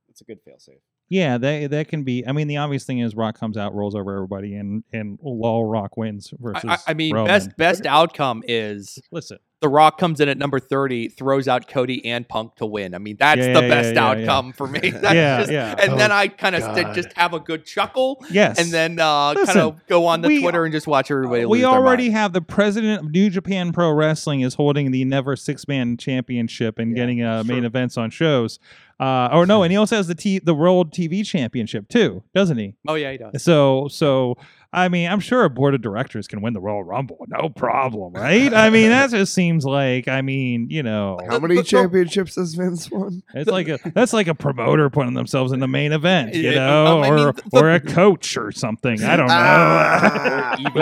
[0.09, 0.79] It's a good failsafe.
[1.10, 2.26] Yeah, that that can be.
[2.26, 5.66] I mean, the obvious thing is Rock comes out, rolls over everybody, and and lol
[5.66, 6.64] Rock wins versus.
[6.68, 7.28] I, I- mean, Roman.
[7.28, 12.05] best best outcome is Listen, The Rock comes in at number thirty, throws out Cody
[12.05, 12.93] and Punk to win.
[12.93, 14.80] I mean, that's Yeah, the yeah, best yeah, yeah, outcome for me.
[14.91, 15.76] That's Yeah, just- yeah.
[15.80, 16.93] And then Oh, I kind of God.
[16.93, 20.41] just have a good chuckle, yes, and then uh, kind of go on the we-
[20.41, 21.45] Twitter and just watch everybody.
[21.45, 22.14] we lose their already mind.
[22.18, 26.78] have the president of New Japan Pro Wrestling is holding the Never Six Man Championship
[26.78, 28.59] and Yeah, getting uh, main events on shows.
[28.99, 32.57] Uh, or no, and he also has the T- the World TV Championship too, doesn't
[32.57, 32.76] he?
[32.88, 33.41] Oh yeah, he does.
[33.43, 34.38] So, so
[34.76, 38.13] I mean, I'm sure a board of directors can win the Royal Rumble, no problem,
[38.13, 38.51] right?
[38.51, 42.36] I mean, that just seems like, I mean, you know, How many the- the- championships
[42.38, 43.21] has Vince won?
[43.36, 46.55] It's like a that's like a promoter putting themselves in the main event, you Yeah,
[46.65, 49.03] know, um, I mean, or the- or a coach or something.
[49.03, 49.34] I don't know.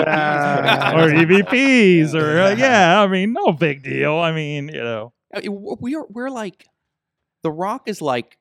[0.07, 0.93] Ah.
[0.95, 3.01] or EVPs, or uh, yeah.
[3.01, 4.15] I mean, no big deal.
[4.15, 6.65] I mean, you know, I mean, w- we are we're like,
[7.43, 8.37] The Rock is like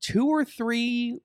[0.00, 1.18] two or three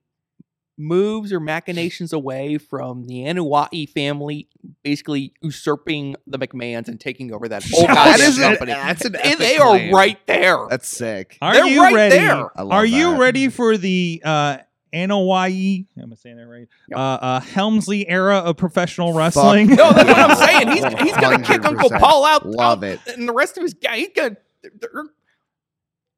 [0.82, 4.48] moves or machinations away from the Anoa'i family
[4.82, 8.72] basically usurping the McMahons and taking over that whole That goddamn is an- company.
[8.72, 9.94] that's an And epic they are claim.
[9.94, 10.58] right there.
[10.70, 11.38] That's sick.
[11.40, 12.16] are They're you right ready?
[12.18, 12.50] there.
[12.58, 13.18] I love Are you that.
[13.20, 14.58] ready for the uh,
[14.92, 15.86] NOYE?
[16.00, 16.68] Am I saying that right?
[16.90, 16.98] Yep.
[16.98, 19.68] Uh, uh, Helmsley era of professional wrestling.
[19.68, 20.68] no, that's what I'm saying.
[20.68, 23.00] He's he's gonna kick Uncle Paul out, Love out it.
[23.16, 23.96] and the rest of his guy.
[23.98, 24.36] He's gonna.
[24.62, 25.04] They're,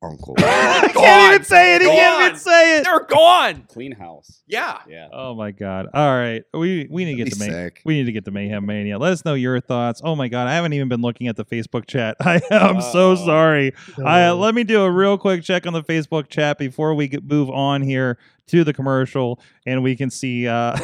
[0.05, 0.35] Uncle.
[0.39, 1.83] I can't even say it.
[1.83, 2.85] He can't even say it.
[2.85, 3.65] they're gone.
[3.69, 4.43] Clean house.
[4.47, 4.79] Yeah.
[4.89, 5.09] Yeah.
[5.13, 5.87] Oh my god!
[5.95, 7.83] All right, we we need to get That'd to be May- sick.
[7.85, 8.99] we need to get to Mayhem Mania.
[8.99, 10.01] Let us know your thoughts.
[10.05, 12.17] Oh my god, I haven't even been looking at the Facebook chat.
[12.21, 13.27] I am so Uh-oh.
[13.27, 13.73] sorry.
[14.05, 14.39] I, uh, No.
[14.39, 17.51] let me do a real quick check on the Facebook chat before we get, move
[17.51, 20.77] on here to the commercial, and we can see uh,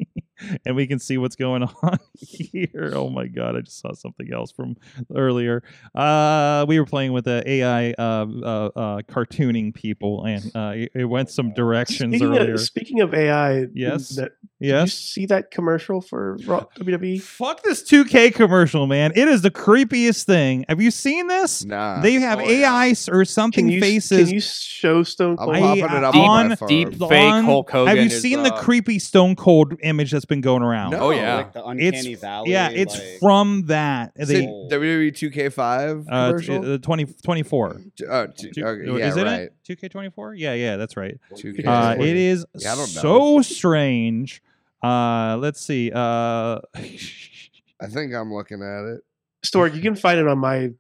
[0.67, 2.93] and we can see what's going on here.
[2.95, 4.77] Oh my god, I just saw something else from
[5.15, 5.63] earlier.
[5.95, 10.93] Uh, we were playing with the AI uh, uh, uh, cartooning people, and uh, it,
[10.95, 12.55] it went some directions Speaking earlier.
[12.55, 14.11] of, speaking of AI, Yes.
[14.17, 14.95] that Did you Yes.
[14.95, 16.37] see that commercial for?
[16.39, 17.21] WWE?
[17.35, 19.13] Fuck this 2K commercial, man.
[19.15, 20.65] It is the creepiest thing.
[20.69, 21.65] Have you seen this?
[21.65, 22.01] Nah.
[22.01, 22.71] They have Oh, yeah.
[22.85, 26.13] AI or something Can you faces can you show Stone I'm I- popping it up
[26.15, 26.69] Deep- on my on- phone.
[26.69, 27.89] deep on- fake Hulk Hogan.
[27.89, 30.91] Have you is, seen the uh, creepy Stone Cold image that's been going around?
[30.91, 30.99] No.
[31.01, 31.37] Oh yeah.
[31.37, 32.51] Like the uncanny It's valley.
[32.51, 34.13] yeah, it's like, from that.
[34.17, 36.63] Is They, it WWE 2K5 uh, commercial?
[36.63, 37.81] t- uh, 20, 24.
[38.09, 39.51] oh, two, Two- okay, yeah, is it right.
[39.69, 40.35] 2K24?
[40.37, 41.19] Yeah, yeah, that's right.
[41.33, 41.67] 2K.
[41.67, 44.43] Uh, it is Yeah, I don't so strange.
[44.83, 45.91] Uh, let's see.
[45.95, 49.01] Uh, I think I'm looking at it.
[49.43, 50.71] Stork, you can find it on my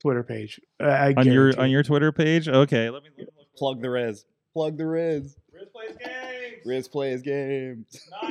[0.00, 0.60] Twitter page.
[0.80, 2.48] I, I on your guarantee on your Twitter page.
[2.48, 3.10] Okay, let me.
[3.16, 3.54] Let me look.
[3.56, 4.24] plug the Riz.
[4.52, 5.36] Plug the Riz.
[5.52, 6.10] Riz plays games.
[6.64, 7.86] Riz plays games.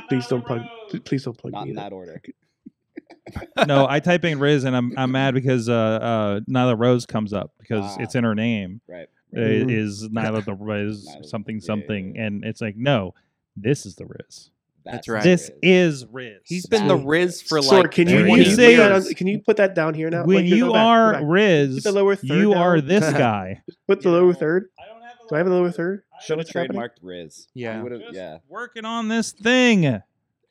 [0.08, 0.62] Please don't plug.
[1.04, 1.70] Please don't plug Not me.
[1.72, 2.20] in in that order.
[3.66, 7.32] no, I type in Riz and I'm I'm mad because uh uh Nyla Rose comes
[7.32, 8.02] up because Ah.
[8.02, 8.80] it's in her name.
[8.88, 9.08] Right.
[9.32, 9.70] It Mhm.
[9.72, 12.22] is Nyla the Riz Nyla- something yeah, yeah, something, yeah.
[12.24, 13.14] and it's like no,
[13.56, 14.50] this is the Riz.
[14.84, 15.22] That's the right.
[15.22, 16.40] This is Riz.
[16.44, 18.50] He's been the That- Riz for Stork, like can you, There can you you, go.
[18.50, 19.06] put that years.
[19.06, 20.24] on, can you put that down here now?
[20.24, 21.22] when Like, you go back, are back.
[21.24, 23.62] Riz, Put the lower third you are this guy.
[23.86, 24.66] Put the lower third.
[24.80, 26.02] I don't have Do I have a lower third?
[26.24, 26.80] Should have What's happening?
[26.80, 27.48] trademarked Riz.
[27.54, 27.82] Yeah.
[27.88, 28.38] Just yeah.
[28.48, 30.00] working on this thing.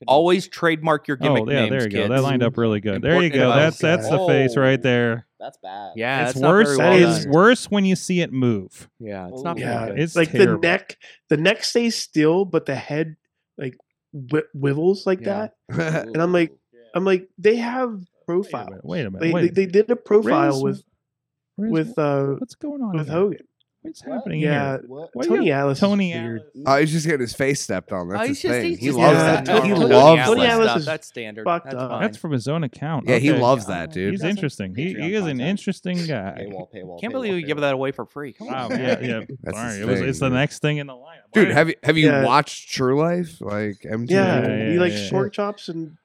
[0.08, 1.98] Always trademark your gimmick oh yeah, names, there you go.
[2.00, 2.10] kids.
[2.10, 3.04] That lined up really good.
[3.04, 3.50] There you Important go.
[3.52, 3.78] advice.
[3.78, 4.82] That's that's the face right Oh.
[4.82, 5.28] there.
[5.40, 5.92] That's bad.
[5.96, 6.76] Yeah, it's that's not worse.
[6.76, 7.34] very well is- it's done.
[7.34, 8.90] worse when you see it move.
[9.00, 10.00] Yeah, it's not Oh, very Yeah, good.
[10.00, 10.60] It's like terrible.
[10.60, 10.98] the neck.
[11.30, 13.16] The neck stays still, but the head
[13.60, 13.78] like
[14.12, 15.50] wi- wivels like Yeah.
[15.70, 16.08] that.
[16.08, 16.52] And I'm like,
[16.96, 18.80] I'm like, they have profile.
[18.84, 19.20] Wait a minute.
[19.22, 19.54] They, they, Wait.
[19.56, 20.84] they did a profile Riz- with
[21.60, 23.16] Riz, with uh what's going on with here?
[23.16, 23.40] Hogan.
[23.84, 24.14] What's What?
[24.18, 24.82] happening Yeah, here?
[24.86, 25.10] What?
[25.14, 25.78] What do you Tony have- Atlas.
[25.78, 26.42] is Tony weird.
[26.42, 26.64] Atlas.
[26.68, 28.10] Oh, he's just getting his face stepped on.
[28.10, 28.70] That's Oh, his he's just- thing.
[28.70, 29.46] he's He just loves Yeah, that.
[29.46, 30.56] Tony- He Tony loves Atlas that.
[30.56, 30.86] is stuff.
[30.86, 31.44] That's standard.
[31.46, 31.90] fucked That's up.
[31.90, 32.02] fine.
[32.02, 33.08] That's from his own account.
[33.10, 33.40] Yeah, he Okay.
[33.42, 34.12] loves that, dude.
[34.14, 34.76] He's interesting.
[34.76, 35.42] He, he Patreon is an content.
[35.50, 36.38] interesting guy.
[36.42, 37.02] Paywall, paywall.
[37.02, 38.34] Can't paywall, believe we give that away for free.
[38.34, 38.54] Come Wow.
[38.56, 38.78] Ah, on, Yeah.
[38.78, 39.04] man.
[39.04, 39.36] Yeah.
[39.42, 39.70] That's Sorry.
[39.72, 40.00] his It was.
[40.00, 40.34] thing, It's the dude.
[40.34, 41.32] next thing in the lineup.
[41.34, 41.58] Dude, Alright.
[41.58, 42.24] have you have you Yeah.
[42.26, 43.42] watched True Life?
[43.42, 44.12] Like MTV?
[44.12, 45.06] Yeah, Yeah, he yeah, like yeah.
[45.08, 45.98] short chops and.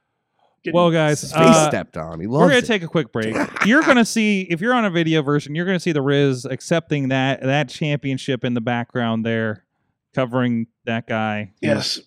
[0.73, 2.21] Well, guys, uh, stepped on.
[2.21, 2.67] He we're gonna it.
[2.67, 3.35] take a quick break.
[3.65, 7.09] You're gonna see if you're on a video version, you're gonna see the Riz accepting
[7.09, 9.65] that that championship in the background there,
[10.15, 11.53] covering that guy.
[11.61, 12.01] Yes.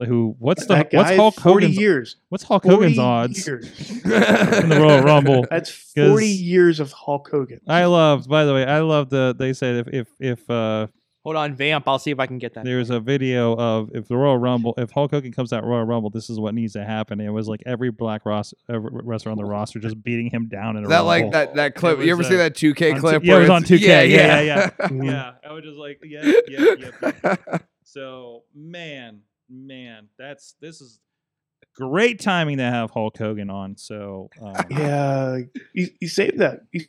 [0.00, 0.36] Who?
[0.38, 2.16] What's the what's Hulk 40 Hogan's years.
[2.28, 3.66] what's Hulk Hogan's odds years.
[3.90, 5.46] in the Royal Rumble?
[5.50, 7.60] That's 40 years of Hulk Hogan.
[7.66, 8.28] I loved.
[8.28, 9.34] By the way, I love the.
[9.36, 10.86] They said if if if uh
[11.26, 11.88] Hold on, vamp.
[11.88, 12.64] I'll see if I can get that.
[12.64, 16.08] there's a video of if the Royal Rumble, if Hulk Hogan comes out Royal Rumble,
[16.08, 17.20] this is what needs to happen.
[17.20, 20.76] It was like every black Ross, every wrestler on the roster just beating him down
[20.76, 21.06] in a that Rumble.
[21.08, 21.98] like that that clip.
[21.98, 23.22] You ever uh, see that 2K clip?
[23.22, 23.80] T- yeah, it was on 2K.
[23.80, 24.70] Yeah, yeah, yeah.
[24.82, 25.04] Mhm.
[25.10, 27.10] Yeah, I was just like, yeah, yeah, yeah.
[27.24, 27.58] yeah.
[27.82, 31.00] So man, man, that's this is
[31.74, 33.76] great timing to have Hulk Hogan on.
[33.76, 35.38] So um, Yeah,
[35.74, 36.60] you, you saved that.
[36.70, 36.84] You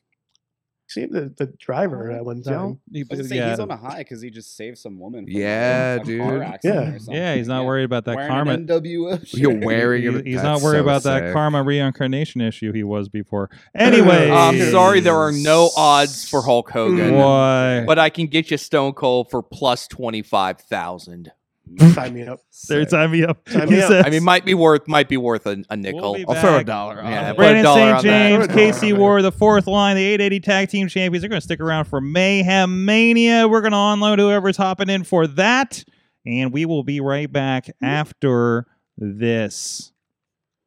[0.88, 2.80] saved the, the driver oh, at one time.
[2.92, 5.00] he- I was gonna say, yeah, he's on a high because he just saved some
[5.00, 5.26] woman.
[5.26, 6.22] From Yeah, a, dude.
[6.22, 6.96] Car accident Yeah.
[6.96, 7.16] or something.
[7.16, 8.52] yeah, he's not worried about that Wearing karma.
[8.54, 10.26] An NWO You're wearing He- it.
[10.26, 11.34] he's That's not worried so about that sick.
[11.34, 13.50] karma reincarnation issue he was before.
[13.76, 17.84] Anyway, I'm sorry, there are no odds for Hulk Hogan, Why?
[17.86, 21.32] but I can get you Stone Cold for plus twenty five thousand.
[21.94, 22.40] Sign me up.
[22.68, 23.12] They're Sick.
[23.12, 23.48] me up.
[23.50, 24.06] Sign me up.
[24.06, 26.16] I mean, might be worth might be worth a, a nickel.
[26.16, 27.34] be I'll throw a dollar on Yeah, it.
[27.34, 27.96] put Brandon St.
[27.98, 28.04] on.
[28.04, 31.22] James, Put a dollar KC on the fourth line, the 880 Tag Team Champions.
[31.22, 33.48] They're going to stick around for Mayhem Mania.
[33.48, 35.84] We're going to unload whoever's hopping in for that.
[36.26, 38.66] And we will be right back after
[38.98, 39.92] this.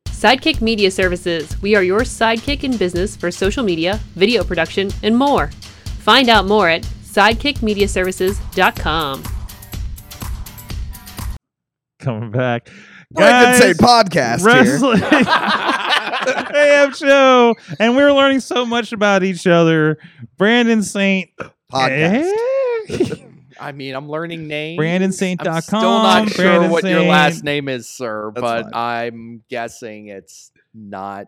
[0.09, 1.61] Sidekick Media Services.
[1.63, 5.49] We are your sidekick in business for social media, video production, and more.
[6.01, 9.23] Find out more at sidekickmediaservices.com.
[12.01, 12.71] Coming back.
[13.13, 13.79] Brandon Guys, St.
[13.79, 14.63] Podcast here.
[14.63, 15.03] Wrestling
[16.55, 17.55] AM show.
[17.79, 19.99] And we're learning so much about each other.
[20.37, 21.31] Brandon Saint.
[21.73, 22.33] Podcast.
[22.89, 23.15] Eh?
[23.61, 24.81] I mean, I'm learning names.
[24.81, 28.75] BrandonSaint.com, I'm still not sure Brandon what your last name is, sir, That's but fine.
[28.75, 31.27] I'm guessing it's not.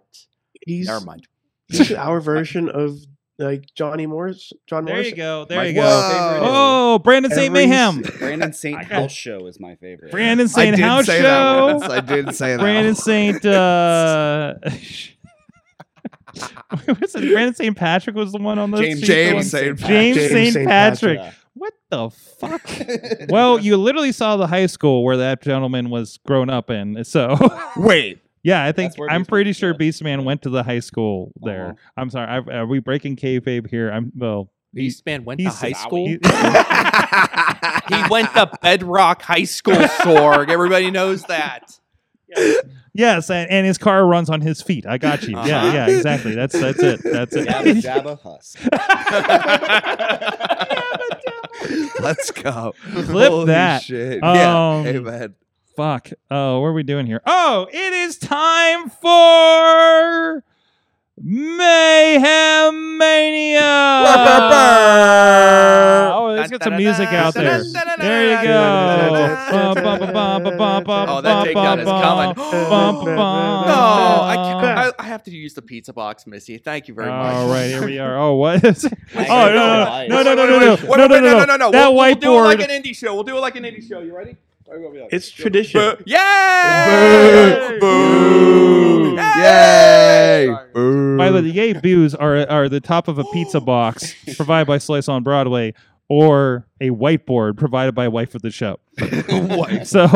[0.67, 1.29] He's, Never mind.
[1.69, 2.97] he's our version of
[3.39, 4.53] like Johnny Morris.
[4.67, 5.09] John There Morris.
[5.11, 5.45] you go.
[5.47, 5.81] There My you go.
[5.83, 6.41] Whoa.
[6.43, 7.53] Oh, Brandon St.
[7.53, 8.03] Mayhem.
[8.19, 10.11] Brandon Saint I House Show is my favorite.
[10.13, 10.77] Brandon St.
[10.77, 11.77] did House say Show.
[11.79, 11.85] once.
[11.93, 12.61] I did say that.
[12.61, 12.95] Brandon.
[12.95, 13.45] St.
[13.47, 14.55] Uh,
[16.85, 17.33] what's it?
[17.33, 17.77] Brandon St.
[17.77, 19.79] Patrick was the one on the James- James St.
[19.79, 20.53] James James St.
[20.55, 20.69] St.
[20.69, 21.21] Patrick.
[21.55, 22.63] What the fuck?
[23.29, 27.05] well, you literally saw the high school where that gentleman was grown up in.
[27.05, 27.37] So,
[27.77, 28.22] Wait.
[28.43, 29.77] Yeah, I think I'm Beastman pretty was, sure yeah.
[29.79, 31.67] Beastman went to the high school there.
[31.69, 31.75] Uh-huh.
[31.97, 32.29] I'm sorry.
[32.29, 33.91] I, are we breaking kayfabe here?
[33.91, 34.51] I'm well.
[34.77, 36.07] Beastman went to he's- high school.
[36.09, 36.13] he-
[37.97, 40.49] he went to Bedrock High School, Sorg.
[40.49, 41.79] Everybody knows that.
[42.95, 44.87] yes, and, and his car runs on his feet.
[44.87, 45.33] I got you.
[45.45, 45.73] Yeah, Uh-huh.
[45.75, 46.35] yeah, exactly.
[46.35, 47.01] That's that's it.
[47.05, 47.47] That's it.
[47.49, 48.59] Jabba Jabba Husk.
[52.01, 52.73] Let's go.
[52.93, 53.83] Flip Holy that.
[53.83, 54.21] Shit.
[54.23, 54.71] yeah.
[54.79, 55.35] Um, Amen.
[55.77, 56.11] Fuck.
[56.31, 57.21] Oh, what are we doing here?
[57.27, 60.45] Oh, it is time for
[61.21, 63.61] Mayhem Mania.
[66.15, 67.63] Oh, let's get some music out there.
[67.99, 68.63] There you go.
[69.55, 72.35] Oh, that takedown is coming.
[72.37, 76.59] No, oh, I, I, I have to use the pizza box, Missy.
[76.59, 77.35] Thank you very much.
[77.35, 78.13] All right, here we are.
[78.23, 78.63] Oh, what?
[78.73, 78.93] is it?
[79.15, 81.09] Oh, Like, no, no, no, no, no, no, no, Wait, no, wait, no, wait, no,
[81.09, 81.71] wait, no, wait, no, no.
[81.71, 82.65] That We'll, we'll do it like whiteboard.
[82.65, 83.15] an indie show.
[83.15, 84.01] We'll do it like an indie show.
[84.01, 84.31] You ready?
[84.31, 85.81] All right, we'll be like- It's tradition.
[85.81, 86.03] Boo.
[86.07, 87.79] Yay!
[87.81, 89.15] Boo.
[89.17, 89.17] Yay!
[89.17, 90.47] Yay!
[90.47, 91.17] Sorry.
[91.19, 94.67] By the way, the yay boos are are the top of a pizza box provided
[94.67, 95.75] by Slice on Broadway,
[96.09, 98.79] or a whiteboard provided by Wife of the Show.
[99.85, 100.07] So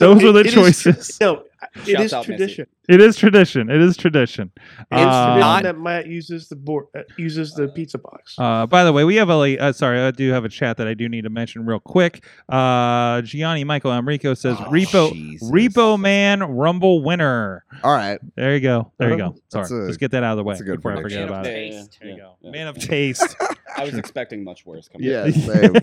[0.00, 1.18] those It- are the it is tra- choices.
[1.20, 1.44] no,
[1.74, 2.36] it Shouts is out, Missy.
[2.38, 2.66] tradition.
[2.88, 3.70] It is tradition.
[3.70, 4.50] It is tradition.
[4.56, 8.34] It's Uh, tradition Not- that Matt uses the board, uh, uses the pizza box.
[8.38, 10.86] Uh, by the way, we have a uh, sorry, I do have a chat that
[10.88, 12.24] I do need to mention real quick.
[12.48, 15.50] Uh, Gianni Michael Enrico says Oh, Repo Jesus.
[15.50, 17.64] Repo Man Rumble winner.
[17.84, 18.18] All right.
[18.36, 18.92] There you go.
[18.98, 19.30] There you Uh-huh.
[19.30, 19.36] go.
[19.48, 21.02] Sorry, That's a- let's get that out of the way that's a good before I
[21.02, 21.72] forget about Yeah, it.
[21.72, 22.32] yeah, There you go.
[22.42, 22.50] yeah.
[22.50, 23.36] Man of taste.
[23.76, 24.88] I was expecting much worse.
[24.88, 25.30] Coming Yeah.
[25.30, 25.72] Same.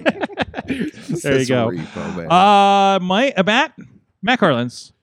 [1.23, 1.69] There you go.
[1.69, 2.31] Repo, man.
[2.31, 3.73] Uh, my uh, Matt
[4.21, 4.93] Matt Carlins.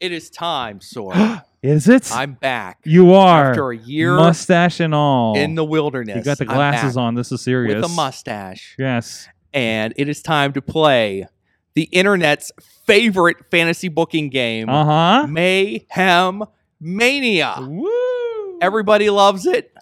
[0.00, 1.44] It is time, Sora.
[1.62, 2.14] Is it?
[2.14, 2.78] I'm back.
[2.84, 5.36] you are After a year mustache and all.
[5.36, 6.14] in the wilderness.
[6.16, 7.16] you got the glasses on.
[7.16, 7.74] This is serious.
[7.74, 8.76] With a mustache.
[8.78, 9.26] Yes.
[9.52, 11.26] And it is time to play
[11.74, 12.52] the internet's
[12.86, 15.26] favorite fantasy booking game, Uh huh.
[15.26, 16.44] Mayhem
[16.80, 17.56] Mania.
[17.60, 18.58] Woo!
[18.62, 19.72] Everybody loves it.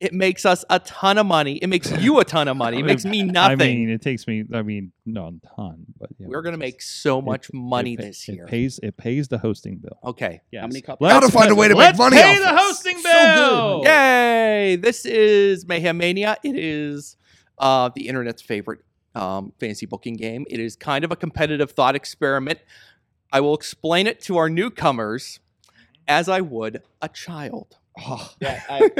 [0.00, 1.56] It makes us a ton of money.
[1.58, 2.78] It makes you a ton of money.
[2.78, 3.60] It makes me nothing.
[3.60, 4.44] I mean, it takes me.
[4.52, 7.96] I mean, not a ton, but yeah, We're gonna make so it- much money it,
[7.98, 8.46] pa- this it year.
[8.46, 8.80] pays.
[8.82, 9.98] It pays the hosting bill.
[10.02, 10.40] Okay.
[10.50, 10.62] Yeah.
[10.62, 11.02] How many cups?
[11.02, 12.60] Let's Gotta find a way to make let's money Pay off the this.
[12.62, 13.34] hosting So good.
[13.34, 13.82] bill.
[13.84, 14.76] Yay!
[14.76, 16.36] This is Mayhem Mania.
[16.42, 17.16] It is
[17.58, 18.80] uh, the internet's favorite
[19.14, 20.46] um, fantasy booking game.
[20.48, 22.58] It is kind of a competitive thought experiment.
[23.32, 25.40] I will explain it to our newcomers
[26.08, 27.76] as I would a child.
[28.40, 28.90] Yeah, I,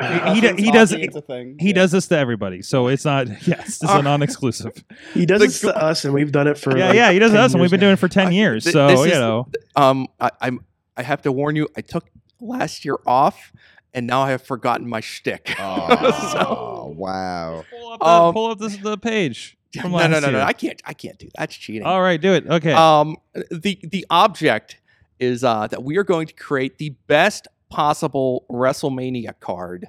[0.34, 1.56] He- he he does- It's a thing.
[1.58, 1.74] He yeah.
[1.74, 3.26] does this to everybody, so it's not.
[3.46, 4.84] Yes, it's a non-exclusive.
[5.14, 7.18] He does The this to us, and we've done it for yeah, like yeah, he
[7.18, 7.84] does 10 us, and we've years been now.
[7.86, 8.64] doing it for ten I- years.
[8.64, 10.60] th- So you is- know, Um, I, I'm.
[10.96, 11.68] I have to warn you.
[11.76, 12.08] I took
[12.40, 13.52] last year off,
[13.94, 15.54] and now I have forgotten my shtick.
[15.60, 17.64] Oh, wow.
[17.70, 19.56] pull up, the, Um, pull up this, the page.
[19.80, 20.38] From no, no, no, no.
[20.38, 20.40] year.
[20.40, 20.80] I can't.
[20.86, 21.34] I can't do that.
[21.38, 21.82] That's cheating.
[21.82, 22.46] All right, do it.
[22.46, 22.72] Okay.
[22.72, 23.16] Um,
[23.50, 24.78] the the object
[25.20, 29.88] is uh, that we are going to create the best possible WrestleMania card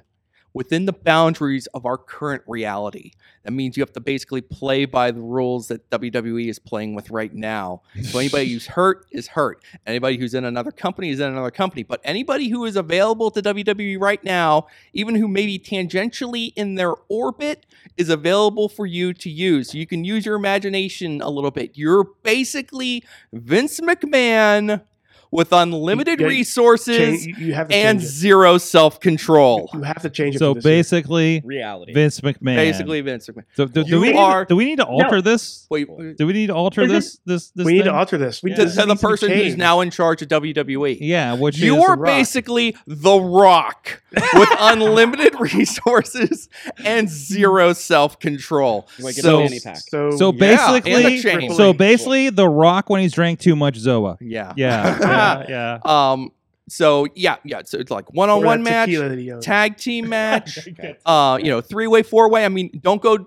[0.52, 3.12] within the boundaries of our current reality.
[3.44, 7.10] That means you have to basically play by the rules that WWE is playing with
[7.10, 7.82] right now.
[8.02, 9.62] So anybody who's hurt is hurt.
[9.86, 11.82] Anybody who's in another company is in another company.
[11.82, 16.74] But anybody who is available to WWE right now, even who may be tangentially in
[16.74, 17.66] their orbit,
[17.96, 19.70] is available for you to use.
[19.70, 21.78] So you can use your imagination a little bit.
[21.78, 24.82] You're basically Vince McMahon
[25.30, 29.70] with unlimited Yeah, resources Change- you, you have and zero self control.
[29.72, 30.38] You have to change it.
[30.40, 30.74] so for this year.
[30.78, 31.92] basically, reality.
[31.92, 32.56] Vince McMahon.
[32.56, 33.44] Basically, Vince McMahon.
[33.54, 35.66] So do, do we need, are- do we need to alter this?
[35.70, 35.86] Wait,
[36.16, 37.18] Do we need to alter Is it- this?
[37.26, 38.42] This this we need to alter this.
[38.42, 38.56] We Yeah.
[38.56, 40.98] to, to the person who's now in charge of WWE.
[41.00, 42.04] Yeah, which is You're Rock.
[42.06, 44.02] basically The Rock
[44.34, 46.48] with unlimited resources
[46.84, 48.88] and zero self control.
[48.98, 49.76] You So- a fanny pack.
[49.78, 51.54] So, so Yeah, and the basically chain.
[51.54, 54.16] so basically the Rock when he's drank too much Zoa.
[54.20, 54.52] Yeah.
[54.56, 56.12] Yeah, yeah, yeah.
[56.12, 56.32] Um.
[56.68, 57.62] So yeah, yeah.
[57.64, 59.44] So it's like one on one match, tequila that he owns.
[59.44, 60.58] tag team match.
[61.04, 62.44] uh, you know, three way, four way.
[62.44, 63.26] I mean, don't go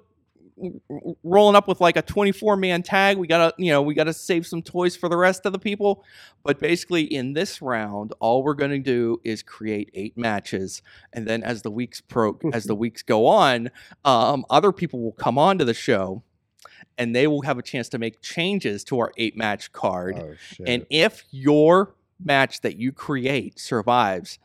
[1.24, 3.18] rolling up with like a 24 man tag.
[3.18, 6.03] We gotta, you know, we gotta save some toys for the rest of the people.
[6.44, 11.44] But basically, in this round, all we're gonna do is create eight matches, and then
[11.44, 13.72] as the weeks pro, as the weeks go on,
[14.06, 16.24] um, other people will come onto the show.
[16.98, 20.15] And they will have a chance to make changes to our eight match card.
[20.18, 20.36] Oh.
[20.65, 24.40] And if your match that you create survives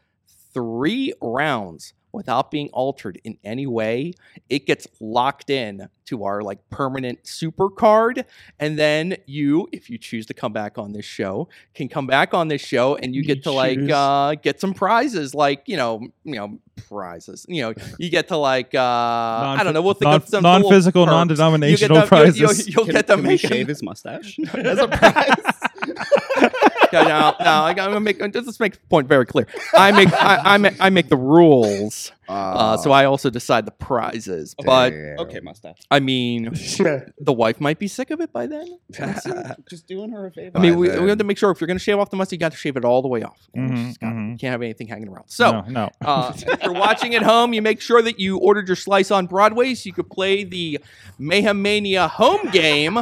[0.52, 4.12] three rounds without being altered in any way,
[4.48, 8.24] it gets locked in to our like permanent super card.
[8.58, 12.32] And then you, if you choose to come back on this show, can come back
[12.32, 15.76] on this show and you You get to like uh get some prizes like, you
[15.76, 16.58] know, you know,
[16.88, 17.44] prizes.
[17.48, 20.42] You know, you get to like uh I don't know, we'll think non, of some
[20.42, 21.10] non-physical, perks.
[21.10, 22.68] You get non-denominational you'll- you'll- prizes.
[22.68, 25.34] You'll, Can, get to can we make shave his mustache as a prize?
[26.92, 29.46] yeah, no, no, I gotta make just let's make the point very clear.
[29.74, 33.70] I make I, I make I make the rules, uh, so I also decide the
[33.72, 34.54] prizes.
[34.64, 35.18] But Damn.
[35.20, 35.78] okay, mustache.
[35.90, 36.44] I mean,
[37.18, 38.78] the wife might be sick of it by then.
[39.68, 40.56] Just doing her a favor.
[40.58, 42.16] I mean, we, we have to make sure if you're going to shave off the
[42.16, 43.38] mustache, you got to shave it all the way off.
[43.54, 44.32] You know, Mhm, just gotta- mhm.
[44.32, 45.24] You can't have anything hanging around.
[45.28, 45.50] So.
[45.52, 45.90] no, no.
[46.04, 49.26] Uh, if you're watching at home, you make sure that you ordered your slice on
[49.26, 50.78] Broadway so you could play the
[51.18, 52.96] Mayhem Mania home game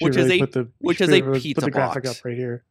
[0.00, 2.18] Should Which is a- the, which should is a really put pizza the graphic box.
[2.18, 2.64] up right here.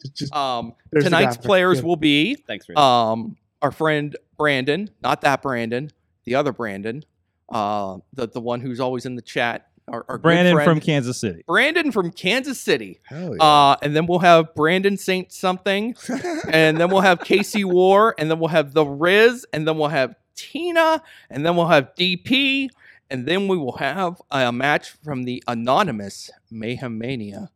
[0.00, 1.84] Just- just- Um, tonight's players yeah.
[1.84, 2.78] will be Thanks, Rich.
[2.78, 5.90] um our friend Brandon, not that Brandon,
[6.24, 7.04] the other Brandon,
[7.50, 9.68] uh, the the one who's always in the chat.
[9.88, 11.42] Our, our Brandon from Kansas City.
[11.46, 13.00] Brandon from Kansas City.
[13.04, 13.42] Hell yeah.
[13.44, 15.94] Uh, and then we'll have Brandon Saint something,
[16.52, 19.88] and then we'll have KC Warr, and then we'll have the Riz, and then we'll
[19.88, 22.68] have Tina, and then we'll have DP,
[23.10, 27.50] and then we will have a match from the anonymous Mayhem Mania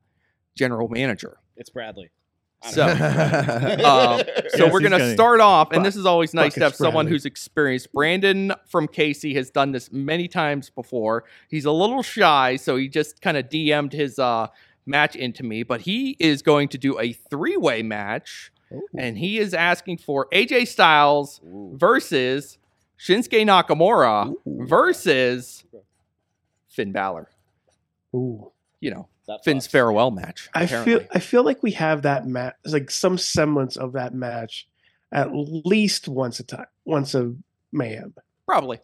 [0.56, 1.38] general manager.
[1.56, 2.10] It's Bradley.
[2.70, 3.84] So, don't know.
[4.18, 6.70] um, so Yes, we're gonna gonna- start off, and this is always nice to have
[6.70, 7.12] it's someone Bradley.
[7.12, 7.92] who's experienced.
[7.92, 11.24] Brandon from Casey has done this many times before.
[11.48, 14.48] He's a little shy, so he just kind of DM'd his uh,
[14.86, 18.50] match into me, but he is going to do a three-way match,
[18.98, 21.72] and he is asking for AJ Styles Ooh.
[21.76, 22.56] versus
[22.98, 25.62] Shinsuke Nakamura versus
[26.68, 27.28] Finn Balor.
[28.14, 28.50] Ooh.
[28.80, 29.72] You know, That Finn's sucks.
[29.72, 30.48] farewell match.
[30.54, 30.92] I apparently.
[31.00, 34.68] feel I feel like we have that match, like some semblance of that match,
[35.12, 37.34] at least once a time, once a
[37.72, 38.14] mayhem,
[38.46, 38.78] probably.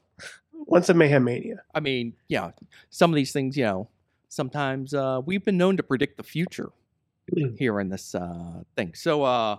[0.53, 1.63] once a mayhem mania.
[1.75, 2.51] I mean, yeah,
[2.91, 3.89] some of these things, you know,
[4.29, 6.71] sometimes uh, we've been known to predict the future
[7.33, 7.57] Mm.
[7.57, 8.95] here in this uh, thing.
[8.95, 9.59] So, uh,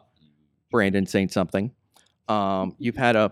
[0.70, 1.72] Brandon saying something.
[2.28, 3.32] Um, you've had a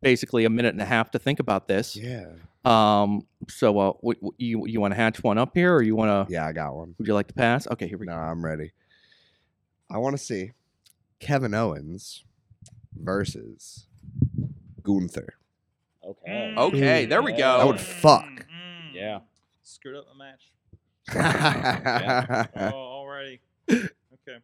[0.00, 1.94] basically a minute and a half to think about this.
[1.94, 2.24] yeah.
[2.64, 5.94] Um, so, uh, w- w- you you want to hatch one up here, or you
[5.96, 6.32] want to?
[6.32, 6.94] Yeah, I got one.
[6.98, 7.66] Would you like to pass?
[7.66, 8.12] Okay, here we go.
[8.12, 8.18] No.
[8.18, 8.72] I'm ready.
[9.90, 10.52] I want to see
[11.20, 12.24] Kevin Owens
[12.98, 13.86] versus
[14.82, 15.34] Gunther.
[16.02, 16.54] Okay.
[16.56, 17.58] Okay, there we go.
[17.58, 18.46] That would fuck.
[18.92, 19.20] Yeah.
[19.62, 20.50] Screwed up the match.
[21.14, 23.40] yeah, already.
[23.70, 24.38] Okay.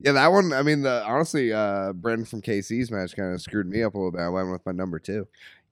[0.00, 0.52] Yeah, that one.
[0.52, 3.98] I mean, the honestly, uh, Brandon from KC's match kind of screwed me up a
[3.98, 4.20] little bit.
[4.20, 5.26] I went with my number two.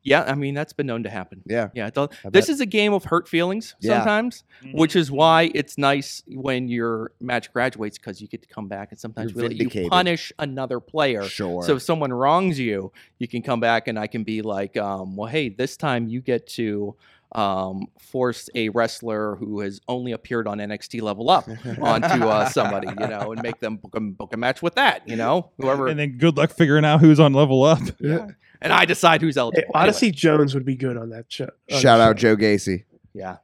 [0.05, 1.43] Yeah, I mean that's been known to happen.
[1.47, 3.99] Yeah, Yeah, it this is a game of hurt feelings Yeah.
[3.99, 4.79] sometimes, Mm-hmm.
[4.79, 8.91] which is why it's nice when your match graduates because you get to come back
[8.93, 11.25] and sometimes You're really you punish another player.
[11.25, 11.63] sure.
[11.65, 15.17] So if someone wrongs you, you can come back and I can be like, um,
[15.17, 16.95] well, hey, this time you get to
[17.33, 21.49] um, force a wrestler who has only appeared on NXT Level Up
[21.81, 25.07] onto uh, somebody, you know, and make them book a, book a match with that,
[25.09, 25.89] you know, whoever.
[25.89, 27.81] And then good luck figuring out who's on level up.
[28.01, 28.29] yeah.
[28.61, 29.73] And I decide who's Hey, eligible.
[29.75, 29.89] Anyway.
[29.89, 31.51] Odyssey Jones would be good on that show.
[31.71, 32.35] on Shout out show.
[32.35, 32.85] Joe Gacy.
[33.13, 33.37] Yeah.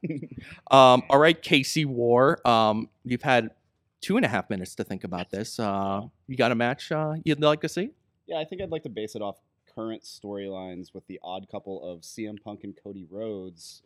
[0.71, 2.45] um, all right, KC Warr.
[2.45, 3.51] Um, you've had
[4.01, 5.59] two and a half minutes to think about this.
[5.59, 7.91] Uh, you got a match uh, you'd like to see?
[8.27, 9.37] Yeah, I think I'd like to base it off
[9.75, 13.81] current storylines with the odd couple of CM Punk and Cody Rhodes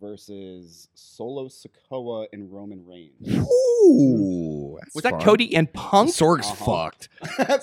[0.00, 3.28] versus Solo Sikoa and Roman Reigns.
[3.28, 5.20] Ooh, that's Was that fun.
[5.22, 6.10] Cody and Punk?
[6.10, 6.64] Sorg's Uh-huh.
[6.64, 7.08] fucked.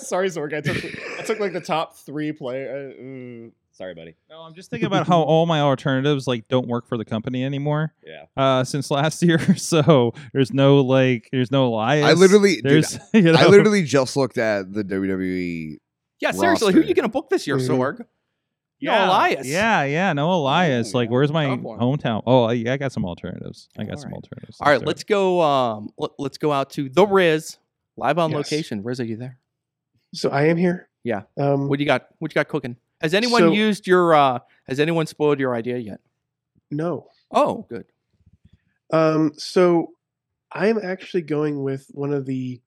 [0.06, 0.54] sorry, Sorg.
[0.54, 0.76] I took
[1.18, 2.92] I took like the top three player.
[2.96, 4.14] Uh, mm, sorry, buddy.
[4.30, 7.44] No, I'm just thinking about how all my alternatives like don't work for the company
[7.44, 7.92] anymore.
[8.06, 8.24] Yeah.
[8.36, 12.04] Uh, since last year, so there's no like, there's no Elias.
[12.04, 15.78] I literally, dude, you know, I literally just looked at the WWE.
[16.20, 17.68] Yeah, seriously, who are you going to book this year, Mhm.
[17.68, 18.06] Sorg?
[18.80, 19.46] No Elias.
[19.46, 20.94] Yeah, yeah, no Elias.
[20.94, 21.80] Like, where's my Go for it.
[21.80, 22.22] hometown?
[22.26, 23.68] Oh, yeah, I got some alternatives.
[23.76, 24.14] I got All some right.
[24.16, 24.56] alternatives.
[24.60, 25.40] All right, let's go.
[25.40, 27.58] Um, let, us go out to the Riz
[27.96, 28.36] live on Yes.
[28.36, 28.82] location.
[28.84, 29.38] Riz, are you there?
[30.14, 30.88] So I am here.
[31.04, 31.22] Yeah.
[31.36, 32.06] Um, What do you got?
[32.18, 32.76] What you got cooking?
[33.00, 34.14] Has anyone So- used your?
[34.14, 34.38] uh
[34.68, 36.00] Has anyone spoiled your idea yet?
[36.70, 37.08] no.
[37.30, 37.84] Oh, good.
[38.92, 39.92] Um, so
[40.52, 42.60] I am actually going with one of the.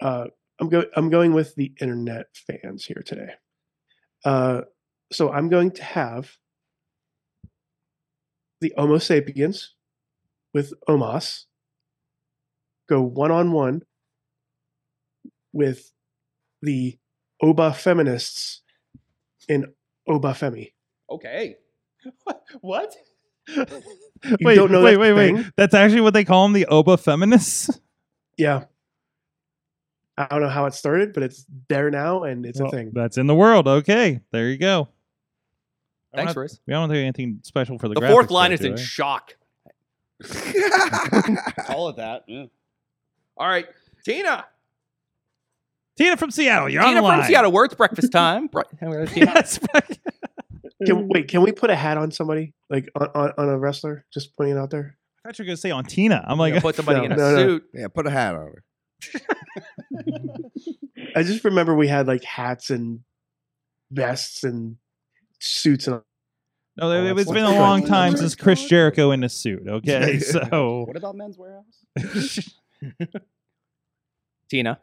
[0.00, 0.26] Uh,
[0.62, 0.84] I'm go.
[0.94, 3.30] I'm going with the internet fans here today.
[4.24, 4.60] Uh,
[5.10, 6.36] so I'm going to have
[8.60, 9.74] the Homo sapiens
[10.54, 11.46] with Omos
[12.88, 13.82] go one on one
[15.52, 15.90] with
[16.62, 16.96] the
[17.42, 18.62] Oba feminists
[19.48, 19.66] in
[20.06, 20.74] Oba Femi.
[21.10, 21.56] Okay.
[22.60, 22.94] What?
[23.48, 23.66] You
[24.42, 25.34] wait, don't know wait, that wait, wait.
[25.34, 25.52] thing?
[25.56, 27.80] That's actually what they call them, the Oba feminists.
[28.36, 28.64] Yeah.
[30.18, 32.90] I don't know how it started, but it's there now and it's Well, a thing.
[32.94, 33.66] That's in the world.
[33.66, 34.88] Okay, there you go.
[36.14, 36.60] Thanks, don't have- Riz.
[36.66, 37.94] We don't do anything special for the.
[37.94, 38.78] The fourth line though, is in we?
[38.78, 39.34] shock.
[40.22, 42.24] Call it that.
[42.26, 42.44] Yeah.
[43.36, 43.66] All right,
[44.04, 44.44] Tina.
[45.96, 46.68] Tina from Seattle.
[46.68, 47.18] You're on Tina the line.
[47.20, 47.52] from Seattle.
[47.52, 48.48] Where it's breakfast time.
[49.14, 49.58] Yes.
[50.84, 52.54] Can, wait, can we put a hat on somebody?
[52.68, 54.04] Like on, on, on a wrestler?
[54.12, 54.96] Just pointing it out there?
[55.24, 56.24] I thought you were gonna say on Tina.
[56.26, 57.36] I'm Like, like, put somebody No, in a no, no.
[57.46, 57.64] suit.
[57.72, 58.64] yeah, put a hat on her.
[61.16, 63.00] I just remember we had like hats and
[63.90, 64.76] vests and
[65.40, 66.00] suits and
[66.76, 69.66] no, Oh, it- that's it's been a long time since Chris Jericho in a suit.
[69.68, 72.50] Okay, so What about Men's Wearhouse?
[74.48, 74.78] Tina,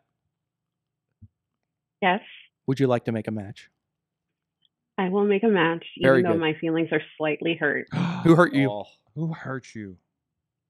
[2.01, 2.21] Yes,
[2.67, 3.69] would you like to make a match?
[4.97, 6.41] I will make a match, Very even though good.
[6.41, 7.87] my feelings are slightly hurt.
[8.23, 8.69] Who hurt you?
[8.69, 8.85] Oh,
[9.15, 9.97] Who hurt you?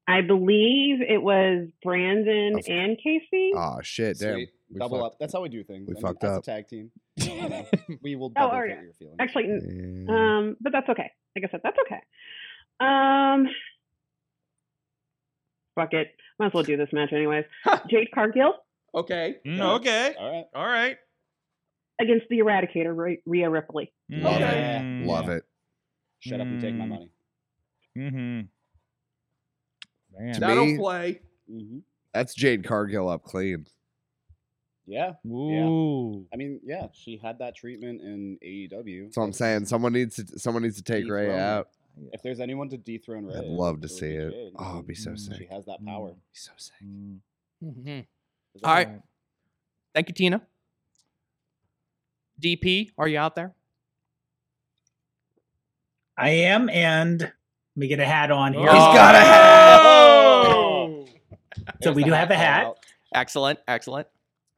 [0.09, 3.51] I believe it was Brandon Of- and KC.
[3.55, 4.33] Oh shit, damn.
[4.33, 4.49] Sweet.
[4.71, 5.19] We double fucked- up.
[5.19, 5.87] That's how we do things.
[5.87, 6.43] we I mean, fucked as up.
[6.43, 6.91] a tag team.
[7.17, 7.65] you know,
[8.01, 8.81] we will Oh, double oh, fit yeah.
[8.81, 9.17] your feelings.
[9.19, 9.43] Actually,
[10.07, 10.15] Yeah.
[10.37, 11.11] um, but that's okay.
[11.35, 12.01] Like I said, that's okay.
[12.79, 13.47] Um,
[15.75, 16.07] fuck it.
[16.39, 17.45] Might as well do this match anyways.
[17.89, 18.53] Jade Cargill
[18.95, 19.35] Okay.
[19.45, 20.15] Mm, okay.
[20.19, 20.45] All right.
[20.55, 20.97] All right.
[22.01, 23.91] against the Eradicator, Rhea- Rhea Ripley.
[24.09, 24.81] Love Yeah.
[24.81, 25.05] it.
[25.05, 25.35] Love Yeah.
[25.35, 25.43] it.
[26.21, 26.89] Shut up and take my Mm.
[26.89, 27.11] money.
[27.97, 28.41] Mm-hmm.
[30.19, 30.33] Man.
[30.35, 31.21] To That'll me- play.
[31.49, 31.79] hmm
[32.13, 33.65] That's Jade Cargill up clean.
[34.85, 35.13] Yeah.
[35.27, 36.25] Ooh.
[36.33, 39.03] I mean, yeah, she had that treatment in AEW.
[39.05, 39.65] That's what I'm saying.
[39.65, 41.39] Someone needs to someone needs to take Rhea Dethrone her.
[41.39, 41.69] out.
[42.13, 44.31] If there's anyone to dethrone Rhea, I'd love to would see be it.
[44.31, 44.53] Jade.
[44.57, 45.19] Oh, it'd be so Mm.
[45.19, 45.37] sick.
[45.37, 46.09] She has that power.
[46.09, 46.75] Be so sick.
[46.83, 47.19] Mm.
[47.63, 48.05] Mhm.
[48.55, 48.89] Is All right.
[49.93, 50.41] Thank you, Tina.
[52.41, 53.53] DP, are you out there?
[56.17, 57.33] I am, and let
[57.75, 58.61] me get a hat on here.
[58.63, 59.79] He's got a hat.
[59.83, 60.08] Oh!
[61.81, 62.65] So we do have a hat.
[62.65, 62.77] out.
[63.13, 63.59] Excellent.
[63.67, 64.07] Excellent.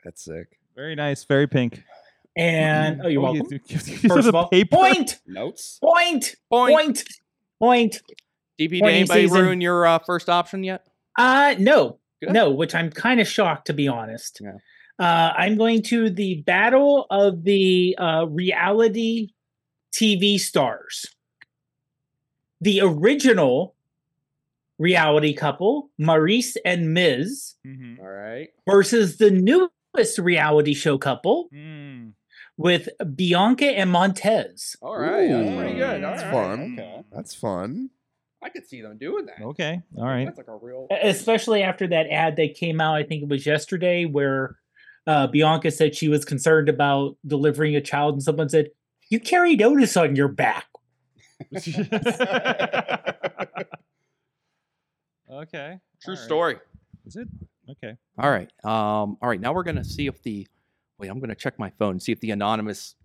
[0.03, 0.57] That's sick.
[0.75, 1.23] Very nice.
[1.25, 1.83] Very pink.
[2.35, 3.47] And oh, you're Oh, welcome.
[3.67, 4.75] you- you First of all, paper?
[4.75, 5.79] point, Notes.
[5.81, 6.73] point, Point.
[6.73, 7.03] Point.
[7.59, 8.01] point, point.
[8.59, 9.41] DP, did Pointy anybody season.
[9.41, 10.85] ruin your uh, first option yet?
[11.17, 12.31] Uh no, Good.
[12.31, 14.39] no, which I'm kind of shocked to be honest.
[14.41, 14.53] Yeah.
[14.99, 19.29] Uh, I'm going to the battle of the uh, reality
[19.91, 21.07] TV stars.
[22.61, 23.75] The original
[24.81, 27.99] reality couple, Maryse and Miz, Mhm.
[27.99, 28.49] All right.
[28.67, 32.13] versus the newest reality show couple Mm.
[32.57, 34.75] with Bianca and Montez.
[34.81, 35.27] All right.
[35.29, 36.03] That's pretty good.
[36.03, 36.31] All That's right.
[36.33, 36.73] fun.
[36.79, 37.01] Okay.
[37.11, 37.89] That's fun.
[38.43, 39.39] I could see them doing that.
[39.41, 39.81] Okay.
[39.97, 40.25] All right.
[40.25, 40.87] That's like a real.
[41.03, 44.57] especially after that ad that came out i think it was yesterday where
[45.07, 48.69] uh, bianca said she was concerned about delivering a child and someone said
[49.09, 50.65] you carried otis on your back
[55.31, 55.79] okay.
[56.01, 56.25] True All right.
[56.25, 56.55] story.
[57.05, 57.27] Is it?
[57.69, 57.95] Okay.
[58.17, 58.49] All right.
[58.63, 59.17] Um.
[59.21, 59.39] All right.
[59.39, 60.47] Now we're gonna see if the.
[60.99, 61.99] Wait, I'm gonna check my phone.
[61.99, 62.95] See if the anonymous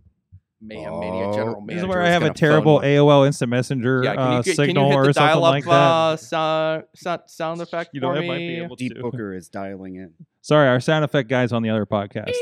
[0.60, 1.32] Mayhem Mania Oh.
[1.34, 2.80] general This is where I have a terrible.
[2.80, 5.28] AOL Instant Messenger Yeah, can you, uh, get- can you signal hit or the something
[5.34, 5.70] dial-up like that.
[5.70, 8.62] uh, sound, sound, sound effect You know, for I might be me?
[8.64, 9.02] able Deep to.
[9.02, 10.12] Booker is dialing in.
[10.40, 12.32] Sorry, our sound effect guy's on the other podcast.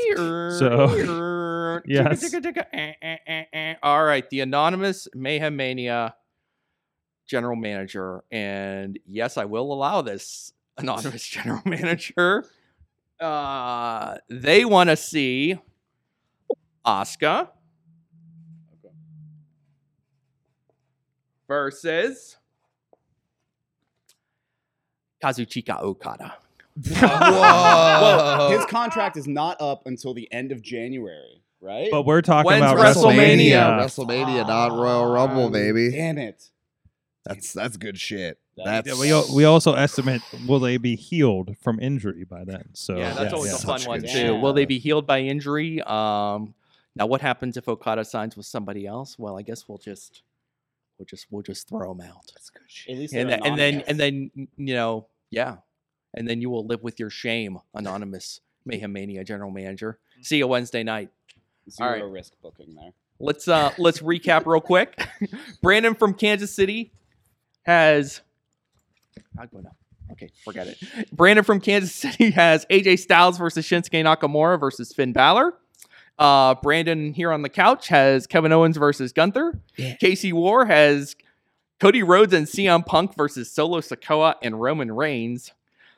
[0.59, 2.33] So, yes.
[2.33, 3.77] yes.
[3.83, 6.15] All right, the anonymous Mayhem Mania
[7.25, 12.45] general manager, and yes, I will allow this anonymous general manager.
[13.19, 15.57] Uh, they want to see
[16.85, 17.47] Asuka
[21.47, 22.37] versus
[25.23, 26.35] Kazuchika Okada.
[26.91, 31.87] Well, his contract is not up until the end of January, right?
[31.89, 33.79] But we're talking When's about WrestleMania?
[33.79, 33.79] WrestleMania.
[33.79, 35.91] WrestleMania, not Royal Rumble, Ah, baby.
[35.91, 36.49] Damn it.
[37.25, 38.37] That's that's good shit.
[38.55, 42.69] That's Yeah, we, al- we also estimate will they be healed from injury by then?
[42.73, 43.57] So yeah, that's yeah, always yeah.
[43.57, 44.13] a fun Such one good too.
[44.13, 44.41] shit.
[44.41, 45.81] Will they be healed by injury?
[45.81, 46.53] Um,
[46.95, 49.17] now, what happens if Okada signs with somebody else?
[49.19, 50.21] Well, I guess we'll just
[50.97, 52.31] we'll just we'll just throw him out.
[52.33, 52.93] That's good shit.
[52.93, 53.89] At least And, they're then- and then anonymous.
[53.89, 55.57] and then you know yeah,
[56.13, 59.97] and then you will live with your shame, anonymous Mayhem Mania general manager.
[60.21, 61.09] See you Wednesday night.
[61.69, 62.03] Zero all right.
[62.05, 62.91] risk booking there.
[63.19, 64.95] Let's uh let's recap real quick.
[65.61, 66.91] Brandon from Kansas City
[67.65, 68.21] has
[69.39, 69.71] I'll go now.
[70.11, 71.11] Okay, forget it.
[71.11, 75.53] Brandon from Kansas City has AJ Styles versus Shinsuke Nakamura versus Finn Balor.
[76.17, 79.59] Uh, Brandon here on the couch has Kevin Owens versus Gunther.
[79.77, 81.15] KC Warr has
[81.79, 85.51] Cody Rhodes and CM Punk versus Solo Sikoa and Roman Reigns.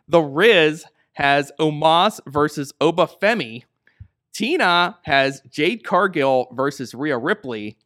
[0.08, 3.64] The Riz has Omos versus Oba Femi.
[4.34, 7.78] Tina has Jade Cargill versus Rhea Ripley.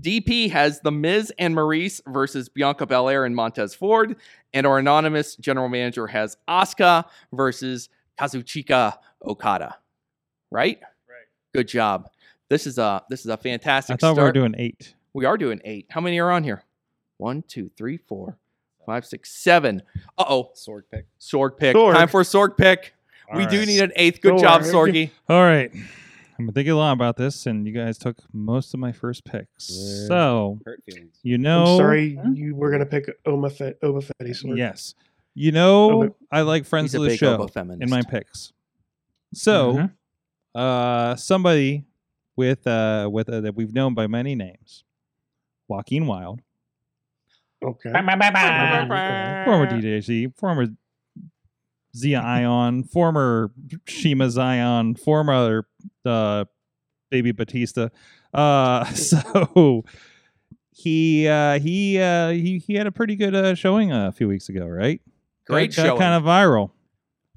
[0.00, 4.16] DP has The Miz and Maryse versus Bianca Belair and Montez Ford.
[4.52, 7.88] And our anonymous general manager has Asuka versus
[8.18, 9.76] Kazuchika Okada.
[10.50, 10.78] Right?
[11.08, 11.26] Right.
[11.54, 12.08] Good job.
[12.50, 14.34] This is a this is a fantastic I thought start.
[14.34, 14.94] we were doing eight.
[15.12, 15.86] We are doing eight.
[15.90, 16.62] How many are on here?
[17.18, 18.36] One, two, three, four,
[18.86, 19.82] five, six, seven.
[20.18, 20.50] Uh oh.
[20.54, 21.06] Sword pick.
[21.18, 21.74] Sword pick.
[21.74, 21.96] Sword.
[21.96, 22.94] Time for a sword pick.
[23.34, 24.20] we All do need an eighth.
[24.20, 24.90] Good job, Sword.
[24.90, 25.10] Sorgi.
[25.28, 25.72] All right.
[26.34, 29.24] I've been thinking a lot about this, and you guys took most of my first
[29.24, 29.70] picks.
[29.70, 30.06] Yeah.
[30.08, 31.16] So Hurt feelings.
[31.22, 34.58] you know, I'm sorry you were gonna pick Oma Fe- Oba Fetty sword.
[34.58, 34.94] Yes,
[35.34, 36.14] you know, Okay.
[36.32, 37.46] I like friends He's a of the big show
[37.80, 38.52] in my picks.
[39.32, 39.92] So, Mhm.
[40.56, 41.84] uh, somebody
[42.36, 44.82] with uh with uh, that we've known by many names,
[45.68, 46.40] Joaquin Wilde,
[47.62, 47.90] Okay.
[47.92, 50.66] Former DJZ, former
[51.94, 53.50] Zema Ion, former
[53.86, 55.66] Shima Xion, former
[56.04, 56.44] uh,
[57.10, 57.88] Baby Batista.
[58.32, 59.84] Uh, so
[60.72, 64.48] he uh, he uh, he he had a pretty good uh, showing a few weeks
[64.48, 65.00] ago, right?
[65.46, 66.00] Great got, got showing.
[66.00, 66.70] kind of viral.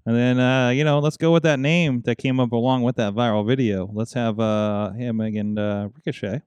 [0.05, 2.95] And then uh, you know, let's go with that name that came up along with
[2.95, 3.89] that viral video.
[3.93, 6.41] Let's have uh him and uh, Ricochet.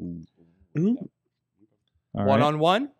[0.00, 0.26] Mm.
[0.76, 2.42] All one right.
[2.42, 2.90] on one.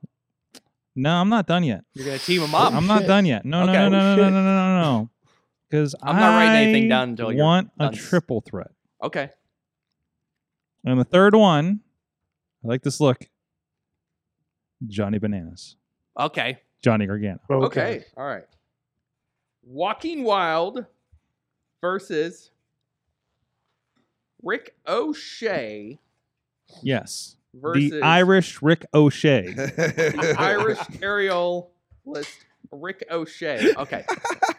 [0.96, 1.84] No, I'm not done yet.
[1.94, 2.72] You're gonna team them up.
[2.72, 3.44] I'm not done yet.
[3.44, 3.82] No, no, Okay.
[3.82, 5.10] no, no, no, no, no, no, no, no.
[5.68, 7.92] Because I'm not writing anything down until you're want a done.
[7.94, 8.70] triple threat.
[9.02, 9.30] Okay.
[10.84, 11.80] And the third one,
[12.64, 13.28] I like this look.
[14.86, 15.76] Johnny Bananas,
[16.18, 16.60] Okay.
[16.82, 17.40] Johnny Gargano.
[17.50, 18.04] Okay.
[18.16, 18.44] All right.
[19.62, 20.84] Walking Wild
[21.80, 22.50] versus
[24.42, 25.98] Rick O'Shea
[26.82, 29.52] Yes, versus the Irish Rick O'Shea.
[29.52, 31.70] the Irish aerial
[32.05, 32.36] list
[32.70, 33.72] Rick O'Shea.
[33.76, 34.05] Okay.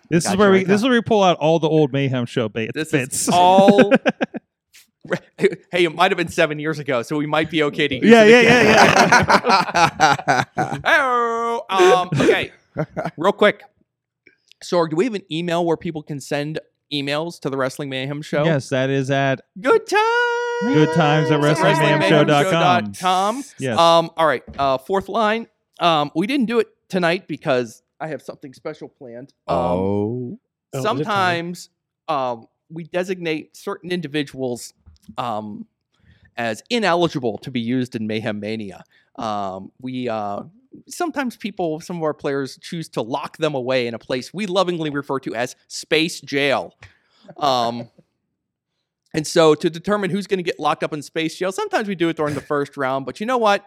[0.07, 1.91] This is Gotcha where we right this is where we pull out all the old
[1.91, 2.69] mayhem show bait.
[2.75, 3.23] This bits.
[3.23, 3.89] is all.
[5.39, 8.05] hey, it might have been seven years ago, so we might be okay to use
[8.05, 10.81] Yeah, it yeah, again.
[10.85, 12.51] Oh, um, okay.
[13.17, 13.63] Real quick.
[14.63, 16.59] Sorg, do we have an email where people can send
[16.93, 18.43] emails to the Wrestling Mayhem Show?
[18.43, 20.01] Yes, that is at Good times.
[20.61, 22.93] Good times at wrestlingmayhemshow.com.
[22.93, 23.43] com.
[23.59, 23.77] Yes.
[23.77, 24.43] Um, all right.
[24.57, 25.47] Uh, fourth line.
[25.79, 29.33] Um, we didn't do it tonight because I have something special planned.
[29.47, 30.39] Um, oh.
[30.73, 30.97] Oh, is it time?
[30.97, 31.69] sometimes
[32.07, 34.73] um, we designate certain individuals
[35.17, 35.67] um,
[36.37, 38.83] as ineligible to be used in Mayhem Mania.
[39.15, 40.43] Um, we uh,
[40.87, 44.45] sometimes people, some of our players, choose to lock them away in a place we
[44.45, 46.73] lovingly refer to as space jail.
[47.37, 47.89] Um,
[49.15, 51.95] and so, to determine who's going to get locked up in space jail, sometimes we
[51.95, 53.05] do it during the first round.
[53.05, 53.65] But you know what?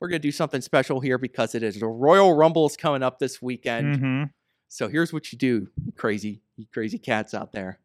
[0.00, 3.02] We're going to do something special here because it is the Royal Rumble is coming
[3.02, 3.96] up this weekend.
[3.96, 4.30] Mhm.
[4.68, 7.78] So here's what you do, you crazy, you crazy cats out there.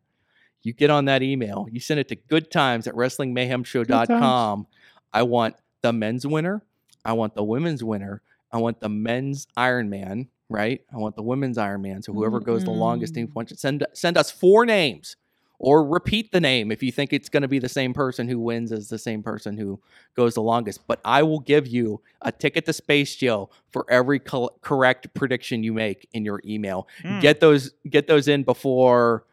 [0.63, 4.67] You get on that email, you send it to good times at wrestlingmayhemshow.com.
[5.13, 6.63] I want the men's winner.
[7.03, 8.21] I want the women's winner.
[8.51, 10.81] I want the men's Iron Man, right?
[10.93, 12.01] I want the women's Iron Man.
[12.01, 15.15] So whoever goes the longest in punch, send send us four names
[15.63, 18.39] or repeat the name if you think it's going to be the same person who
[18.39, 19.79] wins as the same person who
[20.15, 20.87] goes the longest.
[20.87, 25.63] But I will give you a ticket to Space Jail for every col- correct prediction
[25.63, 26.87] you make in your email.
[27.03, 27.21] Mm.
[27.21, 29.23] Get those get those in before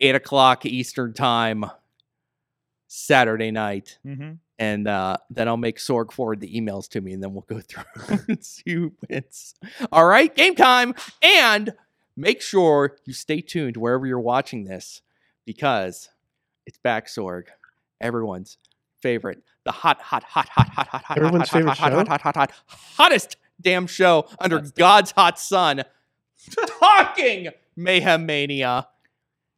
[0.00, 1.64] eight o'clock Eastern time
[2.86, 4.38] Saturday night, Mhm.
[4.58, 7.60] and uh, then I'll make Sorg forward the emails to me, and then we'll go
[7.66, 9.54] through and see who wins.
[9.92, 11.72] All right, game time, and
[12.16, 15.02] make sure you stay tuned wherever you're watching this
[15.48, 16.10] because
[16.66, 17.44] it's back, Sorg,
[18.02, 18.58] everyone's
[19.00, 21.90] favorite, the hot, hot, hot, hot, hot, hot, hot, Everyone's hot, hot, favorite hot, hot,
[21.90, 22.10] show?
[22.10, 25.84] hot, hot, hot, hottest damn show under God's hot sun,
[26.78, 28.88] talking Mayhem Mania,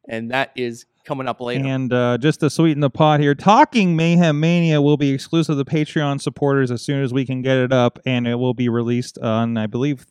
[0.07, 1.67] and that is coming up later.
[1.67, 5.65] And uh, just to sweeten the pot here, Talking Mayhem Mania will be exclusive to
[5.65, 9.17] Patreon supporters as soon as we can get it up, and it will be released
[9.17, 10.05] on, I believe,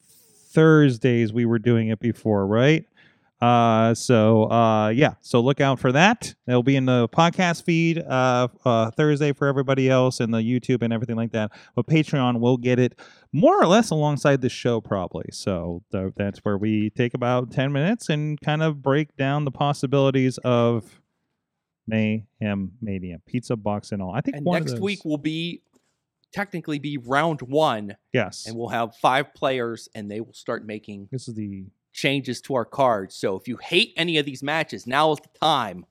[0.50, 1.32] Thursdays.
[1.32, 2.84] We were doing it before, right?
[3.40, 6.34] Uh, so uh, yeah, so look out for that.
[6.46, 10.82] It'll be in the podcast feed uh, uh, Thursday for everybody else, and the YouTube
[10.82, 11.50] and everything like that.
[11.74, 12.98] But Patreon will get it
[13.32, 15.26] more or less alongside the show, probably.
[15.32, 19.50] So th- that's where we take about ten minutes and kind of break down the
[19.50, 21.00] possibilities of
[21.86, 24.12] Mayhem Mania, Pizza Box, and all.
[24.12, 25.62] I think and next those- week will be
[26.32, 31.08] technically be round one, yes, and we'll have five players, and they will start making
[31.10, 33.14] this is the changes to our cards.
[33.14, 35.86] So if you hate any of these matches, now is the time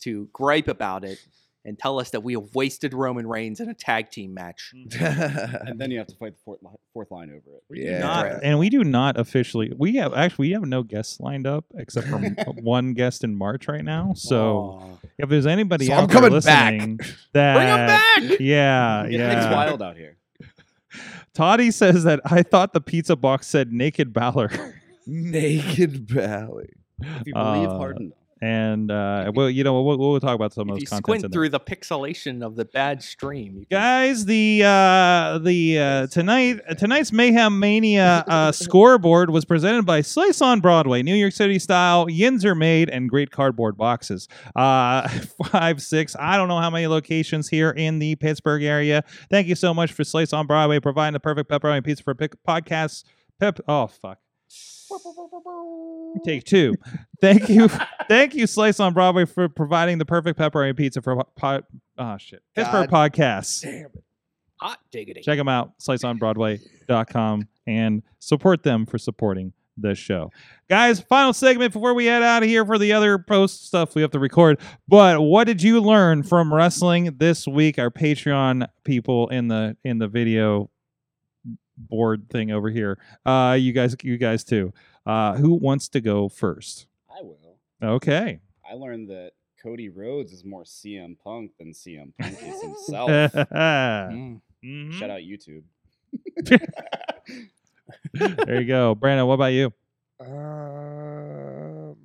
[0.00, 1.18] to gripe about it
[1.64, 4.72] and tell us that we have wasted Roman Reigns in a tag team match.
[4.74, 5.66] Mm-hmm.
[5.68, 7.62] and then you have to fight the fourth, li- fourth line over it.
[7.70, 7.98] Yeah.
[8.00, 8.40] not, Right.
[8.42, 9.72] and we do not officially.
[9.76, 12.18] We have actually we have no guests lined up except for
[12.62, 14.12] one guest in March right now.
[14.16, 15.06] So Aw.
[15.18, 16.72] if there's anybody So out I'm there coming back.
[16.72, 17.00] listening
[17.32, 18.40] that Bring him back!
[18.40, 20.16] yeah It gets yeah, wild out here.
[21.32, 24.50] Toddy says that I thought the pizza box said naked Balor.
[25.32, 26.70] Naked Valley.
[27.00, 28.12] If you believe Uh, Harden.
[28.44, 31.24] And uh, well, you know, we'll, we'll talk about some of If those you squint
[31.24, 31.36] in there.
[31.36, 36.58] through the pixelation of the bad stream, you can Guys, the uh, the uh, tonight
[36.76, 42.10] tonight's Mayhem Mania uh, scoreboard was presented by Slice on Broadway, New York City style.
[42.10, 44.26] Yins are made and great cardboard boxes.
[44.56, 45.08] Uh,
[45.46, 46.16] five, six.
[46.18, 49.04] I don't know how many locations here in the Pittsburgh area.
[49.30, 52.34] Thank you so much for Slice on Broadway providing the perfect pepperoni pizza for pick
[52.42, 53.04] podcasts.
[53.38, 53.60] Pep.
[53.68, 54.18] Oh fuck.
[56.24, 56.74] Take two.
[57.20, 57.68] Thank you,
[58.08, 61.64] thank you, Slice on Broadway, for providing the perfect pepperoni pizza for po- pod.
[61.98, 63.62] Oh ah, shit, Pittsburgh podcasts.
[63.62, 64.04] Damn it,
[64.60, 65.20] hot diggity.
[65.20, 70.30] Check them out, sliceonbroadway.com, and support them for supporting the show.
[70.68, 74.02] Guys, final segment before we head out of here for the other post stuff we
[74.02, 74.60] have to record.
[74.88, 77.78] But what did you learn from wrestling this week?
[77.78, 80.70] Our Patreon people in the in the video
[81.76, 82.98] board thing over here.
[83.26, 84.72] Uh, you guys, you guys too.
[85.06, 86.86] Uh, who wants to go first?
[87.10, 87.56] I will.
[87.82, 88.40] Okay.
[88.68, 89.32] I learned that
[89.62, 93.10] Cody Rhodes is more CM Punk than CM Punk is himself.
[93.10, 94.40] Mm.
[94.64, 94.92] Mhm.
[94.92, 95.62] Shout out YouTube.
[98.14, 99.26] there you go, Brandon.
[99.26, 99.72] What about you?
[100.20, 101.96] Um,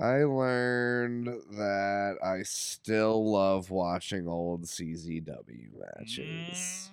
[0.00, 6.90] I learned that I still love watching old CZW matches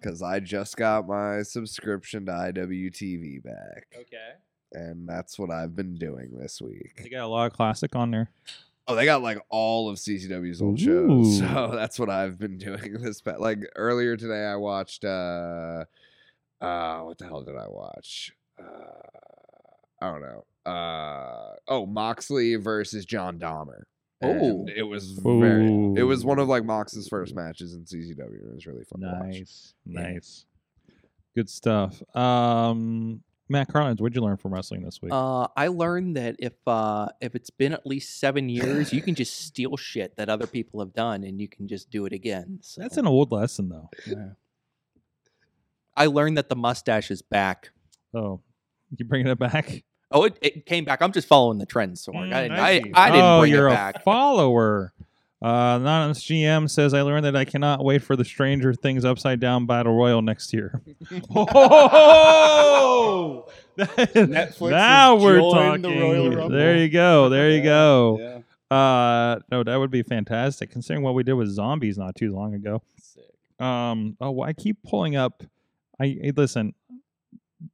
[0.00, 4.32] because I just got my subscription to IWTV back, Okay.
[4.72, 7.00] and that's what I've been doing this week.
[7.02, 8.30] They got a lot of classic on there.
[8.88, 13.02] Oh, they got like all of CZW's old shows, so that's what I've been doing
[13.02, 13.20] this.
[13.20, 15.04] pa- Like earlier today, I watched.
[15.04, 15.84] uh
[16.60, 18.32] uh What the hell did I watch?
[18.58, 18.64] Uh
[20.00, 20.44] I don't know.
[20.70, 23.82] Uh oh, Moxley versus John Dahmer.
[24.22, 24.66] And Oh.
[24.74, 25.66] it was very.
[25.96, 28.48] It was one of like Mox's first matches in CZW.
[28.50, 29.26] It was really fun to watch.
[29.36, 30.00] Nice, Yeah.
[30.00, 30.46] nice,
[31.34, 32.02] good stuff.
[32.16, 35.12] Um, Matt Carlins, what'd you learn from wrestling this week?
[35.12, 39.14] Uh, I learned that if uh, if it's been at least seven years, you can
[39.14, 42.58] just steal shit that other people have done, and you can just do it again.
[42.62, 43.90] So, That's an old lesson, though.
[44.06, 44.30] yeah.
[45.96, 47.70] I learned that the mustache is back.
[48.14, 48.40] Oh,
[48.96, 49.84] you bringing it back?
[50.12, 51.02] Oh, it, it came back.
[51.02, 52.32] I'm just following the trends, Sorg.
[52.32, 54.04] I, Mm, I, I, didn't oh, bring you're it a back.
[54.04, 54.92] follower.
[55.42, 59.38] Uh, Anonymous GM says, I learned that I cannot wait for the Stranger Things Upside
[59.40, 60.80] Down Battle Royal next year.
[62.18, 63.46] oh!
[63.78, 65.82] Netflix now we're talking.
[65.82, 67.28] the Royal There you go.
[67.28, 68.18] There you Yeah, go.
[68.70, 68.76] Yeah.
[68.76, 72.52] Uh, no, that would be fantastic considering what we did with zombies not too long
[72.54, 72.82] ago.
[73.00, 73.22] Sick.
[73.64, 75.44] Um, oh, I keep pulling up.
[76.00, 76.74] I hey, listen,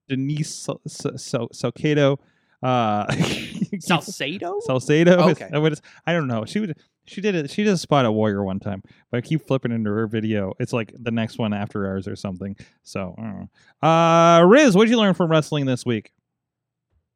[0.08, 2.18] Denise Sal- Sal- Sal- Salcedo,
[2.62, 3.12] uh,
[3.80, 4.60] Salcedo?
[4.60, 5.30] Salcedo.
[5.30, 5.48] Okay.
[5.50, 6.44] that I don't know.
[6.44, 6.76] She would.
[7.04, 7.50] She did it.
[7.50, 8.80] She did a spot at Warrior one time,
[9.10, 10.52] but I keep flipping into her video.
[10.60, 12.56] It's like the next one after ours or something.
[12.84, 13.48] So, I don't
[13.82, 13.88] know.
[13.88, 16.12] uh, Riz, what did you learn from wrestling this week?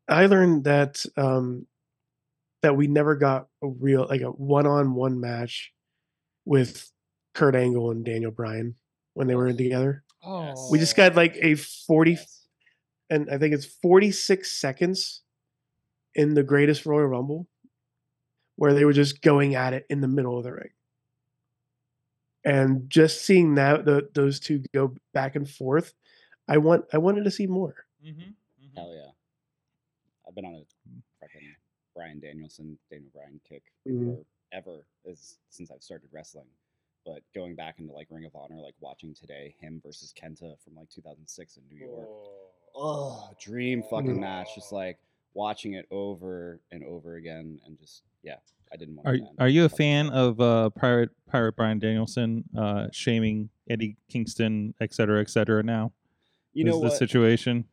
[0.09, 1.67] I learned that um,
[2.63, 5.73] that we never got a real like a one-on-one match
[6.45, 6.91] with
[7.35, 8.75] Kurt Angle and Daniel Bryan
[9.15, 10.03] when they were in together.
[10.25, 10.69] Oh.
[10.71, 12.46] We just got like a 40 Yes.
[13.11, 15.23] And I think it's 46 seconds
[16.15, 17.47] in the greatest Royal Rumble
[18.57, 20.71] where they were just going at it in the middle of the ring.
[22.45, 25.95] And just seeing that the, those two go back and forth,
[26.49, 27.75] I want I wanted to see more.
[28.77, 29.11] Hell yeah.
[30.27, 30.65] I've been on a
[31.21, 31.41] fucking
[31.95, 34.25] Bryan Danielson, Daniel Bryan kick Mhm.
[34.51, 36.47] forever as since I've started wrestling.
[37.05, 40.75] But going back into like Ring of Honor, like watching today him versus Kenta from
[40.77, 42.09] like 2006 in New York.
[42.77, 44.55] Oh, dream fucking match.
[44.55, 44.99] Just like
[45.35, 48.37] watching it over and over again, and just yeah,
[48.73, 49.09] I didn't want.
[49.09, 49.27] Are to.
[49.39, 54.93] Are you a fan of uh, Pirate Pirate Bryan Danielson uh, shaming Eddie Kingston, et
[54.93, 55.63] cetera, et cetera?
[55.63, 55.93] Now,
[56.53, 57.65] You know the situation?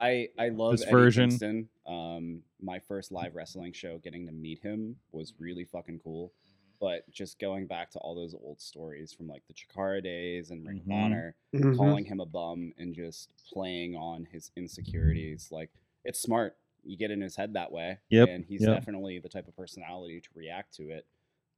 [0.00, 1.28] I I love This Eddie version.
[1.30, 1.68] Kingston.
[1.86, 6.32] Um, my first live wrestling show, getting to meet him was really fucking cool.
[6.80, 10.66] But just going back to all those old stories from like the Chikara days and
[10.66, 10.90] Ring Mhm.
[10.90, 11.74] of Honor, Mhm.
[11.76, 15.70] calling him a bum and just playing on his insecurities, like
[16.04, 16.56] it's smart.
[16.82, 18.80] You get in his head that way, Yep, and he's yep.
[18.80, 21.06] definitely the type of personality to react to it.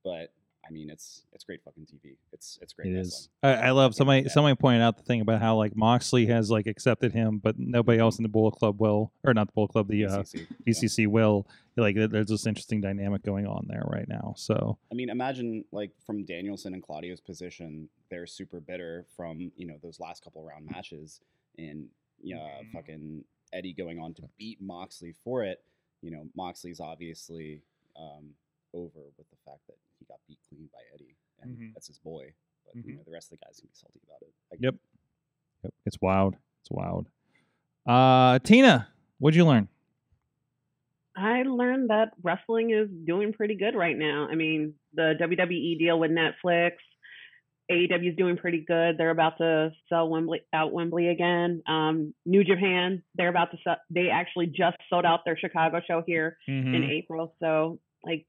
[0.05, 0.33] But
[0.67, 2.17] I mean, it's it's great fucking TV.
[2.33, 3.29] It's it's great It is.
[3.43, 4.23] I, I love somebody.
[4.23, 4.29] Yeah.
[4.29, 7.99] Somebody pointed out the thing about how like Moxley has like accepted him, but nobody
[7.99, 10.23] else in the Bullet Club will, or not the Bullet Club, the uh,
[10.67, 11.07] BCC, yeah.
[11.07, 11.47] Will.
[11.77, 14.35] Like, there's this interesting dynamic going on there right now.
[14.37, 19.67] So, I mean, imagine like from Danielson and Claudio's position, they're super bitter from you
[19.67, 21.21] know those last couple round matches,
[21.59, 21.87] and
[22.23, 22.77] yeah, Mm-hmm.
[22.77, 25.63] fucking Eddie going on to beat Moxley for it.
[26.03, 27.63] You know, Moxley's obviously
[27.97, 28.31] um,
[28.75, 31.73] over with the fact that he got beat clean by Eddie, and Mhm.
[31.75, 32.33] that's his boy.
[32.67, 32.97] But you Mhm.
[32.99, 34.33] know, the rest of the guys can be salty about it.
[34.53, 34.75] I Yep.
[35.65, 36.37] yep, it's wild.
[36.61, 37.09] It's wild.
[37.87, 39.69] Uh, Tina, what'd you learn?
[41.17, 44.29] I learned that wrestling is doing pretty good right now.
[44.31, 46.73] I mean, the WWE deal with Netflix,
[47.71, 48.97] AEW is doing pretty good.
[48.97, 51.63] They're about to sell Wembley out Wembley again.
[51.67, 53.77] Um, New Japan, they're about to sell.
[53.91, 56.75] They actually just sold out their Chicago show here Mm-hmm.
[56.75, 57.35] in April.
[57.41, 58.27] So like,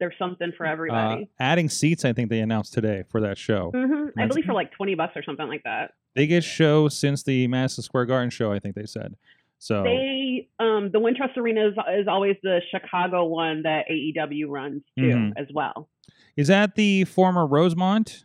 [0.00, 1.28] there's something for Uh, everybody.
[1.38, 3.70] adding seats, I think they announced today for that show.
[3.74, 5.92] hmm I believe for like twenty bucks or something like that.
[6.14, 9.14] Biggest show since the Madison Square Garden show, I think they said.
[9.58, 14.82] So, They um the Wintrust Arena is, is always the Chicago one that AEW runs
[14.98, 15.32] too Mhm.
[15.36, 15.88] as well.
[16.36, 18.24] is that the former Rosemont?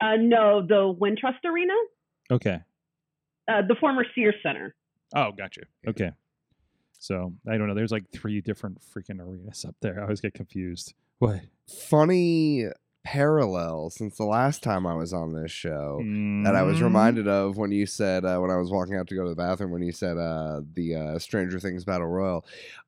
[0.00, 1.74] Uh no, the Wintrust Arena,
[2.30, 2.60] Okay.
[3.48, 4.74] uh, the former Sears Center.
[5.14, 5.62] Oh, gotcha.
[5.86, 6.10] Okay.
[7.04, 7.74] So I don't know.
[7.74, 9.98] There's like three different freaking arenas up there.
[10.00, 10.94] I always get confused.
[11.18, 11.40] What?
[11.88, 12.64] Funny
[13.04, 15.98] parallel since the last time I was on this show
[16.44, 16.84] that I was Mm.
[16.84, 19.36] reminded of when you said uh, when I was walking out to go to the
[19.36, 22.46] bathroom when you said uh, the uh, Stranger Things Battle Royal.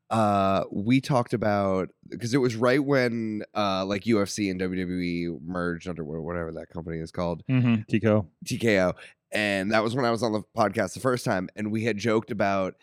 [0.08, 5.86] Uh, we talked about because it was right when uh, like UFC and WWE merged
[5.88, 7.42] under whatever that company is called.
[7.50, 8.26] Mhm, Tico.
[8.46, 8.94] TKO.
[9.32, 11.98] And that was when I was on the podcast the first time, and we had
[11.98, 12.74] joked about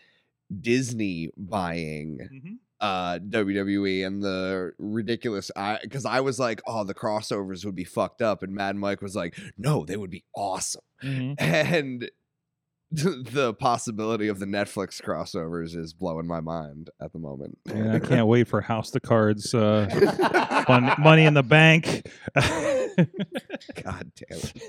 [0.60, 7.64] Disney buying uh WWE and the ridiculous I because I was like, oh, the crossovers
[7.64, 10.82] would be fucked up, and Mad Mike was like, no, they would be awesome.
[11.02, 11.34] Mhm.
[11.38, 12.10] And
[12.90, 17.58] the possibility of the Netflix crossovers is blowing my mind at the moment.
[17.68, 22.06] And I can't wait for House the Cards, uh, Mon- Money in the Bank.
[22.36, 24.62] God damn it.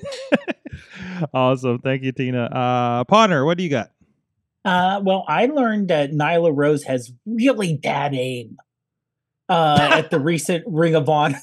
[1.34, 1.80] awesome.
[1.80, 2.46] Thank you, Tina.
[2.46, 3.92] Uh, Potter, what do you got?
[4.66, 8.58] Uh, well, I learned that Nyla Rose has really bad aim
[9.48, 11.40] uh, at the recent Ring of Honor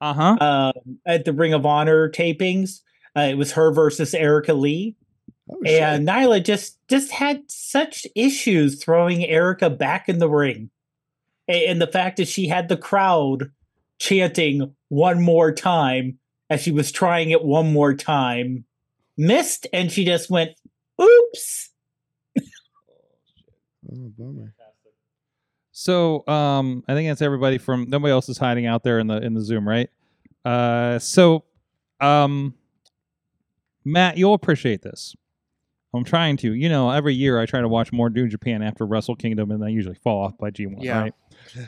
[0.00, 0.36] Uh huh.
[0.76, 2.80] um, at the Ring of Honor tapings.
[3.16, 4.96] Uh, it was her versus Erica Lee,
[5.50, 5.82] Oh, shit.
[5.82, 10.70] and Nyla just just had such issues throwing Erica back in the ring,
[11.48, 13.50] and the fact that she had the crowd
[13.98, 16.18] chanting one more time
[16.48, 18.64] as she was trying it one more time,
[19.18, 20.52] missed, and she just went,
[21.00, 21.70] "Oops."
[23.92, 24.54] Oh, bummer.
[25.74, 29.16] So, um, I think that's everybody from nobody else is hiding out there in the
[29.22, 29.88] in the Zoom, right?
[30.44, 31.44] Uh, so,
[32.00, 32.54] um,
[33.84, 35.14] Matt, you'll appreciate this.
[35.94, 38.86] I'm trying to, you know, every year I try to watch more New Japan after
[38.86, 41.00] Wrestle Kingdom, and I usually fall off by G1, Yeah.
[41.00, 41.14] right?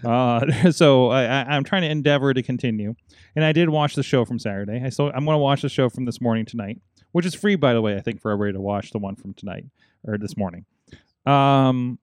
[0.05, 2.95] Uh, so I, I, I'm trying to endeavor to continue,
[3.35, 4.81] and I did watch the show from Saturday.
[4.85, 6.81] I still I'm going to watch the show from this morning tonight,
[7.13, 7.97] which is free by the way.
[7.97, 9.65] I think for everybody to watch the one from tonight
[10.07, 10.65] or this morning.
[11.27, 11.99] Um,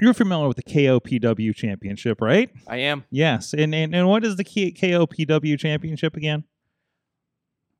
[0.00, 2.50] you're familiar with the KOPW Championship, right?
[2.66, 3.04] I am.
[3.10, 6.44] Yes, and and, and what is the K- KOPW Championship again?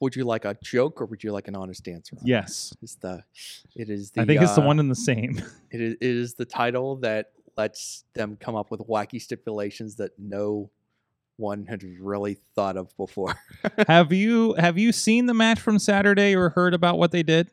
[0.00, 2.16] Would you like a joke or would you like an honest answer?
[2.22, 3.24] Yes, It's the.
[3.74, 4.20] It is the.
[4.20, 5.42] I think it's the uh, one and the same.
[5.70, 10.12] It is, it is the title that lets them come up with wacky stipulations that
[10.18, 10.70] no
[11.36, 13.34] one had really thought of before.
[13.86, 17.50] have you have you seen the match from Saturday or heard about what they did?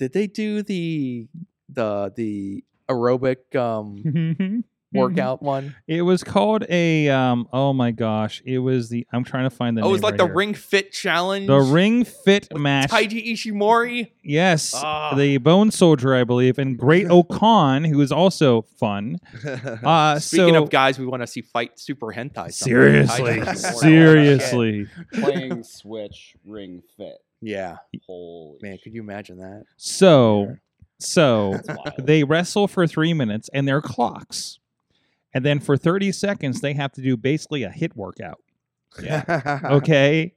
[0.00, 1.28] Did they do the
[1.68, 4.64] the the aerobic um
[4.94, 5.74] workout one?
[5.86, 7.48] It was called a um.
[7.52, 8.42] Oh my gosh!
[8.44, 9.06] It was the.
[9.12, 9.82] I'm trying to find the.
[9.82, 10.34] Oh, it was like right the here.
[10.34, 11.46] Ring Fit Challenge.
[11.46, 12.90] The Ring Fit match.
[12.90, 14.12] Taiji Ishimori.
[14.22, 15.14] Yes, Ah.
[15.14, 19.18] the Bone Soldier, I believe, and Great O-Khan, who is also fun.
[19.82, 22.52] Uh, Speaking so, of guys, we want to see fight super hentai.
[22.52, 23.06] someday.
[23.06, 23.44] seriously,
[23.80, 24.86] seriously.
[25.14, 27.16] Playing Switch Ring Fit.
[27.40, 29.64] Yeah, Holy man, could you imagine that?
[29.76, 30.56] So,
[31.04, 31.58] so
[31.98, 34.58] they wrestle for three minutes, and they're clocks,
[35.34, 38.40] and then for thirty seconds they have to do basically a HIIT workout.
[39.64, 40.34] okay?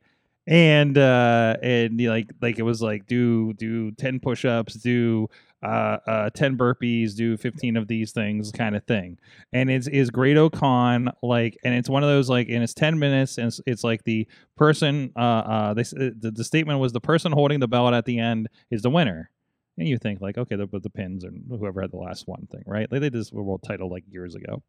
[0.47, 5.27] And uh and like like it was like do do 10 push-ups do
[5.63, 9.17] uh uh 10 burpees do 15 of these things kind of thing.
[9.53, 12.99] And it's is great O-Khan like and it's one of those like and it's 10
[12.99, 16.93] minutes and it's, it's like the person uh uh this uh, the, the statement was
[16.93, 19.31] the person holding the belt at the end is the winner
[19.77, 22.63] and you think like okay the, the pins and whoever had the last one thing
[22.65, 24.61] right like they did this world title like years ago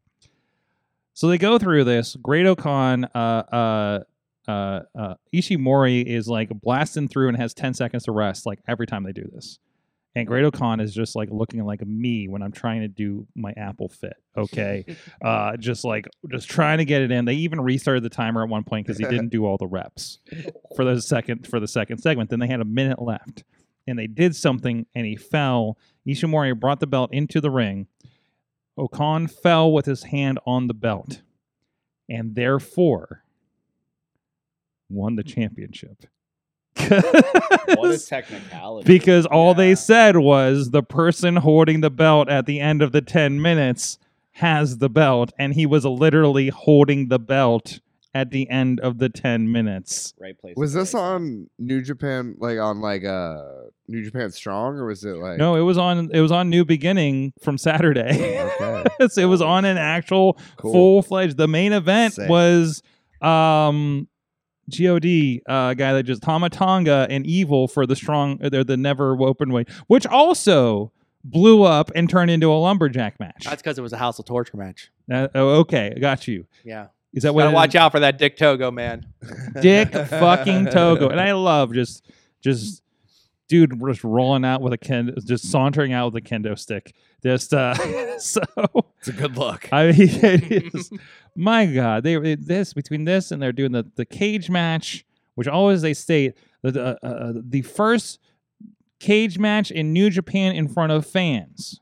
[1.17, 2.15] so they go through this.
[2.15, 3.99] Great O-Khan, uh, uh,
[4.47, 8.85] uh, uh, Ishimori is like blasting through and has 10 seconds to rest, like every
[8.85, 9.57] time they do this.
[10.13, 13.51] And Great O-Khan is just like looking like me when I'm trying to do my
[13.57, 14.13] Apple Fit.
[14.37, 14.85] Okay.
[15.23, 17.25] uh, just like, just trying to get it in.
[17.25, 20.19] They even restarted the timer at one point because he didn't do all the reps
[20.75, 22.29] for the second, for the second segment.
[22.29, 23.43] Then they had a minute left
[23.87, 25.77] and they did something and he fell.
[26.07, 27.87] Ishimori brought the belt into the ring.
[28.77, 31.21] O-Khan fell with his hand on the belt
[32.09, 33.23] and therefore
[34.89, 36.05] won the championship.
[36.77, 38.87] What a technicality.
[38.87, 43.01] because all they said was the person holding the belt at the end of the
[43.01, 43.97] 10 minutes
[44.33, 47.79] has the belt and he was literally holding the belt
[48.17, 50.15] at the end of the 10 minutes.
[50.19, 50.55] right place.
[50.57, 53.37] was this on New Japan, like on like uh
[53.87, 56.65] New Japan Strong, or was it like No, it was on it was on New
[56.65, 58.41] Beginning from Saturday.
[58.41, 58.83] Okay.
[59.09, 60.73] So it was on an actual Cool.
[60.73, 62.27] full-fledged the main event Sick.
[62.27, 62.81] was
[63.21, 64.07] um
[64.69, 69.15] God uh, guy that just Tama Tonga and Evil for the strong they're the never
[69.21, 70.91] open weight, which also
[71.23, 73.43] blew up and turned into a lumberjack match.
[73.45, 74.91] That's because it was a House of Torture match.
[75.11, 76.47] Uh, oh, okay, got you.
[76.65, 76.87] Yeah,
[77.17, 77.45] Is that what?
[77.45, 77.75] gotta watch is?
[77.77, 79.07] out for that Dick Togo man.
[79.61, 82.05] Dick fucking Togo, and I love just
[82.41, 82.83] just
[83.47, 86.93] dude just rolling out with a ken, just sauntering out with a kendo stick.
[87.23, 87.73] Just uh,
[88.19, 88.43] so
[88.99, 89.67] It's a good look.
[89.71, 90.91] I mean, it is.
[91.35, 95.03] My God, they it- this between this and they're doing the the cage match,
[95.33, 98.19] which always they state that the uh, uh, the first
[98.99, 101.81] cage match in New Japan in front of fans,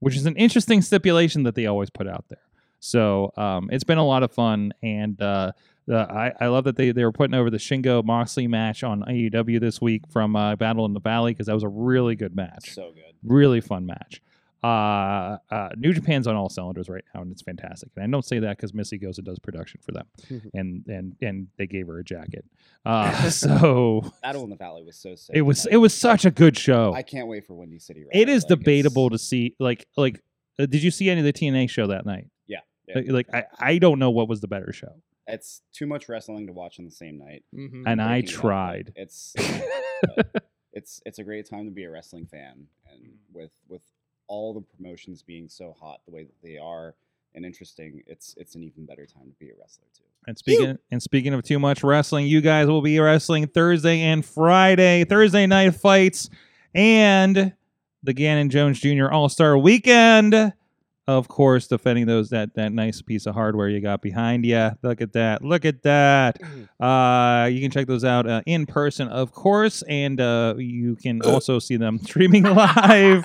[0.00, 2.40] which is an interesting stipulation that they always put out there.
[2.84, 5.52] So um, it's been a lot of fun, and uh,
[5.88, 9.02] uh, I, I love that they, they were putting over the Shingo Moxley match on
[9.02, 12.34] AEW this week from uh, Battle in the Valley because that was a really good
[12.34, 13.14] match So good.
[13.22, 14.20] really fun match.
[14.64, 17.90] Uh, uh, New Japan's on all cylinders right now, and it's fantastic.
[17.96, 20.06] And I don't say that because Missy goes and does production for them,
[20.54, 22.44] and and and they gave her a jacket.
[22.84, 25.36] Uh, so Battle in the Valley was so sick.
[25.36, 26.92] it was it was such a good show.
[26.92, 28.04] I can't wait for Windy City.
[28.12, 30.20] It is like, debatable it's- to see like like.
[30.58, 32.26] Uh, did you see any of the TNA show that night?
[32.88, 33.12] Yeah, yeah.
[33.12, 34.94] Like, like I, I don't know what was the better show,
[35.26, 37.44] It's too much wrestling to watch on the same night.
[37.54, 37.84] Mhm.
[37.86, 38.92] and I breaking it up, tried.
[38.96, 39.34] It's
[40.72, 43.82] it's it's a great time to be a wrestling fan, and with with
[44.28, 46.94] all the promotions being so hot the way that they are
[47.34, 50.04] and interesting, it's it's an even better time to be a wrestler too.
[50.26, 54.24] And speaking and speaking of too much wrestling, you guys will be wrestling Thursday and
[54.24, 56.30] Friday, Thursday night fights,
[56.74, 57.52] and
[58.02, 59.08] the Gannon Jones Jr.
[59.10, 60.52] All Star Weekend.
[61.08, 64.70] Of course, defending those that that nice piece of hardware you got behind you.
[64.82, 65.42] Look at that!
[65.42, 66.38] Look at that!
[66.78, 71.20] Uh, you can check those out uh, in person, of course, and uh, you can
[71.22, 73.24] also see them streaming live.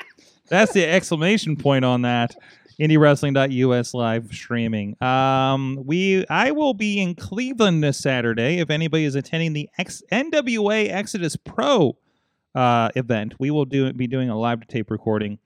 [0.48, 2.34] That's the exclamation point on that.
[2.80, 4.96] IndyWrestling.us live streaming.
[5.02, 8.58] Um, we I will be in Cleveland this Saturday.
[8.58, 11.98] If anybody is attending the X, NWA Exodus Pro
[12.54, 15.38] uh, event, we will do be doing a live to tape recording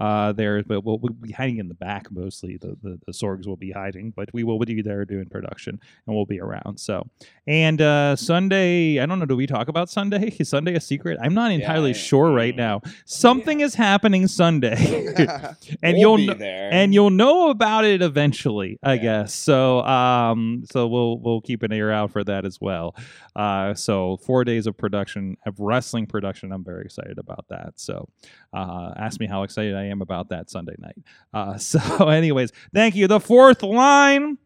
[0.00, 2.56] uh, there, but we'll, we'll be hiding in the back mostly.
[2.56, 6.16] The, the the Sorgs will be hiding, but we will be there doing production and
[6.16, 6.78] we'll be around.
[6.78, 7.06] So
[7.46, 9.26] and uh, Sunday, I don't know.
[9.26, 10.28] Do we talk about Sunday?
[10.38, 11.18] Is Sunday a secret?
[11.22, 12.80] I'm not entirely I- sure right now.
[13.04, 14.76] Something is happening Sunday,
[15.82, 16.68] and We'll you'll be kn- there.
[16.72, 19.02] and you'll know about it eventually, I Yeah.
[19.02, 19.34] guess.
[19.34, 22.94] So um, so we'll we'll keep an ear out for that as well.
[23.36, 26.52] Uh, so four days of production of wrestling production.
[26.52, 27.74] I'm very excited about that.
[27.76, 28.08] So
[28.52, 30.98] uh, ask me how excited I am about that Sunday night.
[31.34, 33.06] Uh, so anyways, thank you.
[33.08, 34.38] The fourth line,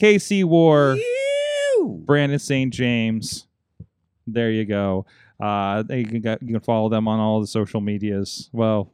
[0.00, 0.96] KC Warr.
[1.84, 2.72] Brandon St.
[2.72, 3.46] James.
[4.26, 5.06] There you go.
[5.40, 8.50] Uh, you can you can follow them on all the social medias.
[8.52, 8.92] Well,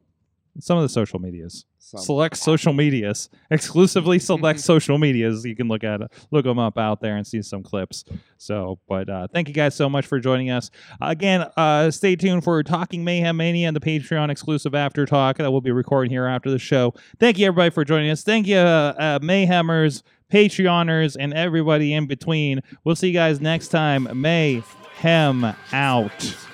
[0.61, 2.01] some of the social medias, Some.
[2.01, 5.45] select social medias, exclusively select social medias.
[5.45, 6.01] You can look at
[6.31, 8.05] look them up out there and see some clips.
[8.39, 10.71] So, but uh, thank you guys so much for joining us
[11.03, 11.47] again.
[11.59, 15.61] Uh, stay tuned for Talking Mayhem Mania and the Patreon exclusive after talk that we'll
[15.61, 16.95] be recording here after the show.
[17.21, 18.23] Thank you everybody for joining us.
[18.23, 20.03] Thank you, uh, uh, Mayhemers.
[20.33, 22.61] Patreoners and everybody in between.
[22.83, 24.09] We'll see you guys next time.
[24.21, 26.54] Mayhem out.